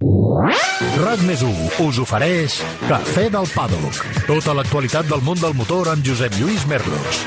[0.00, 2.54] RAC més us ofereix
[2.88, 3.98] Cafè del Paddock.
[4.24, 7.18] Tota l'actualitat del món del motor amb Josep Lluís Merlos.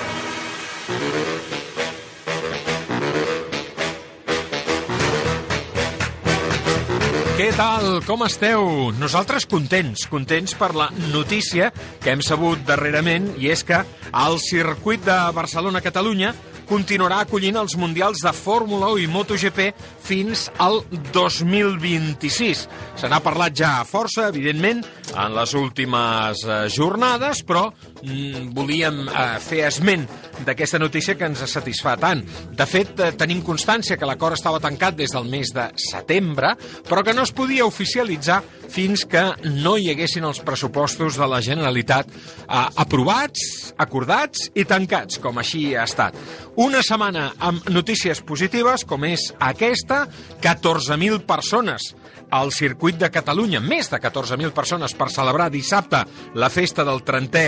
[7.38, 8.00] Què tal?
[8.08, 8.66] Com esteu?
[8.98, 11.70] Nosaltres contents, contents per la notícia
[12.02, 13.84] que hem sabut darrerament i és que
[14.24, 16.34] el circuit de Barcelona-Catalunya
[16.70, 19.60] continuarà acollint els Mundials de Fórmula 1 i MotoGP
[20.04, 20.82] fins al
[21.14, 22.66] 2026.
[23.00, 24.84] Se n'ha parlat ja força, evidentment,
[25.14, 30.06] en les últimes eh, jornades, però mm, volíem eh, fer esment
[30.44, 32.24] d'aquesta notícia que ens satisfà tant.
[32.56, 36.56] De fet, eh, tenim constància que l'acord estava tancat des del mes de setembre,
[36.90, 38.42] però que no es podia oficialitzar
[38.74, 39.24] fins que
[39.64, 42.10] no hi haguessin els pressupostos de la Generalitat
[42.48, 46.18] aprovats, acordats i tancats, com així ha estat.
[46.54, 50.04] Una setmana amb notícies positives, com és aquesta,
[50.44, 51.88] 14.000 persones
[52.30, 56.04] al circuit de Catalunya, més de 14.000 persones per celebrar dissabte
[56.38, 57.48] la festa del 30è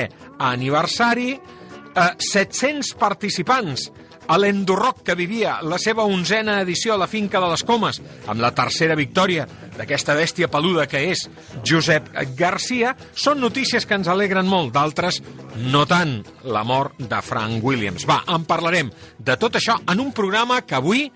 [0.49, 3.91] aniversari, eh, 700 participants
[4.27, 8.41] a l'Endorroc, que vivia la seva onzena edició a la finca de les Comes, amb
[8.41, 9.45] la tercera victòria
[9.75, 11.25] d'aquesta bèstia peluda que és
[11.65, 15.21] Josep Garcia, són notícies que ens alegren molt, d'altres
[15.71, 18.07] no tant la mort de Frank Williams.
[18.09, 21.07] Va, en parlarem de tot això en un programa que avui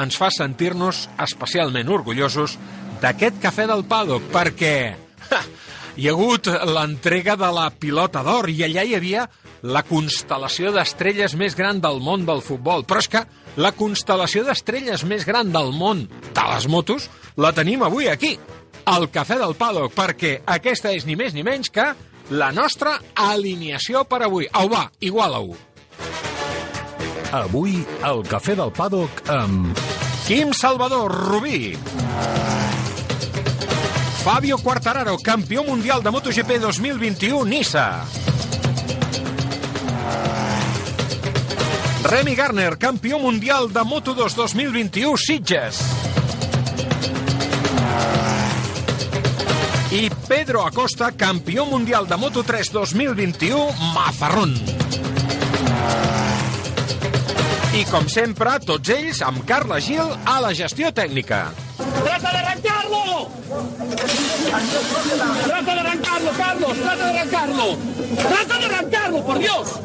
[0.00, 2.58] ens fa sentir-nos especialment orgullosos
[3.02, 4.74] d'aquest cafè del Paddock, perquè
[5.30, 5.40] ha,
[5.96, 9.28] hi ha hagut l'entrega de la pilota d'or i allà hi havia
[9.64, 12.84] la constel·lació d'estrelles més gran del món del futbol.
[12.84, 13.24] Però és que
[13.56, 17.08] la constel·lació d'estrelles més gran del món de les motos
[17.40, 18.36] la tenim avui aquí,
[18.84, 21.86] al Cafè del Paddock, perquè aquesta és ni més ni menys que
[22.30, 24.48] la nostra alineació per avui.
[24.52, 25.56] Au, va, igual a 1.
[27.40, 29.84] Avui, al Cafè del Paddock amb...
[30.24, 31.74] Quim Salvador Rubí.
[34.24, 38.33] Fabio Quartararo, campió mundial de MotoGP 2021, Nissa.
[42.04, 45.80] Remy Garner, campió mundial de Moto2 2021, Sitges.
[49.90, 54.54] I Pedro Acosta, campió mundial de Moto3 2021, Mazarrón.
[57.72, 61.46] I com sempre, tots ells amb Carla Gil a la gestió tècnica.
[62.04, 63.30] ¡Trata de arrancarlo!
[65.46, 66.78] ¡Trata de arrancarlo, Carlos!
[66.78, 67.76] ¡Trata de arrancarlo!
[68.28, 69.80] ¡Trata de arrancarlo, por Dios!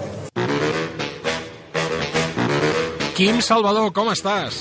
[3.20, 4.58] Quim Salvador, com estàs?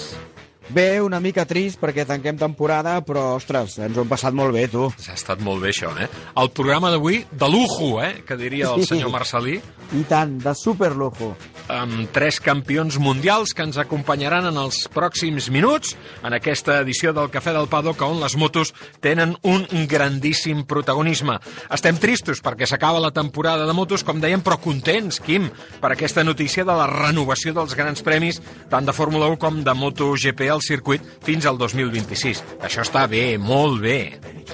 [0.68, 4.66] Bé, una mica trist perquè tanquem temporada, però, ostres, ens ho hem passat molt bé,
[4.68, 4.90] tu.
[5.08, 6.08] Ha estat molt bé això, eh?
[6.36, 8.18] El programa d'avui, de lujo, eh?
[8.28, 9.56] Que diria el senyor Marcelí,
[9.96, 11.32] I tant, de superlujo.
[11.68, 15.90] amb tres campions mundials que ens acompanyaran en els pròxims minuts
[16.24, 18.72] en aquesta edició del Cafè del Paddock on les motos
[19.04, 21.36] tenen un grandíssim protagonisme.
[21.72, 25.50] Estem tristos perquè s'acaba la temporada de motos, com dèiem, però contents, Quim,
[25.80, 28.40] per aquesta notícia de la renovació dels grans premis
[28.70, 32.42] tant de Fórmula 1 com de MotoGP al circuit fins al 2026.
[32.66, 33.98] Això està bé, molt bé.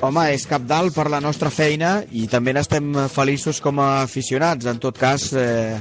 [0.04, 4.66] Home, és cap dalt per la nostra feina i també n'estem feliços com a aficionats.
[4.68, 5.78] En tot cas, eh,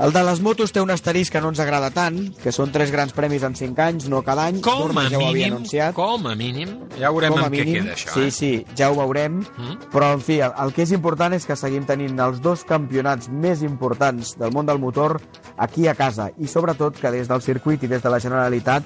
[0.00, 2.90] el de les motos té un asterisc que no ens agrada tant, que són tres
[2.92, 4.58] grans premis en cinc anys, no cada any.
[4.64, 5.94] Com a ja ho havia mínim, anunciat.
[5.96, 8.12] com a mínim, ja veurem com a en què mínim, queda això.
[8.12, 8.30] sí, eh?
[8.30, 9.78] sí, ja ho veurem, Mm.
[9.92, 13.28] però en fi, el, el que és important és que seguim tenint els dos campionats
[13.30, 15.20] més importants del món del motor
[15.56, 18.84] aquí a casa i sobretot que des del circuit i des de la Generalitat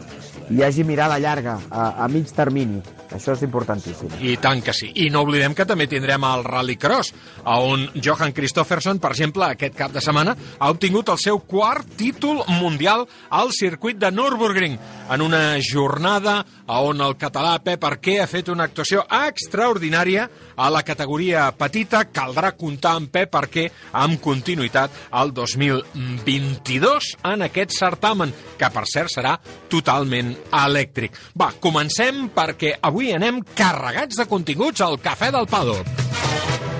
[0.50, 2.82] hi hagi mirada llarga, a, a mig termini.
[3.14, 4.12] Això és importantíssim.
[4.22, 4.90] I tant que sí.
[5.02, 7.12] I no oblidem que també tindrem el Rallycross,
[7.50, 12.44] on Johan Christofferson, per exemple, aquest cap de setmana, ha obtingut el seu quart títol
[12.60, 14.78] mundial al circuit de Nürburgring,
[15.10, 16.40] en una jornada
[16.70, 20.28] on el català Pep Arquer ha fet una actuació extraordinària
[20.60, 22.04] a la categoria petita.
[22.14, 23.66] Caldrà comptar amb Pep Arquer
[23.98, 29.34] amb continuïtat al 2022 en aquest certamen, que per cert serà
[29.72, 31.16] totalment elèctric.
[31.40, 36.79] Va, comencem perquè avui anem carregats de continguts al Cafè del Paddock.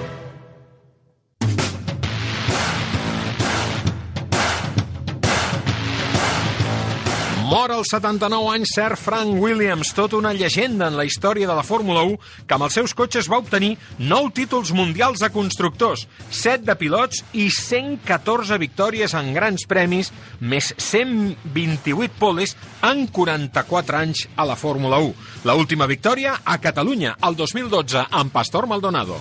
[7.51, 11.65] Mor als 79 anys Sir Frank Williams, tota una llegenda en la història de la
[11.67, 12.15] Fórmula 1,
[12.47, 17.25] que amb els seus cotxes va obtenir 9 títols mundials de constructors, 7 de pilots
[17.35, 22.55] i 114 victòries en grans premis, més 128 poles
[22.87, 25.43] en 44 anys a la Fórmula 1.
[25.51, 29.19] La última victòria a Catalunya, el 2012, amb Pastor Maldonado.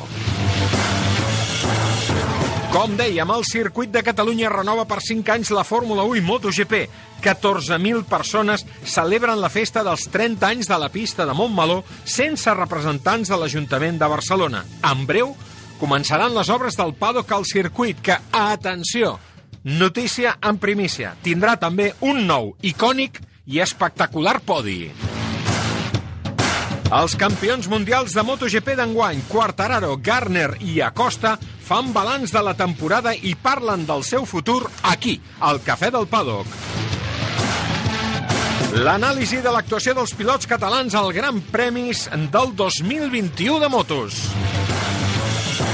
[2.70, 6.76] Com dèiem, el circuit de Catalunya renova per 5 anys la Fórmula 1 i MotoGP.
[7.22, 13.30] 14.000 persones celebren la festa dels 30 anys de la pista de Montmeló sense representants
[13.30, 14.64] de l'Ajuntament de Barcelona.
[14.92, 15.36] En breu,
[15.80, 19.18] començaran les obres del paddock al circuit, que, atenció,
[19.64, 24.90] notícia en primícia, tindrà també un nou, icònic i espectacular podi.
[26.90, 31.36] Els campions mundials de MotoGP d'enguany, Quartararo, Garner i Acosta,
[31.70, 36.99] fan balanç de la temporada i parlen del seu futur aquí, al Cafè del Paddock.
[38.80, 44.20] L'anàlisi de l'actuació dels pilots catalans al Gran Premis del 2021 de motos.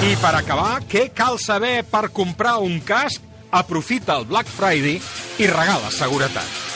[0.06, 3.21] I per acabar, què cal saber per comprar un casc?
[3.56, 5.00] Aprofita el Black Friday
[5.39, 6.75] i regala seguretat.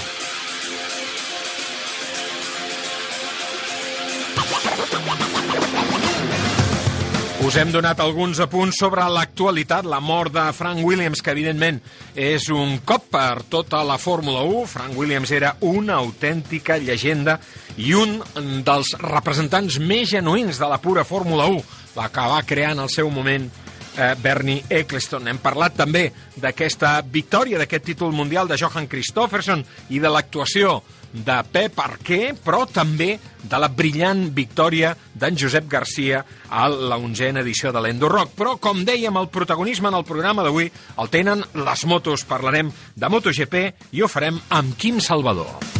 [7.39, 11.77] Us hem donat alguns apunts sobre l'actualitat, la mort de Frank Williams, que evidentment
[12.19, 14.65] és un cop per tota la Fórmula 1.
[14.67, 17.37] Frank Williams era una autèntica llegenda
[17.79, 18.19] i un
[18.67, 21.63] dels representants més genuïns de la pura Fórmula 1,
[21.95, 25.31] la que va crear en el seu moment eh, Bernie Eccleston.
[25.31, 29.63] Hem parlat també d'aquesta victòria, d'aquest títol mundial de Johan Christofferson
[29.95, 30.81] i de l'actuació
[31.13, 37.41] de Pep Arquer, però també de la brillant victòria d'en Josep Garcia a la onzena
[37.41, 38.35] edició de l'Endo Rock.
[38.37, 40.69] Però, com dèiem, el protagonisme en el programa d'avui
[40.99, 42.27] el tenen les motos.
[42.29, 43.61] Parlarem de MotoGP
[43.95, 45.78] i ho farem amb Quim Salvador.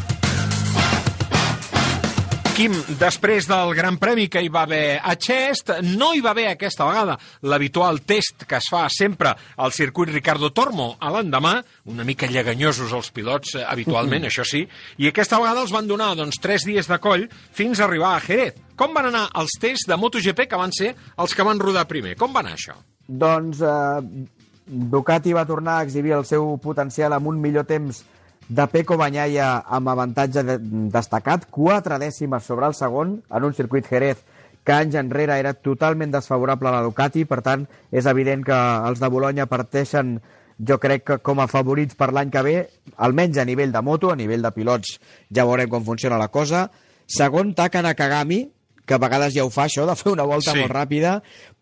[2.59, 6.49] Quim, després del Gran Premi que hi va haver a Chest, no hi va haver
[6.49, 7.13] aquesta vegada
[7.47, 9.31] l'habitual test que es fa sempre
[9.63, 11.53] al circuit Ricardo Tormo a l'endemà,
[11.87, 14.65] una mica lleganyosos els pilots eh, habitualment, això sí,
[14.99, 18.19] i aquesta vegada els van donar doncs, tres dies de coll fins a arribar a
[18.27, 18.59] Jerez.
[18.75, 22.17] Com van anar els tests de MotoGP que van ser els que van rodar primer?
[22.19, 22.75] Com va anar això?
[23.07, 24.27] Doncs eh,
[24.67, 28.03] Ducati va tornar a exhibir el seu potencial amb un millor temps
[28.49, 30.57] de Peco Banyaia amb avantatge de,
[30.93, 34.25] destacat, quatre dècimes sobre el segon, en un circuit Jerez
[34.65, 38.57] que anys enrere era totalment desfavorable a la Ducati, per tant, és evident que
[38.89, 40.17] els de Bologna parteixen,
[40.59, 42.55] jo crec que com a favorits per l'any que ve,
[42.97, 44.97] almenys a nivell de moto, a nivell de pilots,
[45.33, 46.67] ja veurem com funciona la cosa.
[47.09, 48.43] Segon, Taka Nakagami,
[48.85, 50.59] que a vegades ja ho fa això, de fer una volta sí.
[50.61, 51.19] molt ràpida,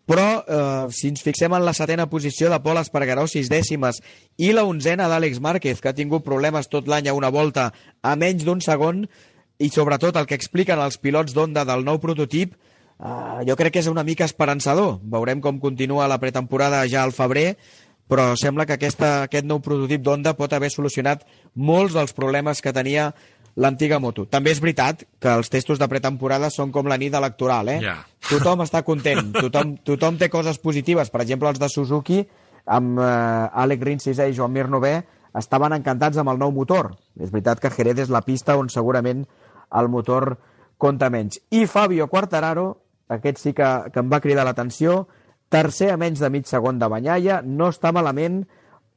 [0.08, 4.00] però eh, si ens fixem en la setena posició de Pol Espargaró, sis dècimes,
[4.40, 7.68] i la onzena d'Àlex Márquez, que ha tingut problemes tot l'any a una volta
[8.00, 9.04] a menys d'un segon,
[9.60, 13.82] i sobretot el que expliquen els pilots d'Onda del nou prototip, eh, jo crec que
[13.84, 14.96] és una mica esperançador.
[15.02, 17.58] Veurem com continua la pretemporada ja al febrer,
[18.08, 22.72] però sembla que aquesta, aquest nou prototip d'Onda pot haver solucionat molts dels problemes que
[22.72, 23.10] tenia
[23.56, 24.26] l'antiga moto.
[24.30, 27.78] També és veritat que els testos de pretemporada són com la nit electoral, eh?
[27.82, 27.96] Ja.
[28.28, 31.10] Tothom està content, tothom, tothom té coses positives.
[31.10, 32.22] Per exemple, els de Suzuki,
[32.66, 33.08] amb eh,
[33.64, 34.68] Alec Rins i Joan Mir
[35.38, 36.92] estaven encantats amb el nou motor.
[37.20, 39.26] És veritat que Jerez és la pista on segurament
[39.76, 40.36] el motor
[40.78, 41.40] compta menys.
[41.50, 42.78] I Fabio Quartararo,
[43.08, 45.06] aquest sí que, que em va cridar l'atenció,
[45.48, 48.44] tercer a menys de mig segon de Banyaia, no està malament,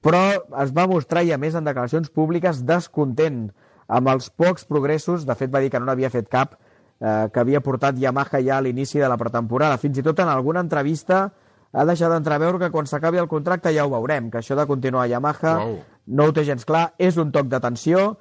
[0.01, 0.21] però
[0.61, 3.49] es va mostrar, i a més en declaracions públiques, descontent
[3.91, 6.55] amb els pocs progressos, de fet va dir que no n'havia fet cap,
[7.01, 9.79] eh, que havia portat Yamaha ja a l'inici de la pretemporada.
[9.81, 11.25] Fins i tot en alguna entrevista
[11.71, 15.05] ha deixat d'entreveure que quan s'acabi el contracte ja ho veurem, que això de continuar
[15.05, 15.79] a Yamaha wow.
[16.07, 18.11] no ho té gens clar, és un toc d'atenció,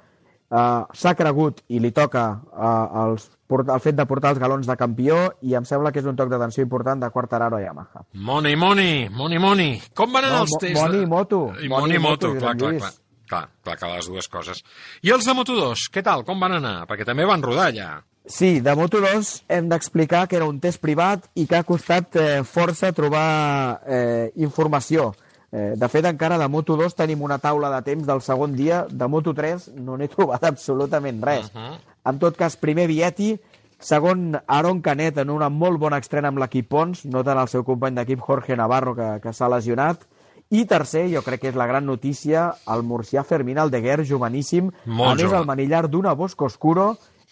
[0.51, 3.29] eh, s'ha cregut i li toca eh, els,
[3.61, 6.31] el fet de portar els galons de campió i em sembla que és un toc
[6.31, 8.07] d'atenció important de Quartararo a Yamaha.
[8.13, 9.69] Moni, Moni, Moni, Moni.
[9.95, 10.79] Com van anar no, els tests?
[10.79, 11.45] Moni i Moto.
[11.59, 12.93] I Moni, i Moto, clar, clar, clar.
[13.31, 14.59] Clar, clar que les dues coses.
[15.07, 16.25] I els de Moto2, què tal?
[16.27, 16.81] Com van anar?
[16.89, 17.91] Perquè també van rodar allà.
[18.27, 22.25] Sí, de Moto2 hem d'explicar que era un test privat i que ha costat eh,
[22.45, 25.13] força trobar eh, informació.
[25.51, 28.83] Eh, de fet, encara de Moto2 tenim una taula de temps del segon dia.
[28.91, 31.49] De Moto3 no n'he trobat absolutament res.
[31.55, 31.79] Uh -huh.
[32.11, 33.37] En tot cas, primer Vietti,
[33.79, 37.63] segon Aaron Canet en una molt bona estrena amb l'equip Pons, no tant el seu
[37.63, 40.05] company d'equip Jorge Navarro, que, que s'ha lesionat.
[40.51, 45.13] I tercer, jo crec que és la gran notícia, el murcià Fermín Aldeguer, joveníssim, Molt
[45.13, 46.89] a més el manillar d'una Bosco Oscuro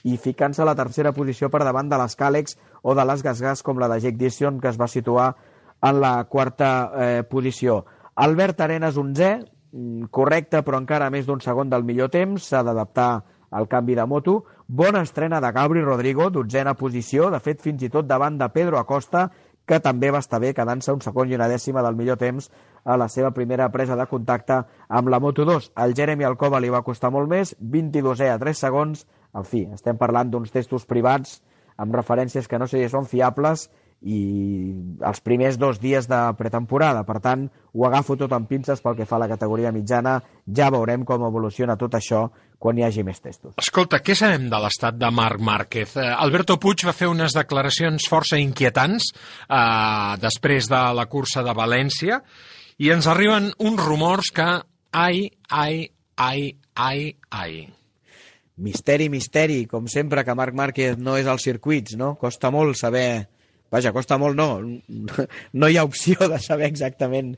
[0.07, 3.63] i ficant-se a la tercera posició per davant de les Càlex o de les Gasgas
[3.63, 5.33] com la de Jake Dixon, que es va situar
[5.83, 7.81] en la quarta eh, posició.
[8.15, 9.33] Albert Arenas, 11è,
[9.73, 13.11] mm, correcte, però encara més d'un segon del millor temps, s'ha d'adaptar
[13.51, 14.45] al canvi de moto.
[14.67, 18.79] Bona estrena de Gabri Rodrigo, dotzena posició, de fet fins i tot davant de Pedro
[18.79, 19.27] Acosta,
[19.65, 22.49] que també va estar bé quedant-se un segon i una dècima del millor temps
[22.83, 25.71] a la seva primera presa de contacte amb la Moto2.
[25.83, 29.05] El Jeremy Alcoba li va costar molt més, 22è a 3 segons.
[29.35, 31.39] En fi, estem parlant d'uns testos privats
[31.79, 33.69] amb referències que no sé si són fiables
[33.99, 34.19] i
[35.03, 37.03] els primers dos dies de pretemporada.
[37.07, 40.19] Per tant, ho agafo tot amb pinces pel que fa a la categoria mitjana.
[40.55, 42.27] Ja veurem com evoluciona tot això
[42.59, 43.55] quan hi hagi més testos.
[43.59, 45.95] Escolta, què sabem de l'estat de Marc Márquez?
[45.99, 51.55] Eh, Alberto Puig va fer unes declaracions força inquietants eh, després de la cursa de
[51.55, 52.21] València
[52.79, 54.47] i ens arriben uns rumors que
[54.95, 57.57] ai, ai, ai, ai, ai.
[58.59, 62.13] Misteri, misteri, com sempre que Marc Márquez no és als circuits, no?
[62.19, 63.27] Costa molt saber...
[63.69, 64.47] Vaja, costa molt no.
[65.53, 67.35] No hi ha opció de saber exactament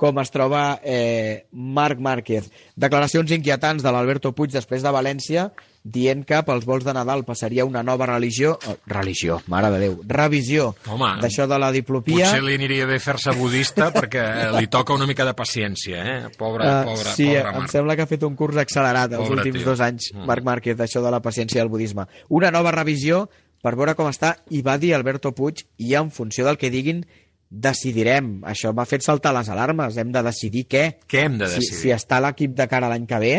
[0.00, 2.50] com es troba eh, Marc Márquez.
[2.76, 5.50] Declaracions inquietants de l'Alberto Puig després de València
[5.82, 8.58] dient que pels vols de Nadal passaria una nova religió...
[8.68, 9.94] Oh, religió, mare de Déu.
[10.06, 10.74] Revisió
[11.22, 12.26] d'això de la diplopia.
[12.26, 14.24] Potser li aniria bé fer-se budista perquè
[14.58, 16.18] li toca una mica de paciència, eh?
[16.36, 17.70] Pobre, Uh, pobre, sí, pobre em Marc.
[17.72, 19.70] sembla que ha fet un curs accelerat els Pobre últims tio.
[19.70, 20.26] dos anys, Mm.
[20.28, 22.04] Marc Márquez, d'això de la paciència i el budisme.
[22.28, 23.28] Una nova revisió
[23.62, 27.02] per veure com està, i va dir Alberto Puig, i en funció del que diguin,
[27.50, 28.40] decidirem.
[28.48, 30.84] Això m'ha fet saltar les alarmes, hem de decidir què.
[31.10, 31.80] Què hem de Si, decidir?
[31.82, 33.34] si està l'equip de cara l'any que ve,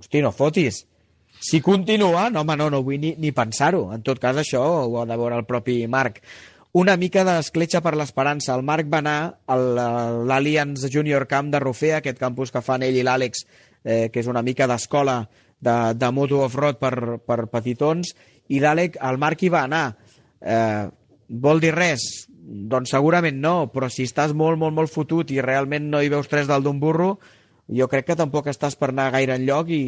[0.00, 0.84] hosti, no fotis.
[1.42, 3.88] Si continua, no, home, no, no vull ni, ni pensar-ho.
[3.90, 6.20] En tot cas, això ho ha de veure el propi Marc.
[6.78, 8.54] Una mica d'escletxa per l'esperança.
[8.54, 9.16] El Marc va anar
[9.50, 13.42] a l'Allianz Junior Camp de Rufea, aquest campus que fan ell i l'Àlex,
[13.82, 15.18] eh, que és una mica d'escola
[15.58, 16.94] de, de moto off-road per,
[17.26, 18.14] per petitons,
[18.48, 19.84] i l'Àlex, el Marc hi va anar.
[20.40, 20.86] Eh,
[21.42, 22.06] vol dir res?
[22.32, 26.30] Doncs segurament no, però si estàs molt, molt, molt fotut i realment no hi veus
[26.30, 27.16] tres dalt d'un burro,
[27.76, 29.82] jo crec que tampoc estàs per anar gaire enlloc i,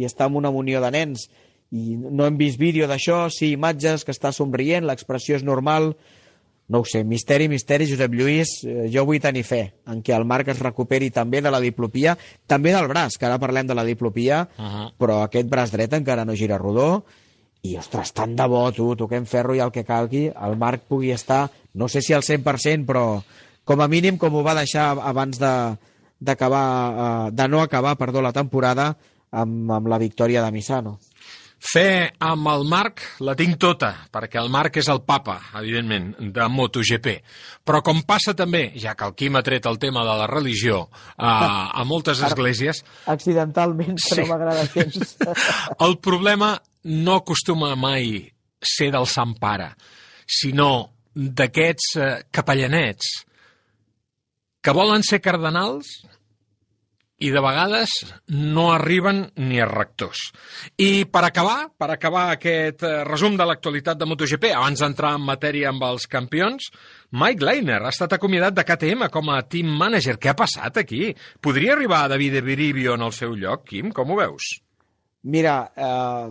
[0.00, 1.28] i estar en una munió de nens.
[1.70, 5.92] I no hem vist vídeo d'això, sí imatges, que està somrient, l'expressió és normal,
[6.70, 10.26] no ho sé, misteri, misteri, Josep Lluís, eh, jo vull tenir fe en què el
[10.26, 12.16] Marc es recuperi també de la diplopia,
[12.46, 14.92] també del braç, que ara parlem de la diplopia, uh -huh.
[14.98, 17.04] però aquest braç dret encara no gira rodó,
[17.62, 21.10] i, ostres, tant de bo, tu, toquem ferro i el que calgui, el Marc pugui
[21.12, 23.22] estar, no sé si al 100%, però
[23.64, 25.76] com a mínim com ho va deixar abans de,
[26.20, 28.92] d'acabar, eh, de no acabar, perdó, la temporada
[29.32, 30.98] amb, amb la victòria de Misano.
[31.60, 36.46] Fe amb el Marc la tinc tota, perquè el Marc és el papa, evidentment, de
[36.48, 37.18] MotoGP.
[37.68, 40.86] Però com passa també, ja que el Quim ha tret el tema de la religió
[41.18, 42.80] a, a moltes esglésies,
[43.12, 44.14] Accidentalment, Sí.
[44.14, 45.16] però m'agrada gens.
[45.86, 48.24] el problema no acostuma mai
[48.56, 49.74] ser del Sant Pare,
[50.24, 53.26] sinó d'aquests eh, capellanets
[54.60, 56.00] que volen ser cardenals
[57.20, 57.92] i de vegades
[58.32, 60.30] no arriben ni a rectors.
[60.80, 65.26] I per acabar, per acabar aquest eh, resum de l'actualitat de MotoGP, abans d'entrar en
[65.28, 66.70] matèria amb els campions,
[67.20, 70.16] Mike Leiner ha estat acomiadat de KTM com a team manager.
[70.16, 71.10] Què ha passat aquí?
[71.44, 73.92] Podria arribar David Brivio en el seu lloc, Quim?
[73.92, 74.54] Com ho veus?
[75.28, 76.30] Mira, eh,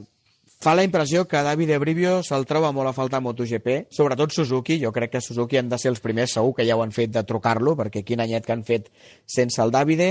[0.59, 4.75] fa la impressió que David Brivio se'l troba molt a faltar a MotoGP, sobretot Suzuki,
[4.81, 7.13] jo crec que Suzuki han de ser els primers, segur que ja ho han fet
[7.15, 8.89] de trucar-lo, perquè quin anyet que han fet
[9.23, 10.09] sense el Davide.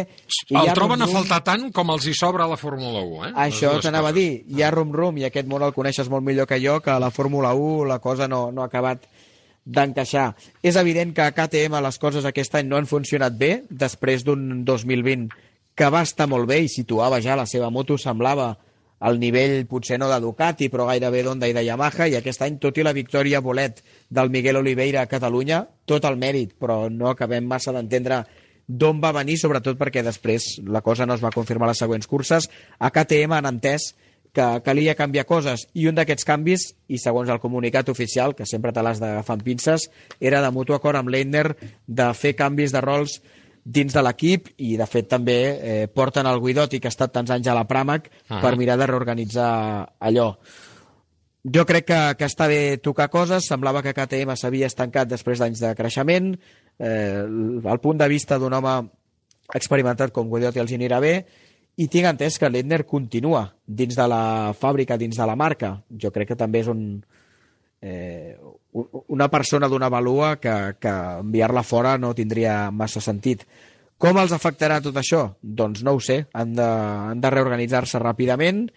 [0.49, 1.19] I El troben a rum-rum.
[1.19, 3.33] faltar tant com els hi sobra a la Fórmula 1, eh?
[3.45, 6.57] Això t'anava a dir, hi ha rum-rum, i aquest món el coneixes molt millor que
[6.65, 9.05] jo, que a la Fórmula 1 la cosa no, no ha acabat
[9.67, 10.31] d'encaixar.
[10.65, 14.65] És evident que a KTM les coses aquest any no han funcionat bé, després d'un
[14.65, 15.29] 2020
[15.77, 18.57] que va estar molt bé i situava ja la seva moto, semblava
[18.99, 22.59] al nivell potser no de Ducati, però gairebé d'Honda i de Yamaha, i aquest any,
[22.63, 27.11] tot i la victòria bolet del Miguel Oliveira a Catalunya, tot el mèrit, però no
[27.13, 28.25] acabem massa d'entendre
[28.69, 32.07] d'on va venir, sobretot perquè després la cosa no es va confirmar a les següents
[32.07, 32.51] curses.
[32.79, 33.95] A KTM han entès
[34.37, 38.75] que calia canviar coses i un d'aquests canvis, i segons el comunicat oficial, que sempre
[38.77, 39.89] te l'has d'agafar amb pinces,
[40.21, 43.23] era de mutu acord amb Leitner de fer canvis de rols
[43.69, 47.31] dins de l'equip i de fet també eh, porten el Guidotti que ha estat tants
[47.35, 48.41] anys a la Pramac Ah.
[48.41, 49.51] per mirar de reorganitzar
[50.01, 50.31] allò.
[51.45, 55.61] Jo crec que, que està bé tocar coses, semblava que KTM s'havia estancat després d'anys
[55.63, 56.33] de creixement,
[56.79, 58.75] eh, el punt de vista d'un home
[59.55, 61.15] experimentat com Guidotti els anirà bé,
[61.79, 65.77] i tinc entès que Lindner continua dins de la fàbrica, dins de la marca.
[65.89, 67.05] Jo crec que també és un,
[67.81, 68.37] eh,
[68.73, 73.45] una persona d'una valua que, que enviar-la fora no tindria massa sentit.
[73.99, 75.25] Com els afectarà tot això?
[75.43, 76.25] Doncs no ho sé.
[76.33, 78.69] Han de, han de reorganitzar-se ràpidament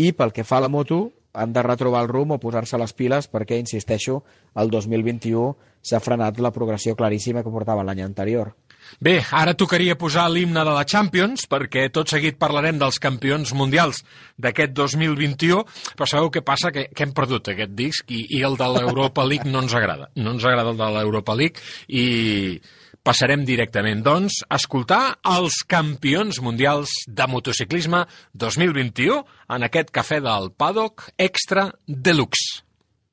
[0.00, 2.94] i pel que fa a la moto han de retrobar el rumb o posar-se les
[2.96, 4.22] piles perquè, insisteixo,
[4.58, 5.52] el 2021
[5.86, 8.54] s'ha frenat la progressió claríssima que portava l'any anterior.
[8.98, 14.02] Bé, ara tocaria posar l'himne de la Champions, perquè tot seguit parlarem dels campions mundials
[14.40, 15.62] d'aquest 2021,
[15.94, 16.72] però sabeu què passa?
[16.74, 20.10] Que, que hem perdut aquest disc i, i el de l'Europa League no ens agrada.
[20.16, 22.58] No ens agrada el de l'Europa League i
[23.06, 28.04] passarem directament, doncs, a escoltar els campions mundials de motociclisme
[28.34, 29.22] 2021
[29.56, 32.64] en aquest cafè del Paddock Extra Deluxe.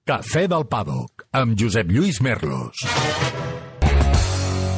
[0.07, 2.85] Cafè del Paddock, amb Josep Lluís Merlos.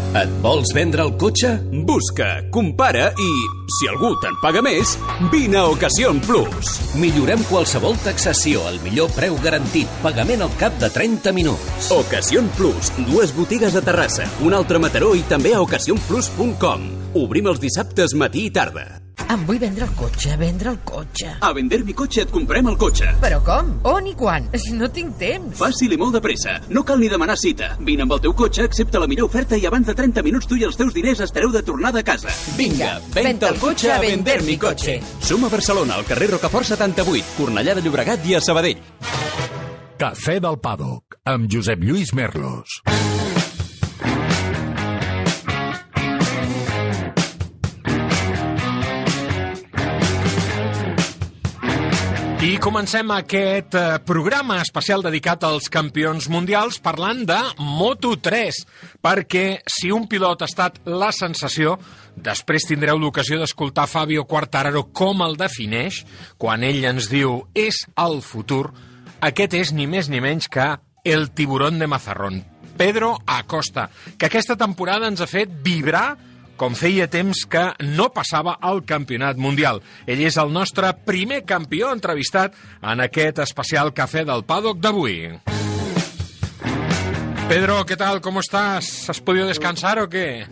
[0.09, 1.51] Et vols vendre el cotxe?
[1.85, 3.27] Busca, compara i,
[3.75, 4.95] si algú te'n paga més,
[5.29, 6.71] vine a Ocasión Plus.
[6.97, 11.91] Millorem qualsevol taxació al millor preu garantit, pagament al cap de 30 minuts.
[11.93, 16.89] Ocasión Plus, dues botigues a Terrassa, un altre a Mataró i també a ocasionplus.com.
[17.21, 18.87] Obrim els dissabtes matí i tarda.
[19.29, 21.27] Em vull vendre el cotxe, vendre el cotxe.
[21.45, 23.11] A vender mi cotxe et comprem el cotxe.
[23.21, 23.67] Però com?
[23.91, 24.47] On i quan?
[24.73, 25.59] No tinc temps.
[25.59, 26.55] Fàcil i molt de pressa.
[26.73, 27.75] No cal ni demanar cita.
[27.85, 30.55] Vine amb el teu cotxe, accepta la millor oferta i abans de 30 minuts tu
[30.55, 32.31] i els teus diners estareu de tornada a casa.
[32.55, 34.99] Vinga, venta el cotxe a vender mi cotxe.
[35.19, 38.79] Som a Barcelona, al carrer Rocafort 78, Cornellà de Llobregat i a Sabadell.
[39.99, 42.79] Cafè del Pàdoc, amb Josep Lluís Merlos.
[52.39, 58.61] I comencem aquest eh, programa especial dedicat als campions mundials parlant de Moto3,
[59.03, 61.73] perquè si un pilot ha estat la sensació,
[62.15, 66.05] després tindreu l'ocasió d'escoltar Fabio Quartararo com el defineix,
[66.39, 68.69] quan ell ens diu és el futur,
[69.19, 70.71] aquest és ni més ni menys que
[71.03, 72.39] el tiburón de Mazarrón,
[72.79, 76.15] Pedro Acosta, que aquesta temporada ens ha fet vibrar
[76.59, 77.63] com feia temps que
[77.95, 79.79] no passava al campionat mundial.
[80.05, 85.39] Ell és el nostre primer campió entrevistat en aquest especial Cafè del Paddock d'avui.
[87.49, 88.21] Pedro, ¿qué tal?
[88.21, 89.09] ¿Cómo estás?
[89.09, 90.45] ¿Has podido descansar o qué?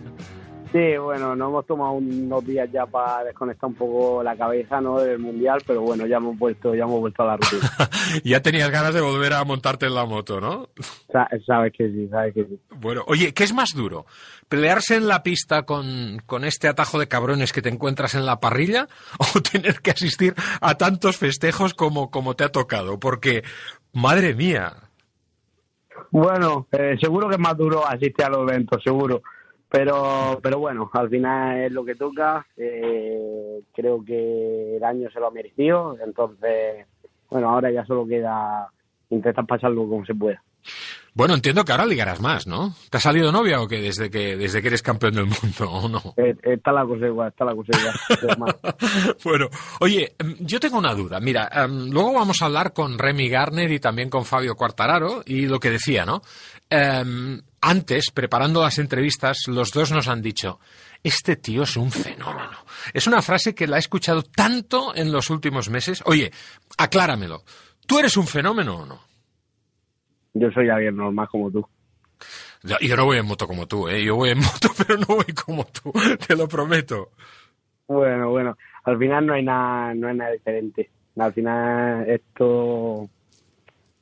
[0.71, 4.99] Sí, bueno, nos hemos tomado unos días ya para desconectar un poco la cabeza ¿no?
[4.99, 7.69] del mundial, pero bueno, ya hemos vuelto, ya hemos vuelto a la rutina.
[8.23, 10.69] ya tenías ganas de volver a montarte en la moto, ¿no?
[11.11, 12.59] Sa- sabes que sí, sabes que sí.
[12.75, 14.05] Bueno, oye, ¿qué es más duro?
[14.49, 18.39] ¿Pelearse en la pista con, con este atajo de cabrones que te encuentras en la
[18.39, 18.87] parrilla
[19.35, 22.99] o tener que asistir a tantos festejos como, como te ha tocado?
[22.99, 23.43] Porque,
[23.93, 24.73] madre mía,
[26.11, 29.21] Bueno, eh, seguro que es más duro asistir a los eventos, seguro.
[29.77, 32.47] Pero, pero bueno, al final es lo que toca.
[32.57, 35.95] Eh, creo que el año se lo ha merecido.
[36.03, 36.87] Entonces,
[37.29, 38.69] bueno, ahora ya solo queda
[39.11, 40.41] intentar pasarlo como se pueda.
[41.13, 42.75] Bueno, entiendo que ahora ligarás más, ¿no?
[42.91, 45.89] ¿Te ha salido novia o qué desde que, desde que eres campeón del mundo o
[45.89, 46.13] no?
[46.15, 48.55] Eh, está la cosa igual, está la cosa igual.
[49.23, 49.47] Bueno,
[49.79, 51.19] oye, em, yo tengo una duda.
[51.19, 55.47] Mira, em, luego vamos a hablar con Remy Garner y también con Fabio Quartararo y
[55.47, 56.21] lo que decía, ¿no?
[56.69, 60.59] Em, antes, preparando las entrevistas, los dos nos han dicho,
[61.03, 62.57] este tío es un fenómeno.
[62.93, 66.03] Es una frase que la he escuchado tanto en los últimos meses.
[66.05, 66.31] Oye,
[66.77, 67.43] acláramelo.
[67.85, 69.07] ¿Tú eres un fenómeno o no?
[70.39, 71.65] yo soy alguien normal como tú.
[72.63, 74.03] Yo, yo no voy en moto como tú, ¿eh?
[74.03, 75.91] Yo voy en moto, pero no voy como tú,
[76.25, 77.11] te lo prometo.
[77.87, 80.89] Bueno, bueno, al final no hay nada, no hay nada diferente.
[81.17, 83.09] Al final esto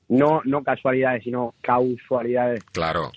[0.10, 2.64] no, no casualidades, sino causalidades.
[2.66, 3.12] Claro,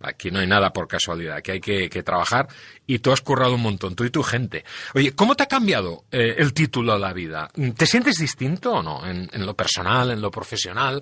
[0.00, 2.48] aquí no hay nada por casualidad, aquí hay que, que trabajar
[2.86, 4.64] y tú has currado un montón, tú y tu gente.
[4.94, 7.48] Oye, ¿cómo te ha cambiado eh, el título a la vida?
[7.76, 9.06] ¿Te sientes distinto o no?
[9.06, 11.00] En, en lo personal, en lo profesional.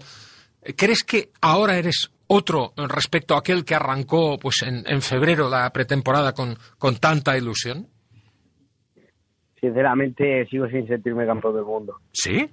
[0.76, 5.70] ¿Crees que ahora eres otro respecto a aquel que arrancó pues en, en febrero la
[5.70, 7.88] pretemporada con, con tanta ilusión?
[9.58, 11.96] Sinceramente sigo sin sentirme campeón del mundo.
[12.12, 12.48] ¿Sí?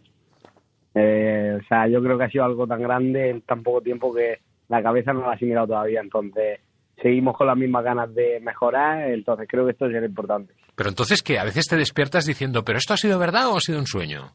[0.98, 4.14] Eh, o sea, yo creo que ha sido algo tan grande en tan poco tiempo
[4.14, 6.02] que la cabeza no la ha asimilado todavía.
[6.02, 6.60] Entonces,
[7.02, 9.10] seguimos con las mismas ganas de mejorar.
[9.10, 10.54] Entonces, creo que esto es lo importante.
[10.76, 11.40] Pero entonces, ¿qué?
[11.40, 14.32] A veces te despiertas diciendo, ¿pero esto ha sido verdad o ha sido un sueño?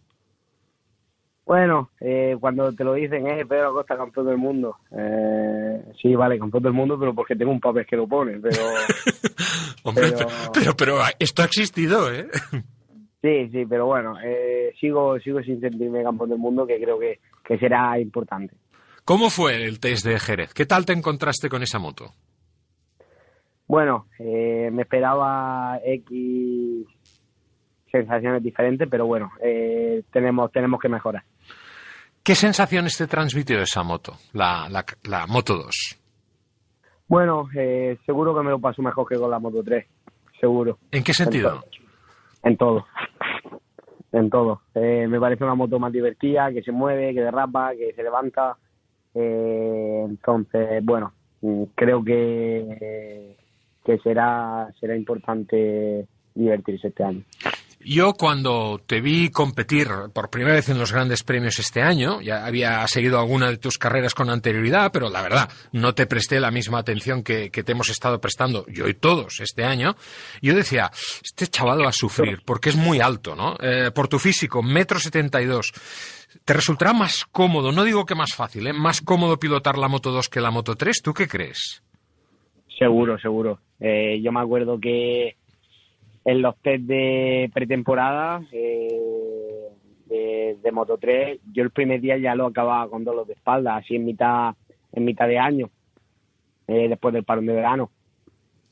[1.44, 4.76] Bueno, eh, cuando te lo dicen, eh, Pedro Acosta, campeón del mundo.
[4.90, 8.38] Eh, sí, vale, campeón del mundo, pero porque tengo un papel que lo pone.
[8.38, 8.56] Pero
[9.82, 12.28] Hombre, pero, pero, pero esto ha existido, ¿eh?
[13.22, 17.20] Sí, sí, pero bueno, eh, sigo, sigo sin sentirme campeón del mundo, que creo que,
[17.44, 18.54] que será importante.
[19.04, 20.52] ¿Cómo fue el test de Jerez?
[20.54, 22.12] ¿Qué tal te encontraste con esa moto?
[23.66, 26.86] Bueno, eh, me esperaba X
[27.90, 31.22] sensaciones diferentes, pero bueno, eh, tenemos, tenemos que mejorar.
[32.22, 35.98] ¿Qué sensaciones te transmitió esa moto, la, la, la Moto 2?
[37.08, 39.84] Bueno, eh, seguro que me lo paso mejor que con la Moto 3,
[40.40, 40.78] seguro.
[40.90, 41.64] ¿En qué sentido?
[42.42, 42.86] En todo.
[44.12, 44.62] En todo.
[44.74, 48.56] Eh, me parece una moto más divertida, que se mueve, que derrapa, que se levanta.
[49.14, 53.36] Eh, entonces, bueno, mm, creo que,
[53.84, 57.22] que será, será importante divertirse este año.
[57.84, 62.46] Yo cuando te vi competir por primera vez en los grandes premios este año, ya
[62.46, 66.50] había seguido alguna de tus carreras con anterioridad, pero la verdad, no te presté la
[66.50, 69.96] misma atención que, te hemos estado prestando yo y todos este año.
[70.40, 70.90] Yo decía,
[71.22, 73.56] este chaval va a sufrir porque es muy alto, ¿no?
[73.60, 75.72] Eh, por tu físico, metro setenta y dos.
[76.44, 78.72] ¿Te resultará más cómodo, no digo que más fácil, ¿eh?
[78.72, 81.02] más cómodo pilotar la Moto 2 que la Moto 3?
[81.02, 81.82] ¿Tú qué crees?
[82.78, 83.60] Seguro, seguro.
[83.78, 85.36] Eh, yo me acuerdo que
[86.24, 89.68] en los test de pretemporada eh,
[90.06, 93.76] de, de Moto 3, yo el primer día ya lo acababa con dolor de espalda,
[93.76, 94.54] así en mitad,
[94.92, 95.70] en mitad de año,
[96.68, 97.90] eh, después del parón de verano.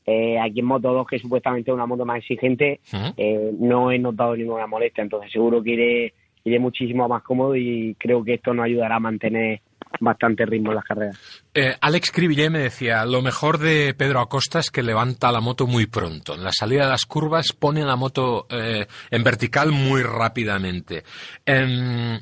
[0.05, 2.79] Eh, aquí en Moto 2, que supuestamente es una moto más exigente,
[3.17, 7.95] eh, no he notado ninguna molestia, entonces seguro que iré, iré muchísimo más cómodo y
[7.99, 9.61] creo que esto nos ayudará a mantener
[9.99, 11.43] bastante ritmo en las carreras.
[11.53, 15.67] Eh, Alex Cribillé me decía, lo mejor de Pedro Acosta es que levanta la moto
[15.67, 16.35] muy pronto.
[16.35, 21.03] En la salida de las curvas pone la moto eh, en vertical muy rápidamente.
[21.45, 22.19] Em,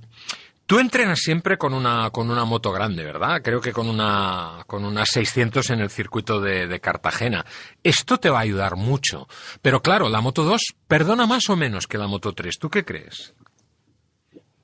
[0.66, 3.42] tú entrenas siempre con una, con una moto grande, ¿verdad?
[3.44, 7.46] Creo que con una, con una 600 en el circuito de, de Cartagena.
[7.84, 9.28] Esto te va a ayudar mucho.
[9.62, 12.58] Pero claro, la Moto 2 perdona más o menos que la Moto 3.
[12.60, 13.34] ¿Tú qué crees?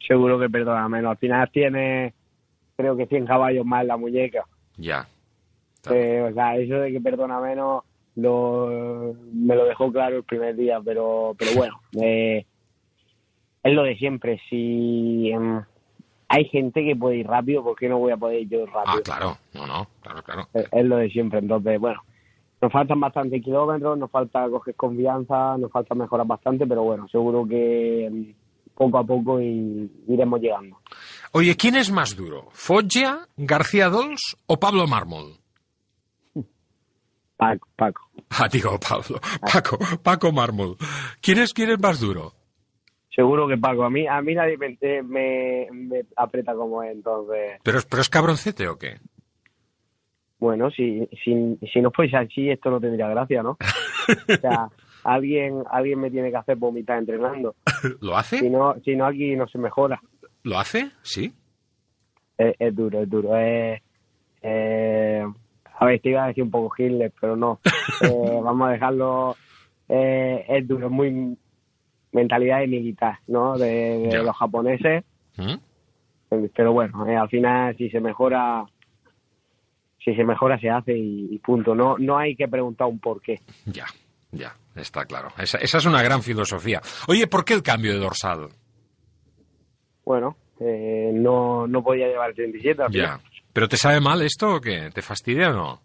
[0.07, 1.11] Seguro que perdona menos.
[1.11, 2.13] Al final tiene,
[2.75, 4.45] creo que 100 caballos más en la muñeca.
[4.77, 5.07] Ya.
[5.89, 7.83] Eh, o sea, eso de que perdona menos
[8.15, 12.45] lo, me lo dejó claro el primer día, pero, pero bueno, eh,
[13.63, 14.39] es lo de siempre.
[14.49, 15.61] Si em,
[16.27, 18.83] hay gente que puede ir rápido, ¿por qué no voy a poder ir yo Ah,
[18.85, 19.03] rápido?
[19.03, 19.37] claro.
[19.53, 19.87] No, no.
[20.01, 20.47] Claro, claro.
[20.53, 21.39] es, es lo de siempre.
[21.39, 22.01] Entonces, bueno,
[22.61, 27.45] nos faltan bastantes kilómetros, nos falta coger confianza, nos falta mejorar bastante, pero bueno, seguro
[27.45, 28.33] que em,
[28.75, 30.77] poco a poco y, iremos llegando.
[31.37, 32.47] Oye, ¿quién es más duro?
[32.53, 35.33] ¿Foggia, García Dols o Pablo Mármol?
[37.37, 38.01] Paco, Paco.
[38.29, 39.19] Ah, digo Pablo.
[39.41, 40.77] Paco, Paco Mármol.
[41.21, 42.33] ¿Quién es, quién es más duro?
[43.13, 43.83] Seguro que Paco.
[43.83, 47.59] A mí, a mí nadie me, me, me aprieta como él, entonces...
[47.63, 48.97] ¿Pero, es- ¿Pero es cabroncete o qué?
[50.39, 53.51] Bueno, si, si, si no fuese así, esto no tendría gracia, ¿no?
[53.51, 54.67] O sea,
[55.03, 57.55] alguien, alguien me tiene que hacer vomitar entrenando.
[58.01, 58.49] ¿Lo Si hace?
[58.49, 60.01] no, si no aquí no se mejora.
[60.45, 60.91] ¿Lo hace?
[61.01, 61.33] Sí.
[62.37, 63.35] Es, es duro, es duro.
[63.35, 63.81] Es,
[64.43, 65.25] eh,
[65.79, 67.59] a ver, te iba a decir un poco Hitler, pero no.
[68.01, 69.35] Eh, vamos a dejarlo.
[69.89, 71.35] eh, es duro, es muy
[72.11, 73.57] mentalidad de militar, ¿no?
[73.57, 75.03] De, los japoneses.
[75.37, 75.55] ¿Mm?
[76.55, 78.65] Pero bueno, al final, si se mejora,
[80.03, 81.73] si se mejora, se hace y, y punto.
[81.73, 83.39] No, no hay que preguntar un por qué.
[83.65, 83.85] Ya,
[84.31, 85.29] ya, está claro.
[85.39, 86.81] Esa, esa es una gran filosofía.
[87.07, 88.49] Oye, ¿por qué el cambio de dorsal?
[90.05, 93.19] Bueno, eh, no, no podía llevar el 37 al Ya.
[93.51, 94.89] ¿Pero te sabe mal esto o qué?
[94.93, 95.81] ¿Te fastidia o no?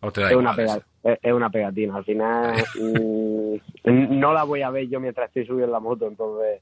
[0.00, 0.56] ¿O te da Es una, igual?
[1.02, 1.96] pega- es, es una pegatina.
[1.96, 6.06] Al final mm, no la voy a ver yo mientras estoy subiendo en la moto,
[6.06, 6.60] entonces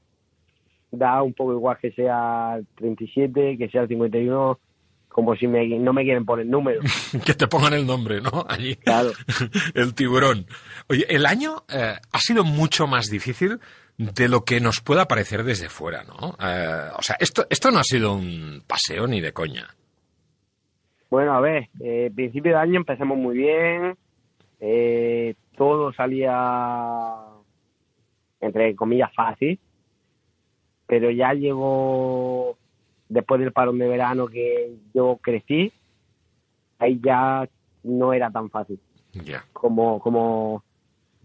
[0.91, 4.59] da un poco igual que sea el 37, que sea el 51,
[5.07, 6.83] como si me, no me quieren poner números.
[7.25, 8.45] que te pongan el nombre, ¿no?
[8.49, 8.75] Allí.
[8.75, 9.11] Claro.
[9.75, 10.45] el tiburón.
[10.89, 13.59] Oye, el año eh, ha sido mucho más difícil
[13.99, 16.29] de lo que nos pueda parecer desde fuera, ¿no?
[16.41, 19.67] Eh, o sea, esto, esto no ha sido un paseo ni de coña.
[21.09, 23.97] Bueno, a ver, eh, principio de año empezamos muy bien,
[24.61, 27.13] eh, todo salía,
[28.39, 29.59] entre comillas, fácil,
[30.87, 32.57] pero ya llegó
[33.09, 35.73] después del parón de verano que yo crecí,
[36.77, 37.49] ahí ya
[37.83, 38.79] no era tan fácil
[39.51, 40.63] como, como,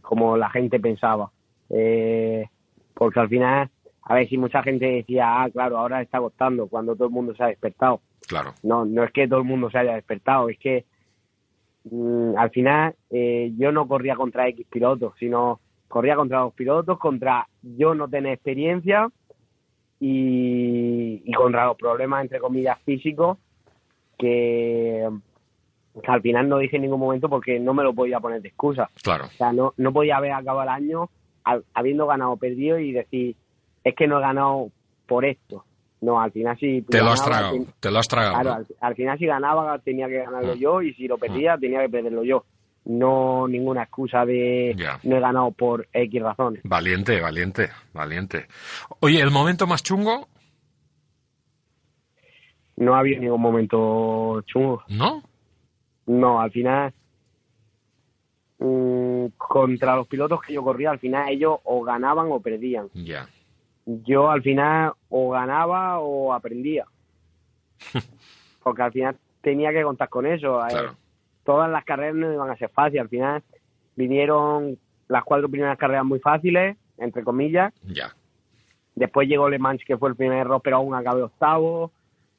[0.00, 1.30] como la gente pensaba.
[1.70, 2.46] Eh,
[2.94, 3.70] porque al final,
[4.02, 7.34] a ver si mucha gente decía, ah, claro, ahora está costando cuando todo el mundo
[7.34, 8.00] se ha despertado.
[8.26, 8.54] Claro.
[8.62, 10.84] No, no es que todo el mundo se haya despertado, es que
[11.84, 16.98] mm, al final eh, yo no corría contra X pilotos, sino corría contra los pilotos,
[16.98, 19.10] contra yo no tener experiencia
[20.00, 23.38] y, y contra los problemas, entre comillas, físicos
[24.18, 25.08] que,
[26.02, 28.48] que al final no dije en ningún momento porque no me lo podía poner de
[28.48, 28.90] excusa.
[29.02, 29.26] Claro.
[29.26, 31.10] O sea, no, no podía haber acabado el año
[31.74, 33.36] habiendo ganado o perdido y decir,
[33.84, 34.70] es que no he ganado
[35.06, 35.64] por esto.
[36.00, 36.82] No, al final sí.
[36.82, 37.52] Te lo has tragado.
[37.52, 38.34] ten- Te lo has tragado.
[38.40, 38.56] Claro, ¿no?
[38.56, 40.56] al, al final si ganaba tenía que ganarlo Ah.
[40.58, 42.44] yo y si lo perdía tenía que perderlo yo.
[42.86, 44.98] No ninguna excusa de Ya.
[45.04, 46.60] no he ganado por X razones.
[46.64, 48.46] Valiente, valiente, valiente.
[49.00, 50.28] Oye, ¿el momento más chungo?
[52.76, 54.82] No ha habido ningún momento chungo.
[54.88, 55.22] ¿No?
[56.06, 56.92] No, al final
[58.64, 62.88] mm, contra los pilotos que yo corría, al final ellos o ganaban o perdían.
[62.94, 63.28] Ya.
[63.86, 66.86] Yo al final o ganaba o aprendía.
[68.62, 70.64] Porque al final tenía que contar con eso.
[70.64, 70.96] Eh, Claro.
[71.44, 73.02] Todas las carreras no iban a ser fáciles.
[73.02, 73.42] Al final
[73.96, 77.72] vinieron las cuatro primeras carreras muy fáciles entre comillas.
[77.86, 78.14] Ya.
[78.94, 81.90] Después llegó Le Mans, que fue el primer error, pero aún acabé octavo.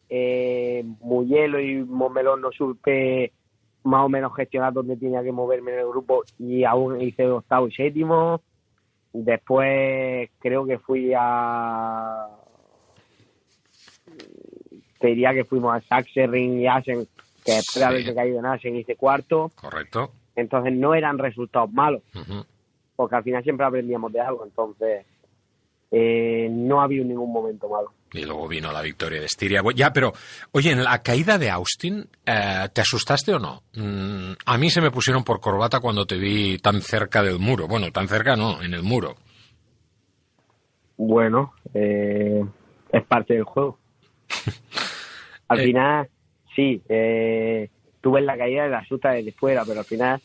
[0.10, 3.32] Eh, Muyelo y Montmelón no supe
[3.86, 7.68] más o menos gestionar dónde tenía que moverme en el grupo y aún hice octavo
[7.68, 8.42] y séptimo.
[9.14, 12.28] Después creo que fui a...
[15.00, 17.08] Te diría que fuimos a Sachsenring y Asen,
[17.44, 19.52] que después de haberme caído en Asen hice cuarto.
[19.56, 20.12] Correcto.
[20.36, 22.02] Entonces no eran resultados malos,
[22.96, 24.46] porque al final siempre aprendíamos de algo.
[24.46, 25.06] Entonces
[25.92, 27.92] eh, no ha habido ningún momento malo.
[28.18, 29.62] Y luego vino la victoria de Estiria.
[29.76, 30.14] Ya, pero,
[30.52, 33.64] oye, en la caída de Austin, eh, ¿te asustaste o no?
[33.76, 37.68] Mm, a mí se me pusieron por corbata cuando te vi tan cerca del muro.
[37.68, 39.16] Bueno, tan cerca no, en el muro.
[40.98, 42.44] Bueno, eh,
[42.92, 43.78] es parte del juego.
[45.48, 45.64] Al Eh.
[45.66, 46.10] final,
[46.56, 47.70] sí, eh,
[48.02, 50.22] tuve la caída de la susta desde fuera, pero al final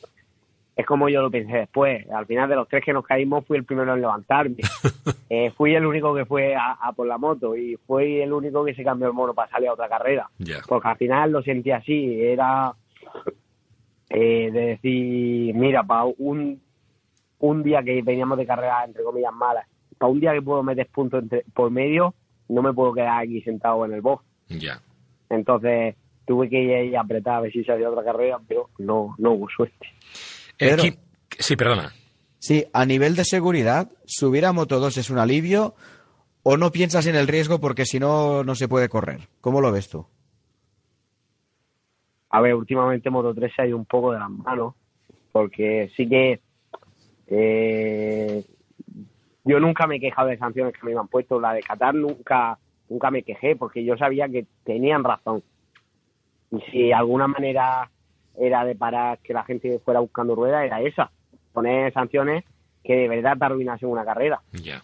[0.76, 2.08] es como yo lo pensé después.
[2.10, 4.56] Al final de los tres que nos caímos, fui el primero en levantarme.
[5.32, 8.64] Eh, fui el único que fue a, a por la moto y fui el único
[8.64, 10.28] que se cambió el mono para salir a otra carrera.
[10.66, 12.74] Porque al final lo sentí así, era
[14.08, 16.60] eh, de decir, mira, para un,
[17.38, 20.88] un día que veníamos de carrera, entre comillas, malas, para un día que puedo meter
[20.88, 22.12] puntos entre, por medio,
[22.48, 24.24] no me puedo quedar aquí sentado en el box.
[24.48, 24.82] Ya.
[25.28, 25.94] Entonces
[26.26, 29.48] tuve que ir a apretar a ver si salía otra carrera, pero no, no hubo
[29.48, 29.86] suerte.
[30.60, 30.82] Pedro.
[31.38, 31.90] Sí, perdona.
[32.38, 35.74] Sí, a nivel de seguridad, subir a Moto 2 es un alivio
[36.42, 39.20] o no piensas en el riesgo porque si no, no se puede correr.
[39.40, 40.06] ¿Cómo lo ves tú?
[42.28, 44.74] A ver, últimamente Moto 3 se ha ido un poco de las manos,
[45.32, 46.40] porque sí que
[47.28, 48.44] eh,
[49.44, 51.40] yo nunca me he quejado de sanciones que me han puesto.
[51.40, 52.58] La de Qatar nunca,
[52.90, 55.42] nunca me quejé, porque yo sabía que tenían razón.
[56.50, 57.90] Y si de alguna manera
[58.38, 61.10] era de parar que la gente fuera buscando ruedas, era esa.
[61.52, 62.44] Poner sanciones
[62.82, 64.40] que de verdad te arruinasen una carrera.
[64.52, 64.82] Ya.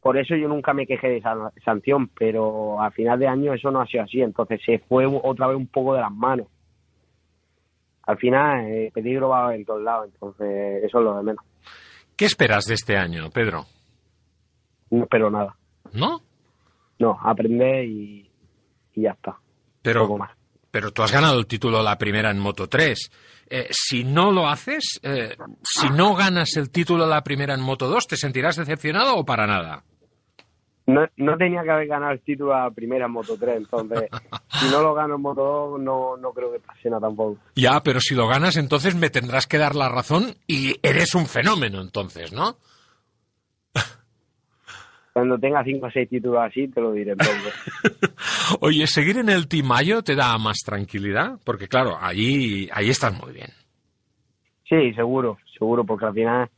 [0.00, 1.34] Por eso yo nunca me quejé de esa
[1.64, 5.46] sanción, pero al final de año eso no ha sido así, entonces se fue otra
[5.46, 6.46] vez un poco de las manos.
[8.02, 11.44] Al final, el peligro va en todos lados, entonces eso es lo de menos.
[12.16, 13.64] ¿Qué esperas de este año, Pedro?
[14.90, 15.56] No espero nada.
[15.94, 16.20] ¿No?
[16.98, 18.30] No, aprender y,
[18.92, 19.38] y ya está.
[19.82, 20.30] Pero, Poco más.
[20.74, 23.12] Pero tú has ganado el título la primera en Moto 3.
[23.48, 27.86] Eh, si no lo haces, eh, si no ganas el título la primera en Moto
[27.86, 29.84] 2, ¿te sentirás decepcionado o para nada?
[30.88, 34.10] No, no tenía que haber ganado el título a la primera en Moto 3, entonces
[34.48, 37.38] si no lo gano en Moto 2 no, no creo que pase nada tampoco.
[37.54, 41.26] Ya, pero si lo ganas, entonces me tendrás que dar la razón y eres un
[41.26, 42.56] fenómeno, entonces, ¿no?
[45.14, 47.14] Cuando tenga 5 o 6 títulos así, te lo diré.
[48.60, 53.16] Oye, seguir en el Team Mayo te da más tranquilidad, porque claro, allí, allí estás
[53.22, 53.46] muy bien.
[54.68, 56.48] Sí, seguro, seguro, porque al final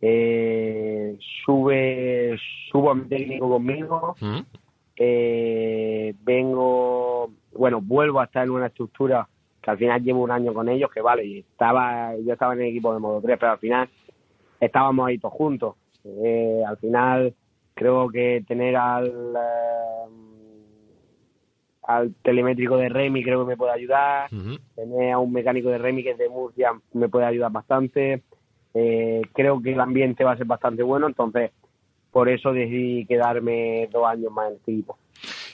[0.00, 2.38] eh, sube,
[2.70, 4.38] subo a mi técnico conmigo, ¿Mm?
[4.98, 9.26] eh, vengo, bueno, vuelvo a estar en una estructura
[9.60, 12.68] que al final llevo un año con ellos, que vale, estaba, yo estaba en el
[12.68, 13.88] equipo de Modo 3, pero al final
[14.60, 15.74] estábamos ahí todos juntos.
[16.04, 17.34] Eh, al final
[17.76, 20.10] creo que tener al, eh,
[21.84, 24.28] al telemétrico de Remy creo que me puede ayudar
[24.74, 28.22] tener a un mecánico de Remy que es de Murcia me puede ayudar bastante.
[28.74, 31.52] Eh, creo que el ambiente va a ser bastante bueno, entonces
[32.10, 34.98] por eso decidí quedarme dos años más en este equipo.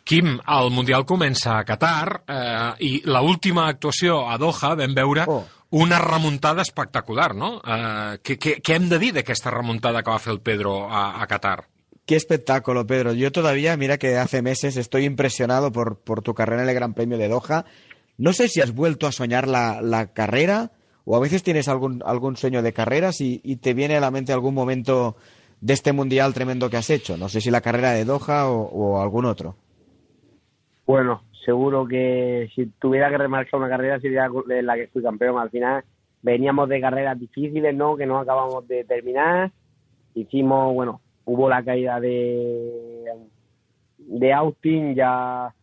[0.05, 5.27] Quim, el Mundial comença a Qatar eh, i la última actuació a Doha vam veure
[5.29, 5.45] Oh.
[5.79, 7.61] una remuntada espectacular, no?
[7.63, 11.23] Eh, què, què, què hem de dir d'aquesta remuntada que va fer el Pedro a,
[11.23, 11.63] a Qatar?
[12.07, 13.13] Qué espectáculo, Pedro.
[13.13, 16.95] Yo todavía, mira que hace meses estoy impresionado por, por tu carrera en el Gran
[16.95, 17.65] Premio de Doha.
[18.19, 20.73] No sé si has vuelto a soñar la, carrera
[21.05, 24.33] o a veces tienes algún, algún sueño de carreras y, te viene a la mente
[24.33, 25.17] algún momento
[25.61, 27.17] de este mundial tremendo que has hecho.
[27.17, 29.57] No sé si la carrera de Doha o, o algún otro.
[30.87, 35.39] Bueno, seguro que si tuviera que remarcar una carrera sería la que fui campeón.
[35.39, 35.85] Al final
[36.21, 37.97] veníamos de carreras difíciles, ¿no?
[37.97, 39.53] Que no acabamos de terminar.
[40.15, 43.13] Hicimos, bueno, hubo la caída de,
[43.99, 45.55] de Austin, ya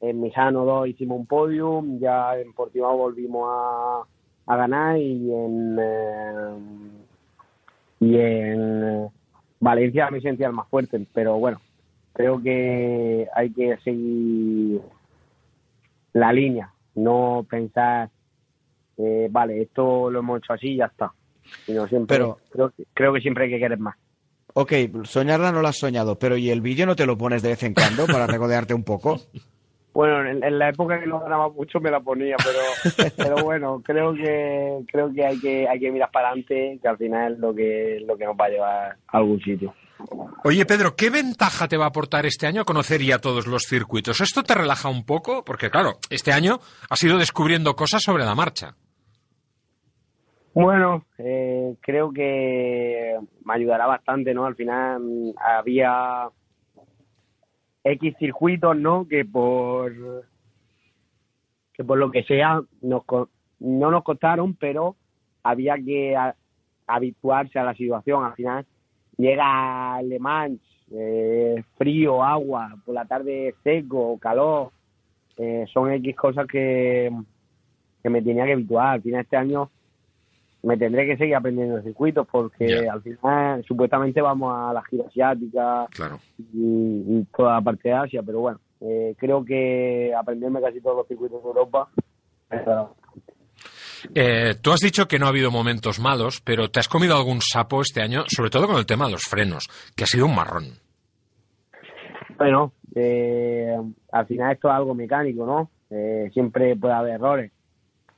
[0.00, 4.02] en Misano 2 hicimos un podium, ya en Portimao volvimos a,
[4.46, 6.58] a ganar y en, eh,
[8.00, 9.08] y en
[9.60, 11.60] Valencia me sentía el más fuerte, pero bueno,
[12.12, 14.80] creo que hay que seguir
[16.12, 18.10] la línea, no pensar,
[18.98, 21.12] eh, vale, esto lo hemos hecho así y ya está.
[21.64, 23.96] Sino siempre, Pero- creo, creo que siempre hay que querer más.
[24.58, 24.72] Ok,
[25.04, 27.62] soñarla no la has soñado, pero ¿y el vídeo no te lo pones de vez
[27.62, 29.20] en cuando para regodearte un poco?
[29.92, 33.82] Bueno, en, en la época que no ganaba mucho me la ponía, pero, pero bueno,
[33.84, 37.38] creo que creo que hay que hay que mirar para adelante, que al final es
[37.38, 39.74] lo que lo que nos va a llevar a algún sitio.
[40.42, 44.22] Oye, Pedro, ¿qué ventaja te va a aportar este año conocer ya todos los circuitos?
[44.22, 45.44] ¿Esto te relaja un poco?
[45.44, 48.74] Porque, claro, este año has ido descubriendo cosas sobre la marcha.
[50.56, 53.14] Bueno, eh, creo que
[53.44, 54.46] me ayudará bastante, ¿no?
[54.46, 56.30] Al final había
[57.84, 59.06] X circuitos, ¿no?
[59.06, 59.92] Que por
[61.74, 63.02] que por lo que sea nos
[63.60, 64.96] no nos costaron, pero
[65.42, 66.16] había que
[66.86, 68.24] habituarse a la situación.
[68.24, 68.66] Al final
[69.18, 74.70] llega Le Mans, eh, frío, agua, por la tarde seco, calor.
[75.36, 77.12] eh, son X cosas que,
[78.02, 78.94] que me tenía que habituar.
[78.94, 79.70] Al final este año
[80.66, 85.86] me tendré que seguir aprendiendo circuitos porque al final supuestamente vamos a la gira asiática
[85.90, 86.18] Claro.
[86.38, 90.96] y, y toda la parte de Asia, pero bueno, eh, creo que aprenderme casi todos
[90.98, 91.88] los circuitos de Europa.
[94.14, 97.40] Eh, tú has dicho que no ha habido momentos malos, pero te has comido algún
[97.40, 100.34] sapo este año, sobre todo con el tema de los frenos, que ha sido un
[100.34, 100.64] marrón.
[102.38, 103.74] Bueno, eh,
[104.12, 105.70] al final esto es algo mecánico, ¿no?
[105.90, 107.52] Eh, siempre puede haber errores.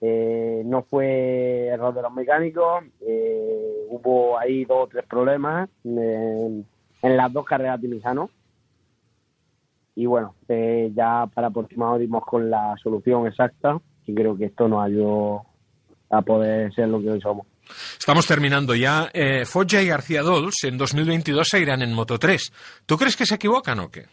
[0.01, 6.63] Eh, no fue error de los mecánicos, eh, hubo ahí dos o tres problemas eh,
[7.03, 8.31] en las dos carreras de Misano.
[9.97, 14.69] Y bueno, eh, ya para Portimao dimos con la solución exacta y creo que esto
[14.69, 15.43] nos ayudó
[16.11, 17.47] a poder ser lo que hoy somos.
[17.99, 19.11] Estamos terminando ya.
[19.13, 22.53] Eh, Foggia y García Dols en 2022 se irán en Moto 3.
[22.87, 24.07] ¿Tú crees que se equivocan o qué?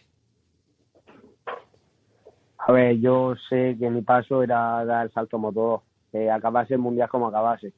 [2.68, 6.80] A ver, yo sé que mi paso era dar el salto motor, eh, acabase el
[6.80, 7.72] mundial como acabase.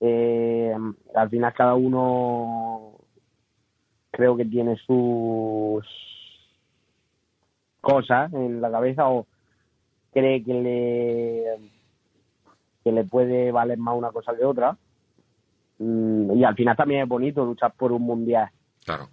[0.00, 0.74] Eh,
[1.14, 2.92] al final cada uno
[4.10, 5.84] creo que tiene sus
[7.80, 9.26] cosas en la cabeza o
[10.12, 11.70] cree que le
[12.82, 14.76] que le puede valer más una cosa que otra
[15.78, 18.48] Mm, y al final también es bonito luchar por un mundial
[18.84, 19.08] Claro.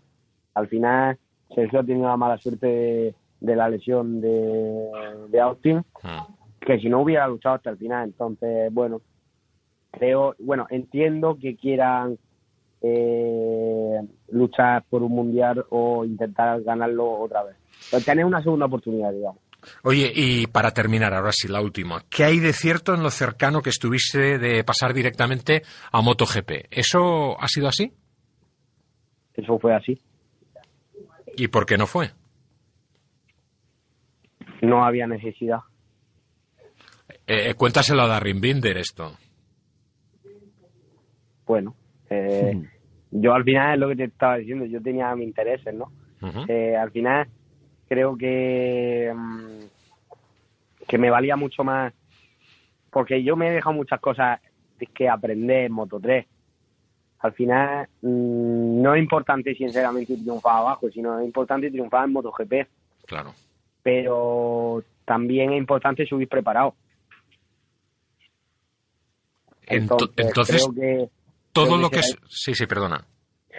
[0.54, 1.18] al final
[1.56, 4.88] Sergio ha tenido la mala suerte de, de la lesión de,
[5.30, 6.34] de Austin Mm.
[6.66, 8.06] que si no hubiera luchado hasta el final.
[8.06, 9.02] Entonces, bueno,
[9.92, 12.18] creo, bueno, entiendo que quieran
[12.82, 14.00] eh,
[14.30, 17.56] luchar por un mundial o intentar ganarlo otra vez.
[17.92, 19.42] Pero tener una segunda oportunidad, digamos.
[19.84, 22.02] Oye, y para terminar, ahora sí, la última.
[22.10, 26.68] ¿Qué hay de cierto en lo cercano que estuviste de pasar directamente a MotoGP?
[26.72, 27.94] ¿Eso ha sido así?
[29.36, 30.00] Eso fue así.
[31.38, 32.10] ¿Y por qué no fue?
[34.62, 35.60] No había necesidad.
[37.28, 39.18] Eh, cuéntaselo a Darren Binder esto.
[41.46, 41.76] Bueno,
[42.10, 42.62] eh,
[43.12, 45.92] yo al final es lo que te estaba diciendo, yo tenía mis intereses, ¿no?
[46.48, 47.28] Eh, al final
[47.88, 51.94] creo que mm, que me valía mucho más
[52.92, 54.40] porque yo me he dejado muchas cosas
[54.94, 56.26] que aprender en Moto 3
[57.20, 62.54] al final mm, no es importante sinceramente triunfar abajo sino es importante triunfar en MotoGP
[63.08, 63.34] Claro.
[63.84, 66.76] Pero también es importante subir preparado
[69.68, 71.10] Ento- entonces, creo que
[71.54, 73.06] todo creo lo que será- Sí, sí, perdona.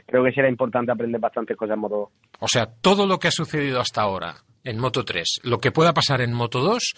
[0.06, 2.08] creo que será importante aprender bastantes cosas en Moto 2
[2.40, 5.92] O sea, todo lo que ha sucedido hasta ahora en Moto 3, lo que pueda
[5.92, 6.94] pasar en Moto 2,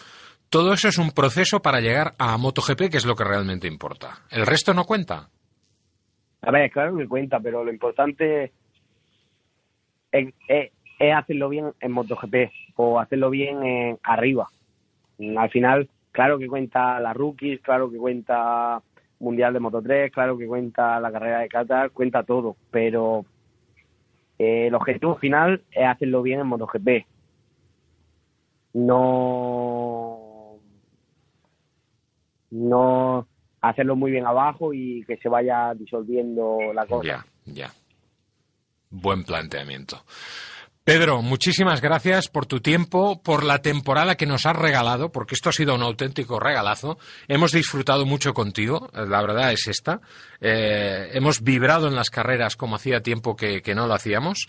[0.51, 4.23] todo eso es un proceso para llegar a MotoGP, que es lo que realmente importa.
[4.31, 5.29] ¿El resto no cuenta?
[6.43, 8.53] A ver, claro que cuenta, pero lo importante
[10.13, 10.73] es, es-
[11.09, 14.49] es hacerlo bien en MotoGP o hacerlo bien eh, arriba.
[15.37, 18.83] Al final, claro que cuenta la Rookies, claro que cuenta
[19.21, 23.25] Mundial de Moto 3, claro que cuenta la carrera de Qatar, cuenta todo, pero
[24.39, 27.07] eh, el objetivo final es hacerlo bien en MotoGP.
[28.75, 30.59] No
[32.51, 33.27] no
[33.61, 37.07] hacerlo muy bien abajo y que se vaya disolviendo la cosa.
[37.07, 37.73] Ya, ya.
[38.91, 40.05] Buen planteamiento.
[40.85, 45.49] Pedro, muchísimas gracias por tu tiempo, por la temporada que nos has regalado, porque esto
[45.49, 46.99] ha sido un auténtico regalazo.
[47.27, 50.03] Hemos disfrutado mucho contigo, eh, la verdad es esta.
[50.43, 54.47] Eh, hemos vibrado en las carreras como hacía tiempo que, que no lo hacíamos.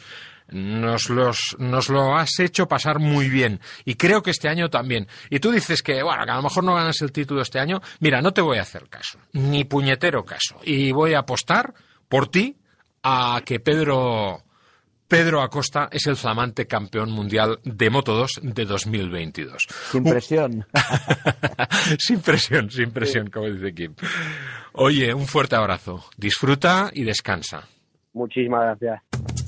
[0.50, 5.08] Nos, los, nos lo has hecho pasar muy bien y creo que este año también.
[5.30, 7.82] Y tú dices que, bueno, que a lo mejor no ganas el título este año.
[8.02, 10.60] Mira, no te voy a hacer caso, ni puñetero caso.
[10.64, 11.74] Y voy a apostar
[12.10, 12.58] por ti
[13.04, 14.44] a que Pedro,
[15.16, 19.66] Pedro Acosta es el flamante campeón mundial de Moto 2 de 2022.
[19.92, 20.66] Sin presión.
[21.98, 23.96] sin presión, sin presión, como dice Kim.
[24.74, 26.04] Oye, un fuerte abrazo.
[26.18, 27.66] Disfruta y descansa.
[28.12, 29.45] Muchísimas gracias.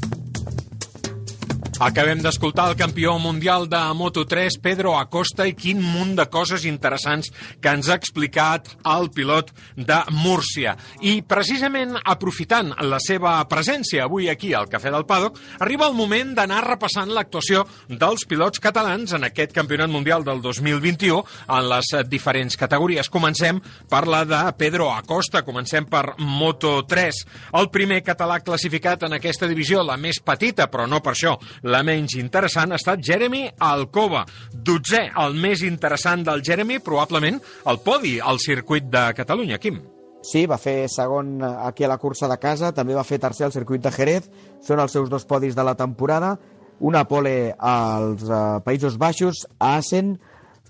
[1.78, 7.30] Acabem d'escoltar el campió mundial de Moto3, Pedro Acosta, i quin munt de coses interessants
[7.62, 10.74] que ens ha explicat el pilot de Múrcia.
[11.06, 16.32] I precisament aprofitant la seva presència avui aquí al Cafè del Paddock, arriba el moment
[16.40, 22.58] d'anar repassant l'actuació dels pilots catalans en aquest campionat mundial del 2021 en les diferents
[22.58, 23.14] categories.
[23.14, 27.22] Comencem per la de Pedro Acosta, comencem per Moto3.
[27.62, 31.38] El primer català classificat en aquesta divisió, la més petita, però no per això
[31.68, 34.24] la menys interessant ha estat Jeremy Alcoba.
[34.52, 39.60] Dotzè, el més interessant del Jeremy, probablement el podi al circuit de Catalunya.
[39.60, 39.82] Quim.
[40.28, 43.54] Sí, va fer segon aquí a la cursa de casa, també va fer tercer al
[43.56, 44.26] circuit de Jerez,
[44.66, 46.34] són els seus dos podis de la temporada,
[46.80, 50.18] una pole als uh, Països Baixos, a Assen,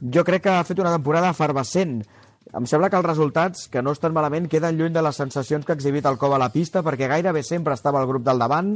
[0.02, 2.02] jo crec que ha fet una temporada efervescent.
[2.58, 5.74] Em sembla que els resultats, que no estan malament, queden lluny de les sensacions que
[5.74, 8.76] ha exhibit el Cova a la pista, perquè gairebé sempre estava al grup del davant,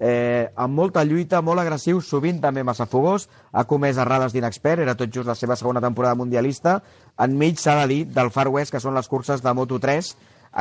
[0.00, 4.96] eh, amb molta lluita, molt agressiu, sovint també massa fogós, ha comès errades d'inexpert, era
[4.96, 6.80] tot just la seva segona temporada mundialista,
[7.20, 10.14] enmig s'ha de dir del Far West, que són les curses de Moto3,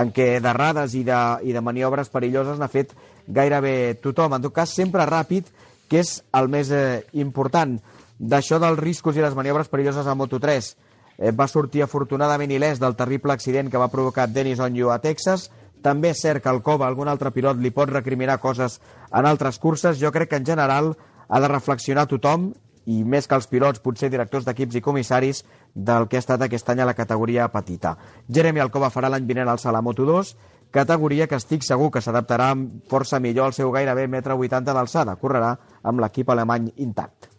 [0.04, 2.92] en què d'errades i, de, i de maniobres perilloses n'ha fet
[3.26, 4.36] gairebé tothom.
[4.36, 5.48] En tot cas, sempre ràpid,
[5.90, 7.80] que és el més eh, important.
[8.20, 10.74] D'això dels riscos i les maniobres perilloses a Moto3,
[11.18, 15.50] eh, va sortir afortunadament il·lès del terrible accident que va provocar Dennis Onyu a Texas,
[15.82, 18.80] també és cert que el Cova, algun altre pilot, li pot recriminar coses
[19.12, 20.00] en altres curses.
[20.00, 20.94] Jo crec que en general
[21.30, 22.52] ha de reflexionar tothom
[22.90, 25.44] i més que els pilots, potser directors d'equips i comissaris
[25.76, 27.96] del que ha estat aquest any a la categoria petita.
[28.28, 30.34] Jeremy Alcoba farà l'any vinent al Salamoto 2,
[30.72, 32.52] categoria que estic segur que s'adaptarà
[32.90, 35.18] força millor al seu gairebé metre 80 d'alçada.
[35.22, 37.30] Correrà amb l'equip alemany intact.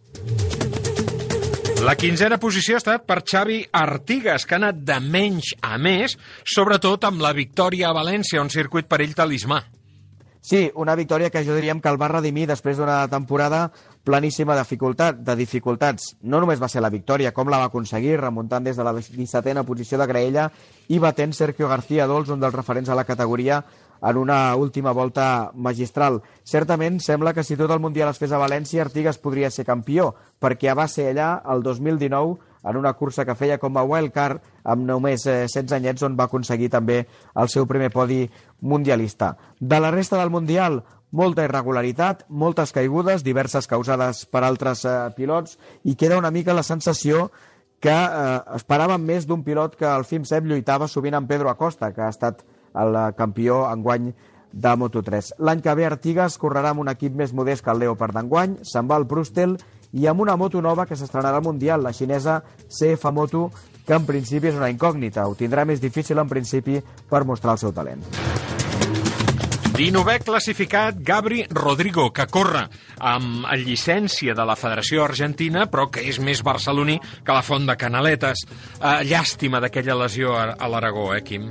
[1.81, 6.12] La quinzena posició ha estat per Xavi Artigas, que ha anat de menys a més,
[6.45, 9.62] sobretot amb la victòria a València, un circuit per ell talismà.
[10.45, 13.70] Sí, una victòria que jo diríem que el va redimir després d'una temporada
[14.05, 16.14] planíssima de, dificultat, de dificultats.
[16.20, 19.64] No només va ser la victòria, com la va aconseguir, remuntant des de la 17a
[19.64, 20.51] posició de Graella
[20.89, 23.62] i batent Sergio García Dols, un dels referents a la categoria,
[24.03, 26.22] en una última volta magistral.
[26.44, 30.14] Certament sembla que si tot el Mundial es fes a València, Artigas podria ser campió,
[30.40, 34.84] perquè va ser allà el 2019 en una cursa que feia com a wildcard amb
[34.86, 37.03] només 16 eh, anyets on va aconseguir també
[37.34, 38.26] el seu primer podi
[38.61, 39.36] mundialista.
[39.61, 45.57] De la resta del Mundial, molta irregularitat, moltes caigudes, diverses causades per altres eh, pilots,
[45.84, 47.30] i queda una mica la sensació
[47.80, 52.05] que eh, esperàvem més d'un pilot que al FIMSEP lluitava sovint amb Pedro Acosta, que
[52.05, 52.44] ha estat
[52.74, 54.12] el campió enguany
[54.52, 55.34] de Moto3.
[55.38, 58.88] L'any que ve Artigas correrà amb un equip més modest que el Leopard d'enguany, se'n
[58.90, 59.56] va al Brustel
[59.92, 63.48] i amb una moto nova que s'estrenarà al Mundial, la xinesa CF Moto,
[63.86, 65.26] que en principi és una incògnita.
[65.26, 66.78] Ho tindrà més difícil en principi
[67.10, 68.04] per mostrar el seu talent.
[69.80, 72.66] 19è classificat Gabri Rodrigo, que corre
[73.00, 77.78] amb llicència de la Federació Argentina, però que és més barceloní que la Font de
[77.80, 78.44] Canaletes.
[78.76, 81.48] Uh, llàstima d'aquella lesió a l'Aragó, eh, Quim?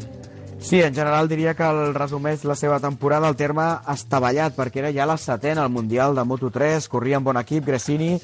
[0.61, 4.91] Sí, en general diria que el resumeix la seva temporada el terme estavellat, perquè era
[4.93, 8.17] ja la setena al Mundial de Moto3, corria amb bon equip, Gresini,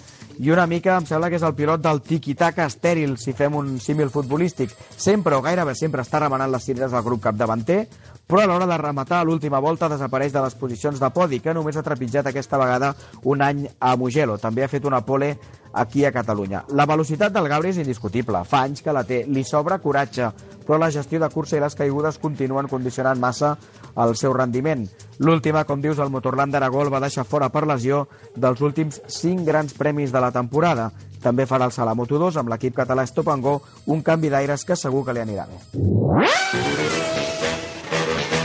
[0.43, 3.77] i una mica em sembla que és el pilot del tiki-taka estèril, si fem un
[3.79, 4.75] símil futbolístic.
[4.97, 7.85] Sempre o gairebé sempre està remenant les cireres del grup capdavanter,
[8.27, 11.77] però a l'hora de rematar l'última volta desapareix de les posicions de podi, que només
[11.77, 14.39] ha trepitjat aquesta vegada un any a Mugello.
[14.41, 15.35] També ha fet una pole
[15.75, 16.63] aquí a Catalunya.
[16.73, 20.31] La velocitat del Gabri és indiscutible, fa anys que la té, li sobra coratge,
[20.65, 23.55] però la gestió de cursa i les caigudes continuen condicionant massa
[23.95, 24.87] el seu rendiment.
[25.19, 29.75] L'última, com dius, el Motorland d'Aragó va deixar fora per lesió dels últims 5 grans
[29.77, 30.91] premis de la temporada.
[31.21, 35.13] També farà el Salamoto 2 amb l'equip català Stopangó, un canvi d'aires que segur que
[35.13, 37.54] li anirà bé.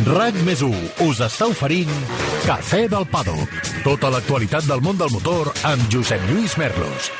[0.06, 0.62] RAC més
[1.04, 1.90] us està oferint
[2.46, 3.72] Cafè del Paddock.
[3.84, 7.10] Tota l'actualitat del món del motor amb Josep Lluís Merlos.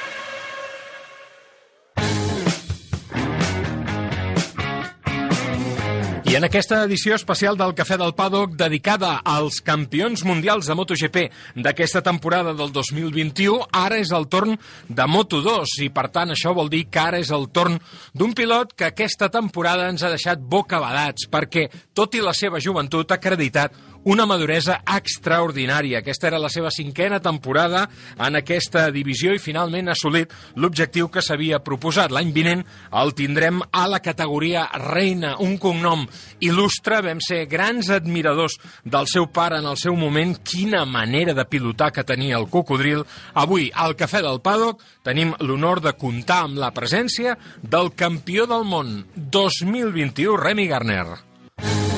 [6.31, 11.25] I en aquesta edició especial del Cafè del Paddock, dedicada als campions mundials de MotoGP
[11.59, 14.55] d'aquesta temporada del 2021, ara és el torn
[14.87, 17.81] de Moto2 i, per tant, això vol dir que ara és el torn
[18.15, 21.67] d'un pilot que aquesta temporada ens ha deixat bocabadats perquè,
[21.99, 23.75] tot i la seva joventut, ha acreditat
[24.05, 26.01] una maduresa extraordinària.
[26.01, 27.87] Aquesta era la seva cinquena temporada
[28.19, 32.13] en aquesta divisió i finalment ha assolit l'objectiu que s'havia proposat.
[32.15, 32.65] L'any vinent
[33.03, 36.07] el tindrem a la categoria reina, un cognom
[36.41, 37.03] il·lustre.
[37.05, 40.37] Vam ser grans admiradors del seu pare en el seu moment.
[40.45, 43.05] Quina manera de pilotar que tenia el cocodril.
[43.35, 48.65] Avui, al Cafè del Paddock, tenim l'honor de comptar amb la presència del campió del
[48.65, 51.90] món 2021, Remy Garner.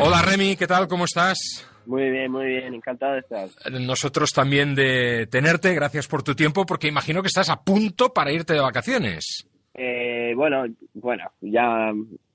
[0.00, 0.88] Hola Remy, ¿qué tal?
[0.88, 1.38] ¿Cómo estás?
[1.86, 3.48] Muy bien, muy bien, encantado de estar.
[3.72, 8.32] Nosotros también de tenerte, gracias por tu tiempo, porque imagino que estás a punto para
[8.32, 9.46] irte de vacaciones.
[9.74, 10.64] Eh, bueno,
[10.94, 11.92] bueno, ya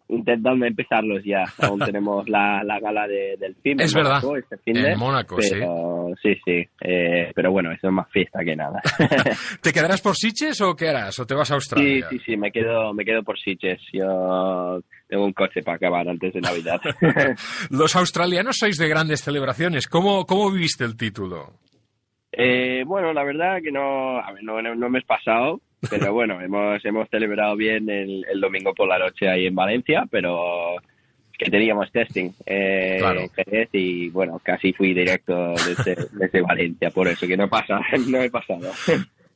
[0.09, 1.43] intentando empezarlos ya.
[1.59, 3.79] Aún tenemos la, la gala de- del film.
[3.81, 4.21] Es en verdad.
[4.23, 5.49] Mónaco este finde, En Mónaco, sí.
[5.51, 6.35] pero, sí.
[6.45, 8.81] Sí, Eh, pero bueno, eso es más fiesta que nada.
[9.61, 11.19] ¿Te quedarás por Siches o qué harás?
[11.19, 12.07] ¿O te vas a sí, Australia?
[12.09, 13.81] sí, sí, me quedo, me quedo por Sitges.
[13.93, 16.79] Yo tengo un coche para acabar antes de Navidad.
[17.69, 19.87] Los australianos sois de grandes celebraciones.
[19.87, 21.53] ¿Cómo, cómo viviste el título?
[22.31, 26.39] Eh, bueno, la verdad que no, a ver, no, no, me he pasado, pero bueno,
[26.41, 30.75] hemos, hemos celebrado bien el, el domingo por la noche ahí en Valencia, pero
[31.37, 33.21] que teníamos testing eh, Claro.
[33.21, 37.79] en Jerez y bueno, casi fui directo desde, desde Valencia, por eso que no pasa,
[38.07, 38.71] no he pasado.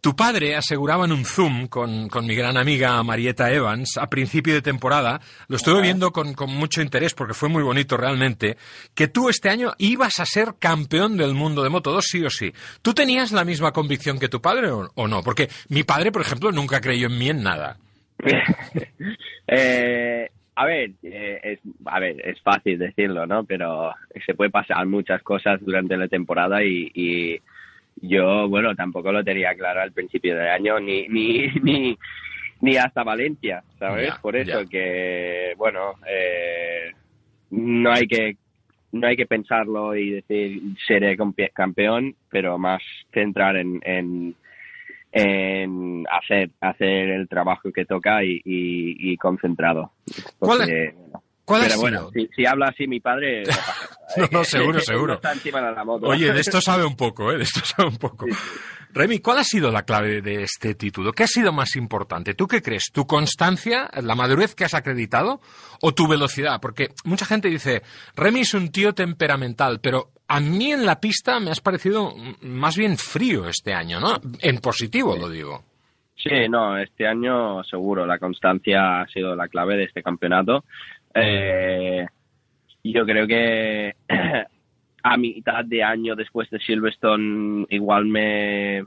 [0.02, 4.56] Tu padre aseguraba en un Zoom con, con mi gran amiga Marieta Evans a principio
[4.56, 8.58] de temporada, lo estuve viendo con, con mucho interés porque fue muy bonito realmente,
[8.95, 12.32] que tú este año ibas a ser campeón del mundo de Moto 2 sí o
[12.32, 12.52] sí.
[12.82, 15.22] ¿Tú tenías la misma convicción que tu padre o, o no?
[15.22, 17.78] Porque mi padre, por ejemplo, nunca creyó en mí en nada.
[19.54, 23.43] Eh, a ver, eh, es, a ver, es fácil decirlo, ¿no?
[23.43, 23.93] Pero
[24.26, 27.41] se puede pasar muchas cosas durante la temporada y, y
[28.02, 31.97] yo, bueno, tampoco lo tenía claro al principio del año ni ni ni,
[32.62, 34.08] ni hasta Valencia, ¿sabes?
[34.08, 34.70] Ya, Por eso ya.
[34.70, 36.91] que, bueno, eh,
[37.52, 38.38] no hay que
[38.93, 41.18] no hay que pensarlo y decir seré
[41.54, 42.82] campeón, pero más
[43.14, 44.36] centrar en, en
[45.14, 49.91] en hacer hacer el trabajo que toca y, y, y concentrado.
[50.39, 53.63] ¿Cuál bueno, ¿Cuál pero bueno, si, si habla así mi padre, no nada,
[54.17, 54.29] No, ¿eh?
[54.31, 55.07] no, seguro, seguro.
[55.07, 56.07] no está encima de la moto.
[56.07, 57.37] Oye, de esto sabe un poco, ¿eh?
[57.37, 58.25] De esto sabe un poco.
[58.93, 61.13] Remy, ¿cuál ha sido la clave de este título?
[61.13, 62.33] ¿Qué ha sido más importante?
[62.33, 62.91] ¿Tú qué crees?
[62.93, 65.39] ¿Tu constancia, la madurez que has acreditado
[65.81, 66.59] o tu velocidad?
[66.61, 67.83] Porque mucha gente dice,
[68.17, 72.75] Remy es un tío temperamental, pero a mí en la pista me has parecido más
[72.75, 74.19] bien frío este año, ¿no?
[74.41, 75.63] En positivo lo digo.
[76.17, 80.65] Sí, no, este año seguro la constancia ha sido la clave de este campeonato.
[81.14, 82.05] Eh,
[82.84, 83.95] yo creo que
[85.03, 88.86] a mitad de año después de Silverstone igual me,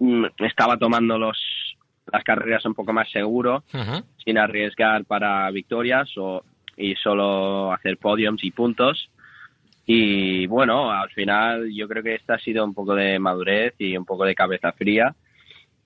[0.00, 1.38] me estaba tomando los
[2.12, 3.64] las carreras un poco más seguro,
[4.24, 6.44] sin arriesgar para victorias o,
[6.76, 9.10] y solo hacer podiums y puntos.
[9.86, 13.96] Y bueno, al final yo creo que esta ha sido un poco de madurez y
[13.96, 15.14] un poco de cabeza fría.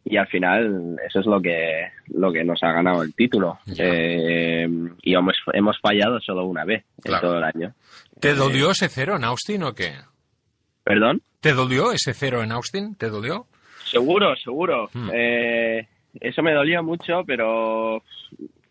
[0.04, 3.58] Y al final eso es lo que lo que nos ha ganado el título.
[3.78, 4.66] Eh,
[5.02, 7.16] y hemos, hemos fallado solo una vez Claro.
[7.16, 7.74] en todo el año.
[8.18, 9.92] ¿Te dolió ese cero en Austin o qué?
[10.84, 11.22] ¿Perdón?
[11.40, 12.94] ¿Te dolió ese cero en Austin?
[12.96, 13.46] ¿Te dolió?
[13.84, 14.88] Seguro, seguro.
[14.92, 15.10] Hmm.
[15.12, 15.86] Eh,
[16.20, 18.02] eso me dolió mucho, pero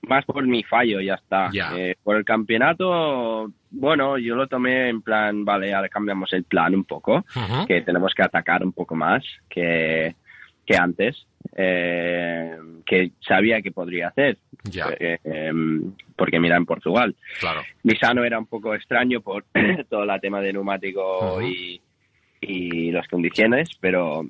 [0.02, 1.50] más por mi fallo, ya está.
[1.54, 1.72] Ya.
[1.78, 6.74] Eh, por el campeonato, bueno, yo lo tomé en plan, vale, ahora cambiamos el plan
[6.74, 7.24] un poco,
[7.68, 10.16] que tenemos que atacar un poco más que,
[10.70, 12.56] que antes, eh,
[12.86, 14.38] que sabía que podría hacer.
[14.66, 14.90] Ya.
[15.00, 17.62] Eh, em, porque mira, en Portugal, Claro.
[17.82, 19.46] Misano era un poco extraño por
[19.90, 21.82] todo el tema de neumático y,
[22.42, 24.28] y las condiciones, pero,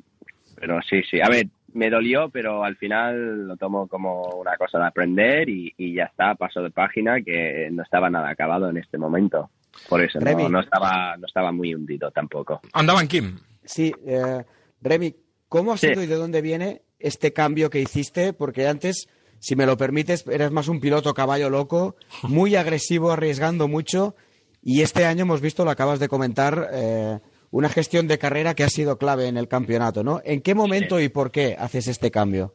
[0.55, 1.19] pero sí, sí.
[1.19, 5.73] A ver, me dolió, pero al final lo tomo como una cosa de aprender y,
[5.75, 9.49] y ya está, paso de página, que no estaba nada acabado en este momento.
[9.89, 12.61] Por eso no, no, estaba, no estaba muy hundido tampoco.
[12.71, 13.37] Andaban Kim.
[13.65, 14.41] Sí, eh,
[14.81, 15.13] Remy,
[15.49, 15.87] ¿cómo ha Sí.
[15.87, 18.31] sido y de dónde viene este cambio que hiciste?
[18.33, 19.07] Porque antes,
[19.39, 24.15] si me lo permites, eres más un piloto caballo loco, muy agresivo, arriesgando mucho,
[24.63, 27.19] y este año hemos visto, lo acabas de comentar, eh,
[27.51, 30.21] una gestión de carrera que ha sido clave en el campeonato, ¿no?
[30.23, 32.53] ¿En qué momento y por qué haces este cambio?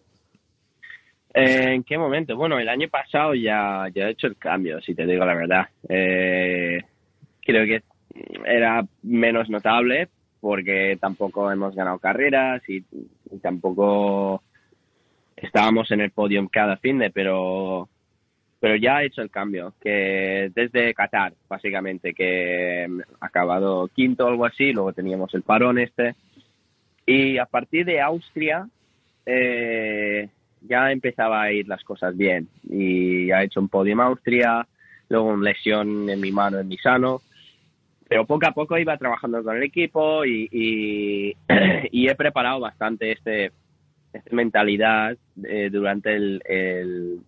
[1.34, 2.36] Eh, ¿En qué momento?
[2.36, 5.64] Bueno, el año pasado ya, ya he hecho el cambio, si te digo la verdad.
[5.88, 6.78] Eh,
[7.44, 7.82] creo que
[8.46, 10.08] era menos notable
[10.44, 12.84] porque tampoco hemos ganado carreras y,
[13.40, 14.42] tampoco
[15.34, 17.88] estábamos en el podium cada fin de, pero
[18.60, 22.86] pero ya he hecho el cambio, que desde Qatar, básicamente, que
[23.20, 26.14] ha acabado quinto o algo así, luego teníamos el parón este,
[27.06, 28.68] y a partir de Austria
[29.24, 30.28] eh,
[30.60, 34.66] ya empezaba a ir las cosas bien, y ha hecho un podium Austria,
[35.08, 37.22] luego una lesión en mi mano en Misano,
[38.08, 41.36] pero poco a poco iba trabajando con el equipo y, y,
[41.90, 43.52] y he preparado bastante este,
[44.30, 47.20] mentalidad eh, durante el, el,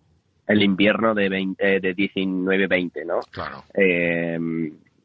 [0.47, 3.19] el invierno de, 20 eh, de 19-20, ¿no?
[3.31, 3.63] Claro.
[3.73, 4.39] Eh,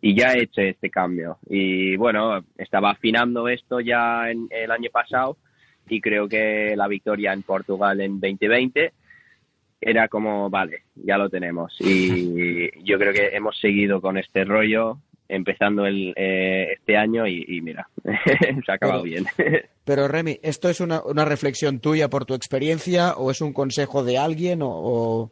[0.01, 1.39] y ya he hecho este cambio.
[1.49, 5.37] Y bueno, estaba afinando esto ya en, el año pasado
[5.89, 8.93] y creo que la victoria en Portugal en 2020
[9.81, 11.77] era como, vale, ya lo tenemos.
[11.81, 14.99] Y yo creo que hemos seguido con este rollo
[15.35, 19.25] empezando el, eh, este año y, y mira, se ha acabado Pero- bien.
[19.85, 24.05] Pero Remy, ¿esto es una, una reflexión tuya por tu experiencia o es un consejo
[24.05, 24.69] de alguien o...?
[24.71, 25.31] o-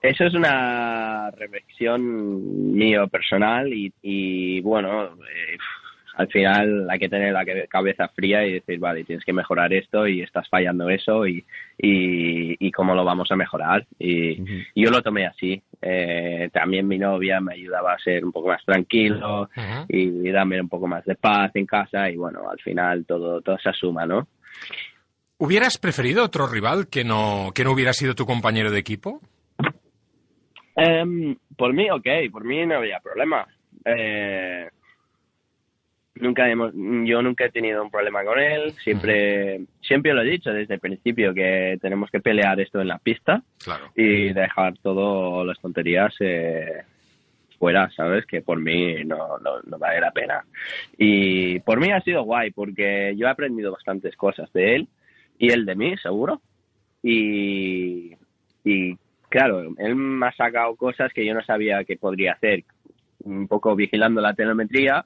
[0.00, 5.58] Eso es una reflexión mío personal y, y, bueno, eh,
[6.14, 10.06] al final hay que tener la cabeza fría y decir, vale, tienes que mejorar esto
[10.06, 11.44] y estás fallando eso y,
[11.78, 13.86] y, y cómo lo vamos a mejorar.
[13.98, 14.42] Y,
[14.74, 15.62] y yo lo tomé así.
[15.82, 19.48] Eh, también mi novia me ayudaba a ser un poco más tranquilo
[19.88, 23.58] y darme un poco más de paz en casa y bueno, al final todo, todo
[23.58, 24.28] se asuma, ¿no?
[25.38, 29.20] ¿Hubieras preferido otro rival que no, que no hubiera sido tu compañero de equipo?
[30.76, 33.46] Em, por mí, ok, por mí no había problema.
[33.84, 34.68] Eh,
[36.20, 38.72] nunca hemos, yo nunca he tenido un problema con él.
[38.84, 42.98] Siempre, siempre lo he dicho desde el principio que tenemos que pelear esto en la
[42.98, 43.86] pista Claro.
[43.96, 46.82] y dejar todas las tonterías eh,
[47.58, 48.24] fuera, ¿sabes?
[48.26, 50.44] Que por mí no, no, no vale la pena.
[50.96, 54.88] Y por mí ha sido guay porque yo he aprendido bastantes cosas de él
[55.38, 56.40] y él de mí, seguro.
[57.02, 58.14] Y,
[58.64, 58.96] y
[59.28, 62.64] claro, él me ha sacado cosas que yo no sabía que podría hacer.
[63.22, 65.04] Un poco vigilando la telemetría.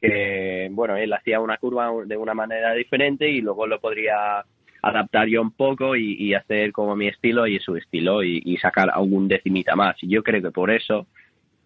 [0.00, 4.44] Que bueno, él hacía una curva de una manera diferente y luego lo podría
[4.82, 8.56] adaptar yo un poco y, y hacer como mi estilo y su estilo y, y
[8.58, 9.96] sacar algún decimita más.
[10.02, 11.06] Y yo creo que por eso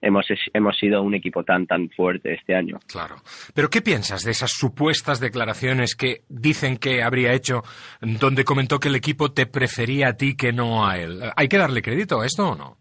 [0.01, 2.79] hemos, hemos sido un equipo tan, tan fuerte este año.
[2.87, 3.17] Claro.
[3.55, 7.63] Pero ¿qué piensas de esas supuestas declaraciones que dicen que habría hecho,
[8.01, 11.21] donde comentó que el equipo te prefería a ti que no a él?
[11.37, 12.79] ¿Hay que darle crédito a esto o no?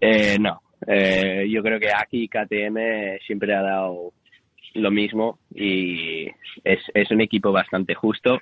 [0.00, 4.12] Eh, no, Eh, yo creo que aquí KTM siempre ha dado
[4.74, 6.26] lo mismo y
[6.64, 8.40] es, es un equipo bastante justo.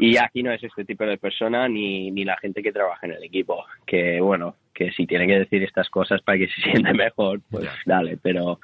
[0.00, 3.12] Y aquí no es este tipo de persona ni, ni la gente que trabaja en
[3.14, 3.64] el equipo.
[3.86, 7.64] Que bueno, que si tiene que decir estas cosas para que se siente mejor, pues
[7.64, 7.74] Ya.
[7.86, 8.16] dale.
[8.22, 8.60] Pero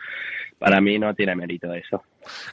[0.58, 2.02] para mí no tiene mérito eso.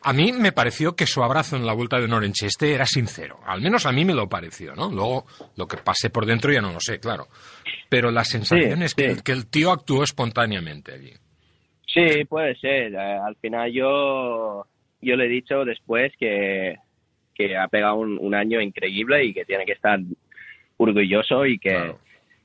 [0.01, 2.85] A mí me pareció que su abrazo en la vuelta de Honor en Cheste era
[2.85, 3.39] sincero.
[3.45, 4.89] Al menos a mí me lo pareció, ¿no?
[4.89, 7.27] Luego, lo que pase por dentro ya no lo sé, claro.
[7.89, 9.21] Pero la sensación Sí, es que, sí.
[9.23, 11.13] que el tío actuó espontáneamente allí.
[11.93, 12.93] Sí, puede ser.
[12.93, 14.65] Eh, al final yo,
[15.01, 16.77] yo le he dicho después que,
[17.35, 19.99] que ha pegado un, un año increíble y que tiene que estar
[20.77, 21.99] orgulloso y que, Claro.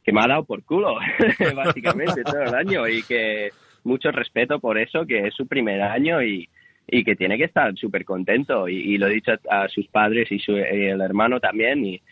[0.05, 0.97] que me ha dado por culo,
[1.57, 2.87] básicamente, todo el año.
[2.89, 3.51] Y que
[3.85, 6.49] mucho respeto por eso, que es su primer año y,
[6.87, 8.69] y que tiene que estar súper contento.
[8.69, 11.85] Y, y lo he dicho a, a sus padres y, su, y el hermano también.
[11.87, 12.03] Y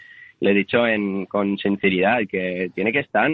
[0.41, 3.31] le he dicho en, con sinceridad que tiene que estar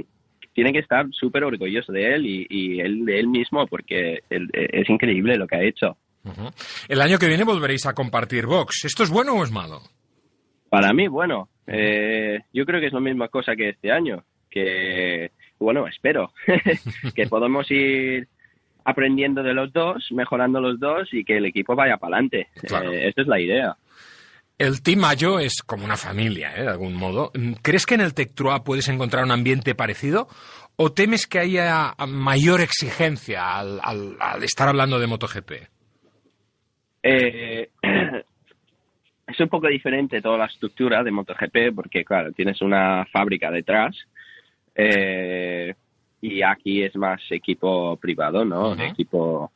[0.55, 4.51] tiene que estar súper orgulloso de él y, y él de él mismo porque él-
[4.53, 5.97] es increíble lo que ha hecho.
[6.89, 8.85] El año que viene volveréis a compartir box.
[8.85, 9.81] ¿Esto es bueno o es malo?
[10.69, 15.31] Para mí, bueno, eh, yo creo que es la misma cosa que este año, que,
[15.59, 16.33] bueno, espero
[17.15, 18.29] que podamos ir
[18.85, 22.49] aprendiendo de los dos, mejorando los dos y que el equipo vaya para adelante.
[22.67, 22.93] Claro.
[22.93, 23.77] esta es la idea.
[24.63, 26.63] El Team Mayo es como una familia, ¿eh?
[26.63, 27.33] de algún modo.
[27.63, 30.29] ¿Crees que en el Tech Trois puedes encontrar un ambiente parecido?
[30.77, 35.51] ¿O temes que haya mayor exigencia al, al- al estar hablando de MotoGP?
[37.03, 37.71] Eh,
[39.27, 43.97] es un poco diferente toda la estructura de MotoGP porque, claro, tienes una fábrica detrás
[44.75, 45.75] eh,
[46.21, 48.75] y aquí es más equipo privado, ¿no?
[48.81, 49.51] Equipo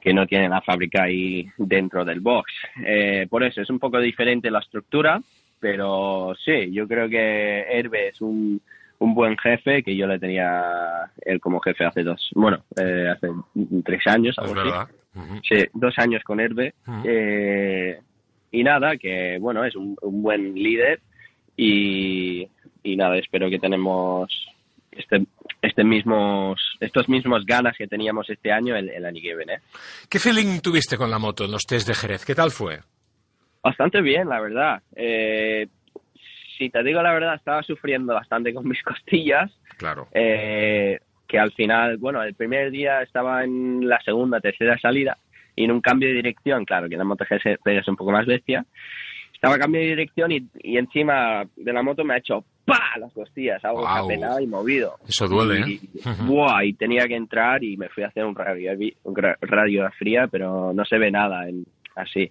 [0.00, 2.52] que no tiene la fábrica ahí dentro del box.
[2.84, 5.20] Eh, por eso es un poco diferente la estructura,
[5.58, 8.60] pero sí, yo creo que Herbe es un,
[8.98, 13.28] un buen jefe, que yo le tenía él como jefe hace dos, bueno, eh, hace
[13.84, 14.92] tres años, Es algo así.
[15.42, 16.74] Sí, dos años con Herbe.
[17.04, 17.98] Eh,
[18.52, 21.00] y nada, que bueno, es un, un buen líder
[21.56, 22.48] y,
[22.82, 24.30] y nada, espero que tenemos
[24.92, 25.24] este,
[25.62, 29.58] este mismos, estos mismos ganas que teníamos este año el, el año que viene.
[30.08, 32.24] ¿Qué feeling tuviste con la moto en los test de Jerez?
[32.24, 32.80] ¿Qué tal fue?
[33.62, 34.82] Bastante bien, la verdad.
[34.94, 35.66] Eh,
[36.56, 39.50] si te digo la verdad, estaba sufriendo bastante con mis costillas.
[39.76, 40.08] Claro.
[40.12, 45.18] eh, que al final, bueno, el primer día estaba en la segunda, tercera salida
[45.56, 48.26] y en un cambio de dirección, claro que la moto GS es un poco más
[48.26, 48.64] bestia,
[49.32, 52.98] estaba cambio de dirección y, y encima de la moto me ha hecho ¡pa!
[52.98, 54.08] las costillas, algo que ha Guau.
[54.08, 54.96] penado y movido.
[55.08, 55.80] Eso duele, y, ¿eh?
[56.26, 58.72] buah, y tenía que entrar y me fui a hacer un radio,
[59.04, 61.64] un radio fría, pero no se ve nada en-
[61.94, 62.30] así.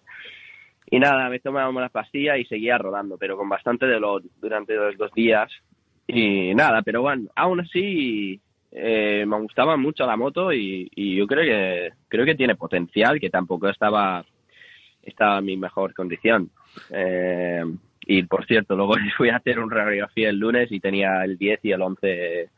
[0.91, 4.95] Y nada, me tomaba la pastilla y seguía rodando, pero con bastante dolor durante los
[4.97, 5.51] dos días.
[6.07, 8.39] Y nada, pero bueno, aún así
[8.71, 13.19] eh, me gustaba mucho la moto y, y yo creo que creo que tiene potencial,
[13.19, 14.23] que tampoco estaba
[15.01, 16.51] estaba en mi mejor condición.
[16.89, 17.63] Eh,
[18.01, 21.59] y por cierto, luego fui a hacer un radiografía el lunes y tenía el 10
[21.63, 22.49] y el 11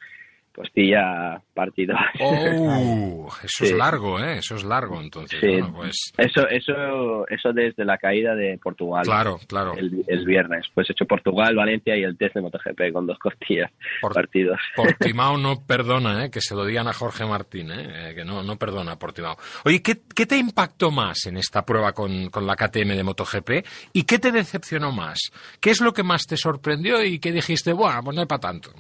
[0.58, 1.96] costilla partido.
[2.20, 3.76] Oh, eso es Sí.
[3.76, 4.40] largo, ¿eh?
[4.40, 5.40] Eso es largo, entonces.
[5.40, 5.48] Sí.
[5.48, 9.04] Bueno, pues, Eso, eso, eso desde la caída de Portugal.
[9.04, 9.74] claro, claro.
[9.78, 10.66] El, el viernes.
[10.74, 14.60] Pues he hecho Portugal, Valencia y el test de MotoGP con dos costillas Por- partidos.
[14.76, 16.32] Portimao no perdona, ¿eh?
[16.32, 18.10] que se lo digan a Jorge Martín, ¿eh?
[18.12, 19.38] Eh, que no, no perdona Portimao.
[19.66, 23.50] Oye, ¿qué, qué te impactó más en esta prueba con, con la KTM de MotoGP
[23.94, 25.20] y qué te decepcionó más?
[25.60, 28.40] ¿Qué es lo que más te sorprendió y qué dijiste, bueno, pues no es para
[28.42, 28.72] tanto?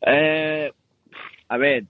[0.00, 0.70] Eh,
[1.48, 1.84] a ver,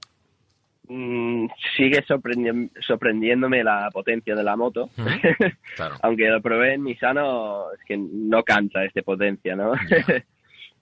[0.89, 1.47] mm,
[1.77, 4.91] sigue sorprendi- sorprendiéndome la potencia de la moto.
[5.77, 5.97] Claro.
[6.03, 9.73] Aunque lo probé en Misano, es que no canta este potencia, ¿no?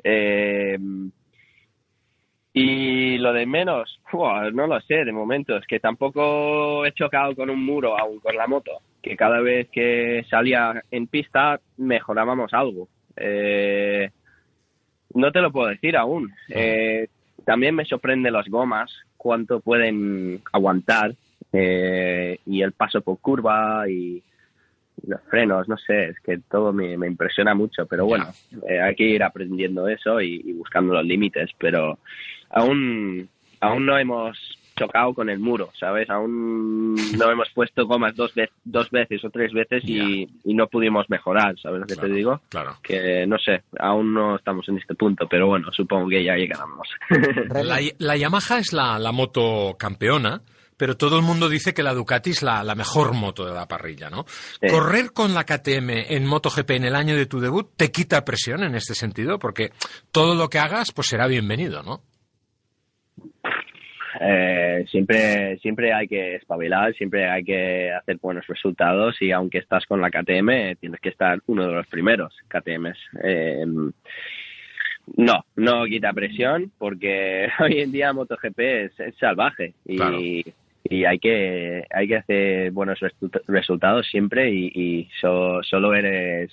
[0.07, 0.77] Eh,
[2.53, 7.51] y lo de menos, no lo sé de momento, es que tampoco he chocado con
[7.51, 12.87] un muro aún con la moto, que cada vez que salía en pista mejorábamos algo.
[13.16, 14.11] Eh,
[15.15, 16.33] no te lo puedo decir aún.
[16.49, 17.09] Eh,
[17.45, 21.15] también me sorprende las gomas, cuánto pueden aguantar
[21.53, 24.23] eh, y el paso por curva y
[25.07, 28.27] los frenos, no sé, es que todo me, me impresiona mucho, pero bueno,
[28.69, 31.99] eh, hay que ir aprendiendo eso y, y buscando los límites, pero
[32.51, 33.29] aún,
[33.61, 34.39] aún no hemos
[34.77, 36.09] chocado con el muro, ¿sabes?
[36.11, 40.66] Aún no hemos puesto gomas dos, ve- dos veces o tres veces y, y no
[40.66, 42.41] pudimos mejorar, ¿sabes lo que Claro, te digo?
[42.49, 42.77] Claro.
[42.83, 46.89] Que no sé, aún no estamos en este punto, pero bueno, supongo que ya llegaremos.
[47.64, 50.43] La, la Yamaha es la, la moto campeona,
[50.77, 53.66] pero todo el mundo dice que la Ducati es la, la mejor moto de la
[53.68, 54.25] parrilla, ¿no?
[54.29, 54.66] Sí.
[54.68, 58.64] Correr con la KTM en MotoGP en el año de tu debut te quita presión
[58.64, 59.70] en este sentido, porque
[60.11, 62.03] todo lo que hagas pues será bienvenido, ¿no?
[64.21, 69.85] Eh, siempre, siempre hay que espabilar, siempre hay que hacer buenos resultados y aunque estás
[69.87, 72.99] con la KTM, tienes que estar uno de los primeros KTMs.
[73.23, 73.65] Eh,
[75.17, 80.19] no, no quita presión porque hoy en día MotoGP es, es salvaje y, Claro.
[80.21, 82.99] y hay que hay que hacer buenos
[83.47, 86.51] resultados siempre y, y so- solo eres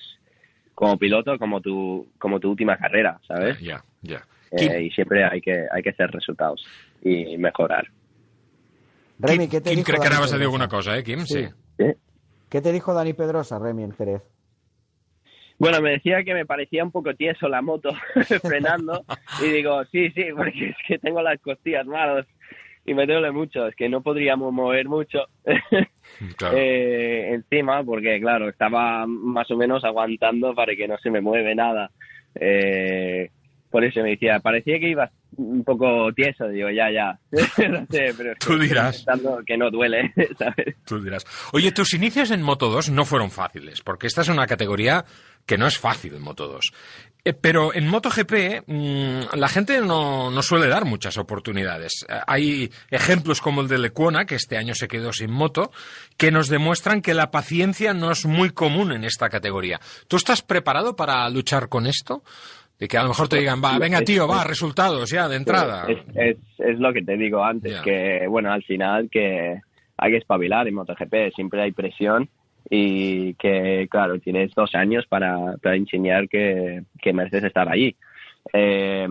[0.76, 3.60] como piloto como tu como tu última carrera, ¿sabes?
[3.60, 4.22] Ya, ya.
[4.52, 6.66] Eh, y siempre hay que hay que hacer resultados
[7.02, 7.88] y mejorar.
[9.20, 10.44] Remy, ¿qué te Kim dijo Dani ahora vas a decir Pedrosa?
[10.44, 11.20] alguna cosa, ¿eh, Kim?
[11.26, 11.48] Sí.
[11.78, 11.86] Sí.
[12.50, 14.22] ¿Qué te dijo Dani Pedrosa, Remy, en Jerez?
[15.58, 17.92] Bueno, me decía que me parecía un poco tieso la moto
[18.42, 19.06] frenando
[19.42, 22.26] y digo, sí, sí, porque es que tengo las costillas malas
[22.84, 25.28] y me duele mucho, es que no podríamos mover mucho
[26.36, 26.58] Claro.
[26.58, 31.54] eh, encima porque, claro, estaba más o menos aguantando para que no se me mueve
[31.54, 31.92] nada.
[32.34, 33.30] Eh,
[33.72, 37.18] por eso me decía, parecía que ibas un poco tieso, digo, ya, ya,
[37.70, 39.06] no sé, pero es que Tú dirás.
[39.46, 40.76] que no duele, ¿sabes?
[40.86, 41.26] Tú dirás.
[41.54, 45.06] Oye, tus inicios en Moto 2 no fueron fáciles, porque esta es una categoría
[45.46, 46.74] que no es fácil en Moto 2.
[47.24, 52.06] Eh, pero en MotoGP mm, la gente no, no suele dar muchas oportunidades.
[52.10, 55.72] Eh, hay ejemplos como el de Lecuona, que este año se quedó sin moto,
[56.18, 59.80] que nos demuestran que la paciencia no es muy común en esta categoría.
[60.08, 62.24] ¿Tú estás preparado para luchar con esto?
[62.82, 65.86] De que a lo mejor te digan, va, venga tío, va, resultados ya de entrada.
[65.88, 69.62] Es, es, es lo que te digo antes, que bueno, al final que
[69.98, 72.28] hay que espabilar en MotoGP, siempre hay presión
[72.68, 77.96] y que, claro, tienes dos años para, para enseñar que, que mereces estar allí.
[78.52, 79.08] Eh,